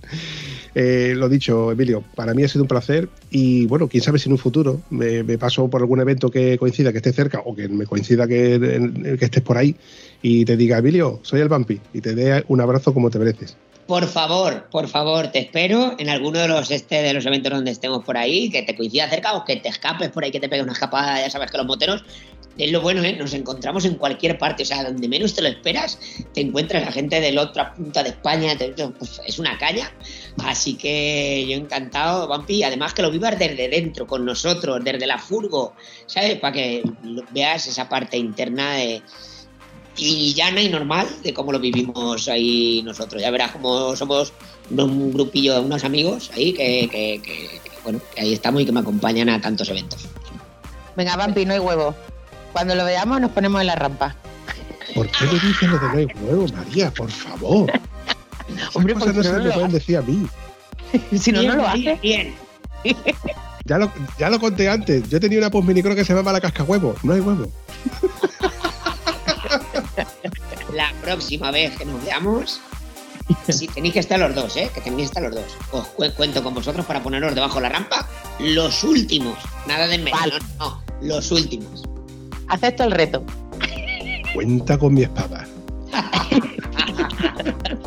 Eh, 0.75 1.13
lo 1.15 1.29
dicho, 1.29 1.71
Emilio, 1.71 2.03
para 2.15 2.33
mí 2.33 2.43
ha 2.43 2.47
sido 2.47 2.63
un 2.63 2.67
placer 2.67 3.07
y 3.29 3.65
bueno, 3.67 3.87
quién 3.87 4.03
sabe 4.03 4.17
si 4.17 4.27
en 4.27 4.33
un 4.33 4.39
futuro 4.39 4.81
me, 4.89 5.23
paso 5.37 5.69
por 5.69 5.81
algún 5.81 6.01
evento 6.01 6.29
que 6.29 6.57
coincida, 6.57 6.91
que 6.91 6.97
esté 6.97 7.13
cerca 7.13 7.41
o 7.45 7.55
que 7.55 7.67
me 7.67 7.85
coincida 7.85 8.27
que, 8.27 9.17
que 9.19 9.25
estés 9.25 9.43
por 9.43 9.57
ahí 9.57 9.75
y 10.21 10.45
te 10.45 10.57
diga, 10.57 10.79
Emilio, 10.79 11.19
soy 11.21 11.41
el 11.41 11.49
Vampi 11.49 11.79
y 11.93 12.01
te 12.01 12.15
dé 12.15 12.43
un 12.47 12.61
abrazo 12.61 12.93
como 12.93 13.09
te 13.11 13.19
mereces. 13.19 13.55
Por 13.85 14.07
favor, 14.07 14.69
por 14.71 14.87
favor, 14.87 15.27
te 15.27 15.39
espero 15.39 15.95
en 15.99 16.09
alguno 16.09 16.39
de 16.39 16.47
los 16.47 16.71
este 16.71 17.01
de 17.01 17.13
los 17.13 17.25
eventos 17.25 17.51
donde 17.51 17.71
estemos 17.71 18.03
por 18.05 18.15
ahí, 18.15 18.49
que 18.49 18.63
te 18.63 18.75
coincida 18.75 19.09
cerca 19.09 19.33
o 19.33 19.43
que 19.43 19.57
te 19.57 19.67
escapes 19.67 20.09
por 20.09 20.23
ahí, 20.23 20.31
que 20.31 20.39
te 20.39 20.47
pegue 20.47 20.63
una 20.63 20.71
escapada, 20.71 21.19
ya 21.19 21.29
sabes 21.29 21.51
que 21.51 21.57
los 21.57 21.67
moteros 21.67 22.03
es 22.57 22.71
lo 22.71 22.81
bueno, 22.81 23.03
¿eh? 23.03 23.15
Nos 23.17 23.33
encontramos 23.33 23.83
en 23.85 23.95
cualquier 23.95 24.37
parte, 24.37 24.63
o 24.63 24.65
sea, 24.65 24.83
donde 24.83 25.07
menos 25.07 25.33
te 25.33 25.41
lo 25.41 25.47
esperas, 25.47 25.99
te 26.33 26.41
encuentras 26.41 26.83
la 26.85 26.91
gente 26.91 27.19
de 27.19 27.31
la 27.31 27.41
otra 27.41 27.73
punta 27.73 28.03
de 28.03 28.09
España, 28.09 28.55
pues, 28.97 29.21
es 29.25 29.39
una 29.39 29.57
caña. 29.57 29.91
Así 30.43 30.75
que 30.75 31.45
yo 31.47 31.55
encantado, 31.55 32.27
Vampi, 32.27 32.63
además 32.63 32.93
que 32.93 33.01
lo 33.01 33.11
vivas 33.11 33.37
desde 33.37 33.69
dentro, 33.69 34.07
con 34.07 34.25
nosotros, 34.25 34.83
desde 34.83 35.05
la 35.05 35.17
furgo, 35.19 35.73
¿sabes? 36.07 36.39
Para 36.39 36.53
que 36.53 36.83
veas 37.31 37.67
esa 37.67 37.87
parte 37.87 38.17
interna 38.17 38.73
de, 38.73 39.01
y 39.95 40.33
llana 40.33 40.61
y 40.61 40.69
normal 40.69 41.07
de 41.23 41.33
cómo 41.33 41.51
lo 41.51 41.59
vivimos 41.59 42.27
ahí 42.27 42.81
nosotros. 42.83 43.21
Ya 43.21 43.29
verás 43.31 43.51
cómo 43.51 43.95
somos 43.95 44.33
un 44.71 45.13
grupillo, 45.13 45.61
unos 45.61 45.83
amigos 45.83 46.31
ahí 46.33 46.53
que, 46.53 46.89
que, 46.89 47.21
que, 47.21 47.59
que 47.63 47.71
bueno, 47.83 47.99
que 48.15 48.21
ahí 48.21 48.33
estamos 48.33 48.61
y 48.61 48.65
que 48.65 48.71
me 48.71 48.79
acompañan 48.79 49.29
a 49.29 49.39
tantos 49.39 49.69
eventos. 49.69 50.07
Venga, 50.95 51.15
Vampi, 51.15 51.45
no 51.45 51.53
hay 51.53 51.59
huevo. 51.59 51.95
Cuando 52.53 52.75
lo 52.75 52.85
veamos 52.85 53.21
nos 53.21 53.31
ponemos 53.31 53.61
en 53.61 53.67
la 53.67 53.75
rampa. 53.75 54.15
¿Por 54.93 55.07
qué 55.09 55.25
me 55.25 55.33
dices 55.33 55.69
lo 55.69 55.79
de 55.79 55.87
no 55.87 55.97
hay 55.97 56.07
huevo, 56.21 56.47
María? 56.55 56.91
Por 56.91 57.09
favor. 57.09 57.71
Hombre, 58.73 58.93
cosas 58.93 59.15
no 59.15 59.23
se 59.23 59.33
me 59.33 59.51
pueden 59.51 59.71
decir 59.71 59.97
a 59.97 60.01
mí. 60.01 60.27
si 61.17 61.31
no, 61.31 61.41
no 61.43 61.55
lo 61.55 61.67
hace. 61.67 61.97
Bien. 62.01 62.35
Ya 63.65 63.77
lo, 63.77 63.91
ya 64.19 64.29
lo 64.29 64.39
conté 64.39 64.69
antes. 64.69 65.07
Yo 65.09 65.19
tenía 65.19 65.37
una 65.39 65.49
post 65.49 65.67
minicro 65.67 65.95
que 65.95 66.03
se 66.03 66.13
llama 66.13 66.33
la 66.33 66.41
casca 66.41 66.63
huevo. 66.63 66.95
No 67.03 67.13
hay 67.13 67.21
huevo. 67.21 67.49
la 70.73 70.91
próxima 71.01 71.51
vez 71.51 71.75
que 71.77 71.85
nos 71.85 72.03
veamos, 72.03 72.59
si 73.47 73.67
tenéis 73.67 73.93
que 73.93 73.99
estar 73.99 74.19
los 74.19 74.35
dos, 74.35 74.55
¿eh? 74.57 74.69
Que 74.73 74.81
tenéis 74.81 75.09
que 75.09 75.19
estar 75.19 75.23
los 75.23 75.35
dos. 75.35 75.45
Os 75.71 75.87
cu- 75.87 76.11
cuento 76.15 76.43
con 76.43 76.53
vosotros 76.53 76.85
para 76.85 77.01
poneros 77.01 77.33
debajo 77.35 77.55
de 77.55 77.61
la 77.61 77.69
rampa 77.69 78.07
los 78.39 78.83
últimos. 78.83 79.37
Nada 79.67 79.87
de 79.87 79.95
en 79.95 80.03
medio, 80.03 80.17
Vale. 80.19 80.33
no, 80.59 80.65
no, 80.67 80.83
los 81.01 81.31
últimos. 81.31 81.83
Acepto 82.49 82.83
el 82.83 82.91
reto. 82.91 83.23
Cuenta 84.33 84.77
con 84.77 84.93
mi 84.93 85.03
espada. 85.03 85.47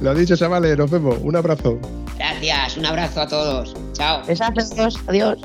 Lo 0.00 0.14
dicho, 0.14 0.36
chavales, 0.36 0.76
nos 0.78 0.90
vemos. 0.90 1.18
Un 1.22 1.36
abrazo. 1.36 1.78
Gracias, 2.16 2.76
un 2.76 2.86
abrazo 2.86 3.20
a 3.20 3.28
todos. 3.28 3.74
Chao. 3.92 4.24
Besazos. 4.26 4.98
Adiós. 5.06 5.38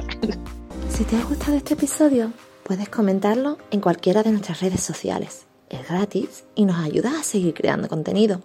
Si 0.89 1.03
te 1.03 1.15
ha 1.15 1.23
gustado 1.23 1.55
este 1.55 1.73
episodio, 1.73 2.31
puedes 2.63 2.89
comentarlo 2.89 3.57
en 3.71 3.79
cualquiera 3.79 4.23
de 4.23 4.31
nuestras 4.31 4.61
redes 4.61 4.81
sociales. 4.81 5.45
Es 5.69 5.87
gratis 5.87 6.45
y 6.55 6.65
nos 6.65 6.77
ayudas 6.77 7.13
a 7.13 7.23
seguir 7.23 7.53
creando 7.53 7.87
contenido. 7.87 8.41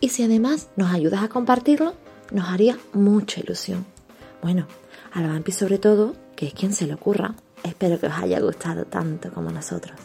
Y 0.00 0.10
si 0.10 0.22
además 0.22 0.68
nos 0.76 0.92
ayudas 0.92 1.22
a 1.22 1.28
compartirlo, 1.28 1.94
nos 2.30 2.48
haría 2.48 2.78
mucha 2.92 3.40
ilusión. 3.40 3.86
Bueno, 4.42 4.66
a 5.12 5.20
la 5.20 5.28
Vampi 5.28 5.52
sobre 5.52 5.78
todo, 5.78 6.14
que 6.36 6.46
es 6.46 6.54
quien 6.54 6.72
se 6.72 6.86
le 6.86 6.94
ocurra. 6.94 7.34
Espero 7.62 7.98
que 7.98 8.06
os 8.06 8.14
haya 8.14 8.40
gustado 8.40 8.84
tanto 8.84 9.30
como 9.32 9.50
nosotros. 9.50 9.96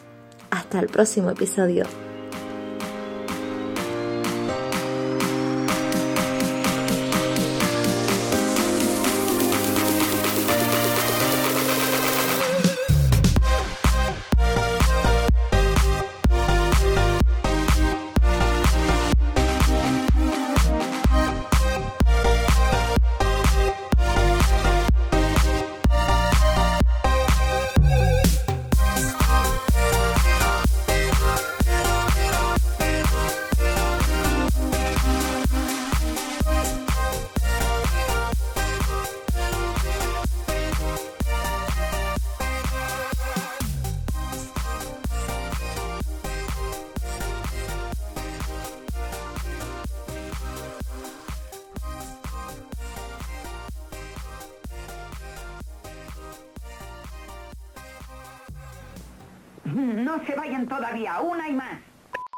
Hasta 0.50 0.80
el 0.80 0.88
próximo 0.88 1.30
episodio. 1.30 1.86
No 59.76 60.26
se 60.26 60.36
vayan 60.36 60.68
todavía, 60.68 61.20
una 61.22 61.48
y 61.48 61.54
más. 61.54 61.80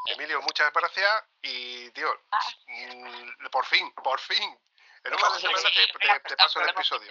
Emilio, 0.07 0.41
muchas 0.41 0.71
gracias 0.71 1.23
y, 1.41 1.89
tío, 1.91 2.07
mm, 2.67 3.47
por 3.51 3.65
fin, 3.65 3.91
por 3.95 4.19
fin. 4.19 4.57
En 5.03 5.13
un 5.13 5.19
par 5.19 5.31
de 5.33 5.39
semanas 5.39 5.63
te, 5.63 5.87
te- 6.07 6.19
te 6.29 6.35
paso 6.37 6.61
el 6.61 6.69
episodio. 6.69 7.09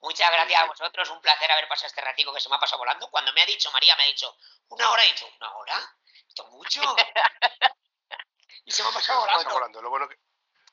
Muchas 0.00 0.30
gracias 0.32 0.48
Sí, 0.48 0.54
a 0.54 0.62
sí. 0.62 0.68
vosotros, 0.68 1.10
un 1.10 1.20
placer 1.20 1.50
haber 1.52 1.68
pasado 1.68 1.86
este 1.88 2.00
ratico 2.00 2.32
que 2.34 2.40
se 2.40 2.48
me 2.48 2.56
ha 2.56 2.58
pasado 2.58 2.78
volando. 2.78 3.08
Cuando 3.10 3.32
me 3.32 3.42
ha 3.42 3.46
dicho, 3.46 3.70
María 3.72 3.94
me 3.96 4.02
ha 4.04 4.06
dicho, 4.06 4.34
una 4.68 4.90
hora, 4.90 5.04
he 5.04 5.08
dicho, 5.08 5.26
¿una 5.38 5.54
hora? 5.54 5.96
Esto 6.26 6.44
es 6.44 6.50
mucho. 6.50 6.80
y 8.64 8.72
se 8.72 8.82
me 8.82 8.88
ha 8.88 8.92
Se 8.92 8.98
pasado 8.98 9.26
la 9.26 9.32
pasa 9.32 9.36
volando. 9.44 9.54
volando. 9.54 9.82
Lo 9.82 9.90
bueno 9.90 10.08
que 10.08 10.16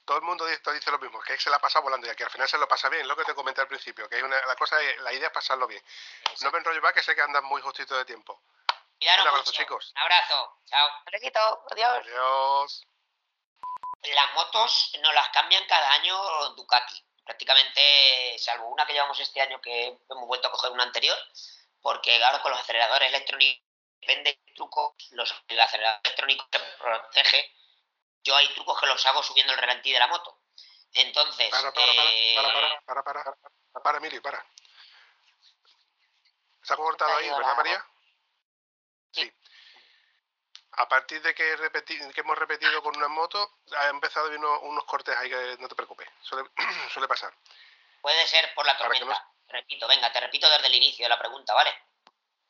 todo 0.08 0.18
el 0.18 0.24
mundo 0.24 0.45
dice, 0.45 0.72
dice 0.72 0.89
lo 0.89 0.99
mismo, 0.99 1.20
que 1.22 1.38
se 1.38 1.49
la 1.49 1.60
pasa 1.60 1.82
volando 1.82 2.10
y 2.10 2.16
que 2.16 2.24
al 2.24 2.30
final 2.30 2.47
se 2.47 2.58
lo 2.58 2.66
pasa 2.66 2.88
bien, 2.88 3.05
lo 3.05 3.16
que 3.18 3.26
te 3.26 3.36
comenté 3.36 3.60
al 3.60 3.68
principio, 3.68 4.08
que 4.08 4.16
es 4.16 4.24
una, 4.24 4.43
la 4.45 4.55
cosa, 4.55 4.78
la 4.99 5.12
idea 5.12 5.28
es 5.28 5.34
pasarlo 5.34 5.68
bien. 5.68 5.84
No 6.41 6.49
me 6.49 6.60
enrollo 6.60 6.82
más, 6.82 6.93
que 6.93 7.03
sé 7.03 7.14
que 7.14 7.22
andas 7.22 7.43
muy 7.43 7.62
justito 7.62 7.95
de 7.97 8.05
tiempo. 8.05 8.41
Cuidaros 8.97 9.26
Un 9.26 9.28
abrazo, 9.28 9.51
mucho. 9.51 9.62
chicos. 9.62 9.91
Un 9.93 10.01
abrazo. 10.01 10.60
Chao. 10.66 10.89
Adiós. 11.72 11.97
Adiós. 12.05 12.88
Las 14.14 14.34
motos 14.34 14.91
nos 15.01 15.14
las 15.14 15.30
cambian 15.30 15.66
cada 15.66 15.91
año 15.91 16.49
Ducati. 16.55 17.03
Prácticamente, 17.26 18.38
salvo 18.39 18.70
una 18.70 18.86
que 18.86 18.93
llevamos 18.93 19.20
este 19.20 19.41
año 19.41 19.60
que 19.60 19.88
hemos 20.10 20.28
vuelto 20.28 20.47
a 20.47 20.51
coger 20.51 20.72
una 20.72 20.84
anterior, 20.84 21.18
porque 21.82 22.16
claro, 22.18 22.41
con 22.41 22.51
los 22.51 22.62
aceleradores 22.62 23.10
electrónicos 23.10 23.62
depende 23.99 24.39
de 24.45 24.53
trucos, 24.53 24.93
los, 25.12 25.36
el 25.49 25.60
acelerador 25.60 25.99
electrónico 26.05 26.47
te 26.49 26.60
protege. 26.60 27.53
Yo 28.28 28.36
hay 28.36 28.53
trucos 28.53 28.78
que 28.78 28.88
los 28.88 29.05
hago 29.05 29.23
subiendo 29.23 29.53
el 29.53 29.59
ralentí 29.59 29.93
de 29.93 29.99
la 29.99 30.07
moto. 30.07 30.38
Entonces, 30.93 31.49
Para, 31.49 31.71
para, 31.71 31.93
para, 31.95 32.11
eh, 32.11 32.34
para, 32.36 32.53
para, 32.53 33.03
para, 33.03 33.23
para, 33.23 33.84
para, 33.84 33.97
Emilio, 33.99 34.21
para. 34.21 34.45
Se 36.61 36.73
ha 36.73 36.75
cortado 36.75 37.15
ahí, 37.15 37.30
¿verdad, 37.30 37.55
María? 37.55 37.86
Sí. 39.13 39.32
A 40.73 40.89
partir 40.89 41.21
de 41.21 41.34
que, 41.34 41.57
repeti- 41.57 42.13
que 42.13 42.19
hemos 42.19 42.38
repetido 42.38 42.84
con 42.84 42.97
una 42.97 43.07
moto, 43.07 43.59
ha 43.78 43.88
empezado 43.88 44.28
a 44.28 44.36
unos, 44.36 44.59
unos 44.63 44.84
cortes 44.84 45.15
ahí 45.17 45.30
que 45.30 45.55
no 45.59 45.69
te 45.69 45.75
preocupes, 45.75 46.09
suele, 46.21 46.49
suele 46.93 47.07
pasar. 47.07 47.34
puede 48.01 48.28
ser 48.28 48.53
por 48.53 48.65
la 48.65 48.78
Para 48.78 48.89
tormenta. 48.89 49.32
Repito, 49.47 49.88
venga, 49.88 50.11
te 50.11 50.19
repito 50.19 50.49
desde 50.49 50.67
el 50.67 50.75
inicio 50.75 51.05
de 51.05 51.09
la 51.09 51.17
pregunta, 51.17 51.53
¿vale? 51.53 51.71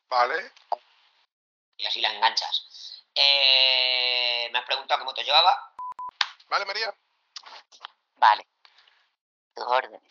Vale, 0.08 0.52
Y 1.76 1.86
así 1.86 2.00
la 2.00 2.12
enganchas. 2.12 2.97
Eh, 3.20 4.48
me 4.52 4.58
has 4.60 4.64
preguntado 4.64 5.00
qué 5.00 5.04
moto 5.04 5.22
llevaba. 5.22 5.74
vale, 6.48 6.64
María. 6.66 6.94
Vale. 8.14 8.46
Tus 9.54 9.66
órdenes. 9.66 10.02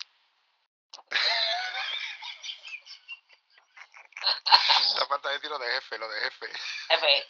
Te 4.98 5.06
falta 5.06 5.30
decir 5.30 5.50
lo 5.50 5.58
de 5.58 5.72
jefe, 5.72 5.98
lo 5.98 6.10
de 6.10 6.20
jefe. 6.22 6.48
Jefe, 6.90 7.28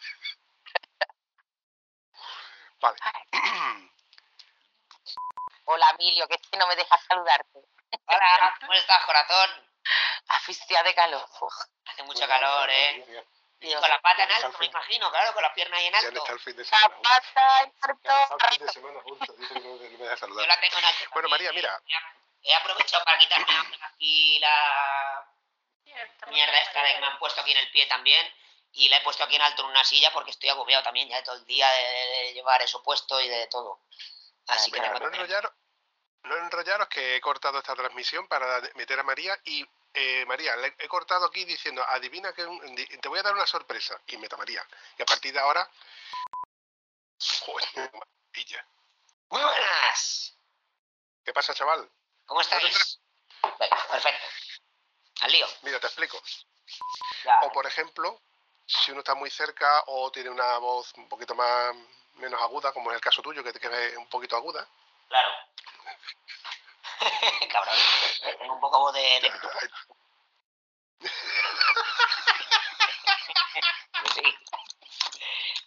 Vale. 2.80 2.98
Hola, 5.66 5.90
Emilio, 5.92 6.28
que 6.28 6.36
es 6.36 6.42
que 6.50 6.58
no 6.58 6.66
me 6.68 6.76
dejas 6.76 7.02
saludarte. 7.08 7.60
hola, 8.08 8.58
¿cómo 8.62 8.74
estás, 8.74 9.06
corazón? 9.06 9.50
Asfixia 10.30 10.82
de 10.84 10.96
calor. 10.96 11.28
Uf. 11.42 11.54
Hace 11.86 12.04
mucho 12.04 12.28
calor, 12.28 12.70
¿eh? 12.70 13.26
Y 13.60 13.74
con 13.74 13.90
la 13.90 14.00
pata 14.02 14.24
en 14.24 14.32
alto, 14.32 14.56
me 14.60 14.66
imagino, 14.68 15.10
claro, 15.10 15.34
con 15.34 15.42
las 15.42 15.52
piernas 15.54 15.80
ahí 15.80 15.88
en 15.88 15.94
Ya 15.94 16.00
alto. 16.00 16.12
no 16.12 16.20
está 16.20 16.34
el 16.34 16.40
fin 16.40 16.56
de 16.56 16.64
La 16.64 16.70
semana 16.70 16.96
juntos. 16.96 17.12
pata 17.12 17.64
en 17.64 17.72
Ya 18.04 18.28
no 18.28 18.36
está 18.36 18.36
el 18.36 18.40
fin 18.40 18.62
alto. 18.62 18.66
de 18.66 18.72
semana 18.74 19.00
juntos. 19.02 19.38
Dice 19.38 19.54
que 19.54 19.60
no 19.62 19.76
me 19.76 19.90
deja 19.90 20.10
Yo 20.12 20.18
saludar. 20.18 20.48
la 20.48 20.60
tengo 20.60 20.78
en 20.78 20.86
alto. 20.86 21.00
Bueno, 21.14 21.30
también, 21.30 21.30
María, 21.30 21.50
¿eh? 21.50 21.54
mira. 21.54 21.82
He 22.44 22.54
aprovechado 22.56 23.04
para 23.04 23.18
quitarme 23.18 23.46
aquí 23.82 24.40
la 24.40 25.28
mierda 26.30 26.58
esta 26.60 26.84
de 26.84 26.94
que 26.94 27.00
me 27.00 27.08
han 27.08 27.20
puesto 27.20 27.42
aquí 27.42 27.52
en 27.52 27.58
el 27.58 27.72
pie 27.72 27.86
también. 27.88 28.34
Y 28.74 28.90
la 28.90 28.98
he 28.98 29.02
puesto 29.02 29.24
aquí 29.24 29.36
en 29.36 29.42
alto 29.42 29.64
en 29.64 29.70
una 29.70 29.84
silla 29.84 30.12
porque 30.14 30.30
estoy 30.32 30.50
agobiado 30.50 30.84
también 30.84 31.10
ya 31.10 31.16
de 31.16 31.24
todo 31.24 31.36
el 31.36 31.46
día 31.46 31.68
de, 31.72 31.82
de 32.28 32.34
llevar 32.34 32.62
eso 32.62 32.84
puesto 32.84 33.20
y 33.20 33.28
de 33.28 33.48
todo. 33.48 33.80
Así 34.48 34.72
que 34.72 34.78
enrollaros, 34.80 35.52
no 36.24 36.36
enrollaros 36.38 36.88
que 36.90 37.16
he 37.16 37.22
cortado 37.22 37.58
esta 37.58 37.76
transmisión 37.76 38.28
para 38.28 38.62
meter 38.76 39.00
a 39.00 39.04
María 39.04 39.38
y 39.46 39.66
eh, 40.00 40.26
María, 40.28 40.56
le 40.58 40.76
he 40.78 40.88
cortado 40.88 41.26
aquí 41.26 41.44
diciendo, 41.44 41.84
adivina 41.90 42.32
que 42.32 42.46
te 43.02 43.08
voy 43.08 43.18
a 43.18 43.24
dar 43.24 43.34
una 43.34 43.48
sorpresa 43.48 44.00
y 44.06 44.18
meto 44.18 44.36
a 44.36 44.38
María. 44.38 44.64
Y 44.96 45.02
a 45.02 45.06
partir 45.06 45.34
de 45.34 45.40
ahora... 45.40 45.68
Joder, 47.42 47.68
qué 47.74 47.80
maravilla. 47.80 48.68
Muy 49.30 49.42
buenas. 49.42 50.38
¿Qué 51.26 51.34
pasa, 51.34 51.56
chaval? 51.56 51.90
¿Cómo 52.28 52.42
estáis? 52.42 53.00
Venga, 53.60 53.88
perfecto. 53.90 54.28
Al 55.22 55.32
lío. 55.32 55.48
Mira, 55.64 55.80
te 55.80 55.88
explico. 55.88 56.22
Ya. 57.24 57.40
O 57.42 57.52
por 57.52 57.66
ejemplo, 57.66 58.22
si 58.68 58.92
uno 58.92 59.00
está 59.00 59.16
muy 59.16 59.32
cerca 59.32 59.84
o 59.88 60.12
tiene 60.12 60.30
una 60.30 60.60
voz 60.60 60.94
un 60.94 61.10
poquito 61.10 61.34
más 61.34 61.76
menos 62.18 62.40
aguda, 62.40 62.72
como 62.72 62.92
es 62.92 62.96
el 62.96 63.02
caso 63.02 63.24
tuyo, 63.24 63.44
que 63.44 63.52
te 63.52 63.60
queda 63.60 63.98
un 63.98 64.08
poquito 64.10 64.36
aguda, 64.36 64.68
Claro. 65.08 65.30
Cabrón. 67.52 67.76
Tengo 68.40 68.54
un 68.54 68.60
poco 68.60 68.92
de, 68.92 69.02
de. 69.22 69.32
Sí. 74.14 74.22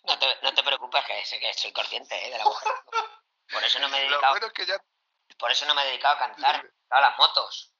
No 0.05 0.19
te, 0.19 0.39
no 0.43 0.55
te 0.55 0.63
preocupes, 0.63 1.05
que, 1.05 1.25
sé 1.27 1.39
que 1.41 1.53
soy 1.55 1.73
consciente 1.73 2.27
¿eh? 2.27 2.31
de 2.31 2.39
la 2.39 2.45
mujer. 2.45 2.73
Por 3.53 3.63
eso 3.65 3.79
no 3.81 3.89
me 3.89 3.99
he 3.99 4.05
lo 4.05 4.11
dedicado, 4.11 4.33
bueno 4.35 4.47
es 4.47 4.53
que 4.53 4.67
ya... 4.67 4.79
por 5.39 5.51
eso 5.51 5.67
no 5.67 5.75
me 5.75 5.83
he 5.83 5.87
dedicado 5.87 6.15
a 6.15 6.19
cantar, 6.19 6.71
a 6.91 7.01
las 7.01 7.19
motos. 7.19 7.73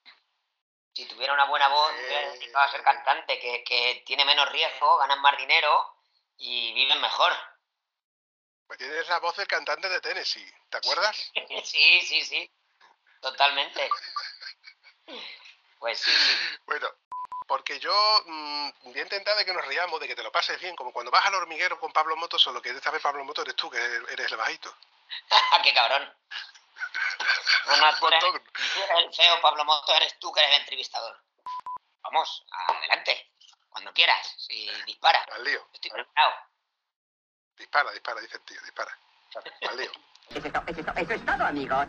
Si 0.93 1.07
tuviera 1.07 1.33
una 1.33 1.45
buena 1.47 1.69
voz, 1.69 1.93
me 1.93 2.01
hubiera 2.07 2.23
Eh. 2.29 2.31
dedicado 2.33 2.65
a 2.65 2.71
ser 2.71 2.83
cantante, 2.83 3.39
que, 3.39 3.65
que 3.65 4.03
tiene 4.07 4.25
menos 4.25 4.49
riesgo, 4.51 4.97
ganan 4.99 5.21
más 5.21 5.37
dinero 5.39 5.97
y 6.37 6.73
viven 6.75 7.01
mejor. 7.01 7.33
Pues 8.67 8.79
tienes 8.79 9.09
la 9.09 9.19
voz 9.19 9.37
del 9.37 9.47
cantante 9.49 9.89
de 9.89 10.01
Tennessee, 10.01 10.53
¿te 10.69 10.77
acuerdas? 10.79 11.17
Sí, 11.65 12.01
sí, 12.03 12.25
sí. 12.25 12.51
Totalmente. 13.21 13.91
Pues 15.79 15.99
sí, 15.99 16.11
sí. 16.11 16.59
Bueno, 16.67 16.89
¿por 17.47 17.65
qué 17.65 17.75
que 17.75 17.81
yo 17.81 18.23
mm, 18.27 18.71
voy 18.85 18.99
a 18.99 19.03
intentar 19.03 19.37
de 19.37 19.45
que 19.45 19.53
nos 19.53 19.65
riamos, 19.67 20.01
de 20.01 20.09
que 20.09 20.17
te 20.17 20.23
lo 20.23 20.33
pases 20.33 20.61
bien, 20.61 20.75
como 20.75 20.93
cuando 20.93 21.11
vas 21.11 21.25
al 21.27 21.35
hormiguero 21.35 21.79
con 21.79 21.93
Pablo 21.93 22.17
Moto, 22.17 22.39
solo 22.39 22.61
que 22.61 22.71
esta 22.71 22.91
vez 22.91 23.01
Pablo 23.01 23.25
Moto 23.25 23.43
eres 23.43 23.55
tú, 23.55 23.71
que 23.71 23.79
eres 23.79 24.31
el 24.31 24.37
bajito. 24.37 24.75
¡Qué 25.63 25.73
cabrón! 25.75 26.13
No, 27.67 27.99
tú 27.99 28.09
eres, 28.09 28.23
Montón. 28.25 28.43
tú 28.53 28.83
eres 28.83 29.05
el 29.05 29.15
feo, 29.15 29.41
Pablo 29.41 29.65
Moto, 29.65 29.95
eres 29.95 30.19
tú 30.19 30.33
que 30.33 30.41
eres 30.41 30.55
el 30.55 30.61
entrevistador. 30.63 31.17
Vamos, 32.03 32.45
adelante. 32.51 33.31
Cuando 33.69 33.93
quieras. 33.93 34.35
Sí, 34.37 34.69
dispara. 34.87 35.25
Al 35.33 35.45
lío. 35.45 35.65
Estoy 35.73 35.93
preparado. 35.93 36.35
Dispara, 37.57 37.93
dispara, 37.93 38.21
dice 38.21 38.37
el 38.37 38.43
tío, 38.43 38.61
dispara. 38.63 38.99
Al 39.69 39.77
lío. 39.77 39.93
Eso 40.31 40.39
es 40.39 40.79
eso 40.79 40.93
eso 40.97 41.13
es 41.13 41.27
todo, 41.27 41.45
amigos. 41.45 41.87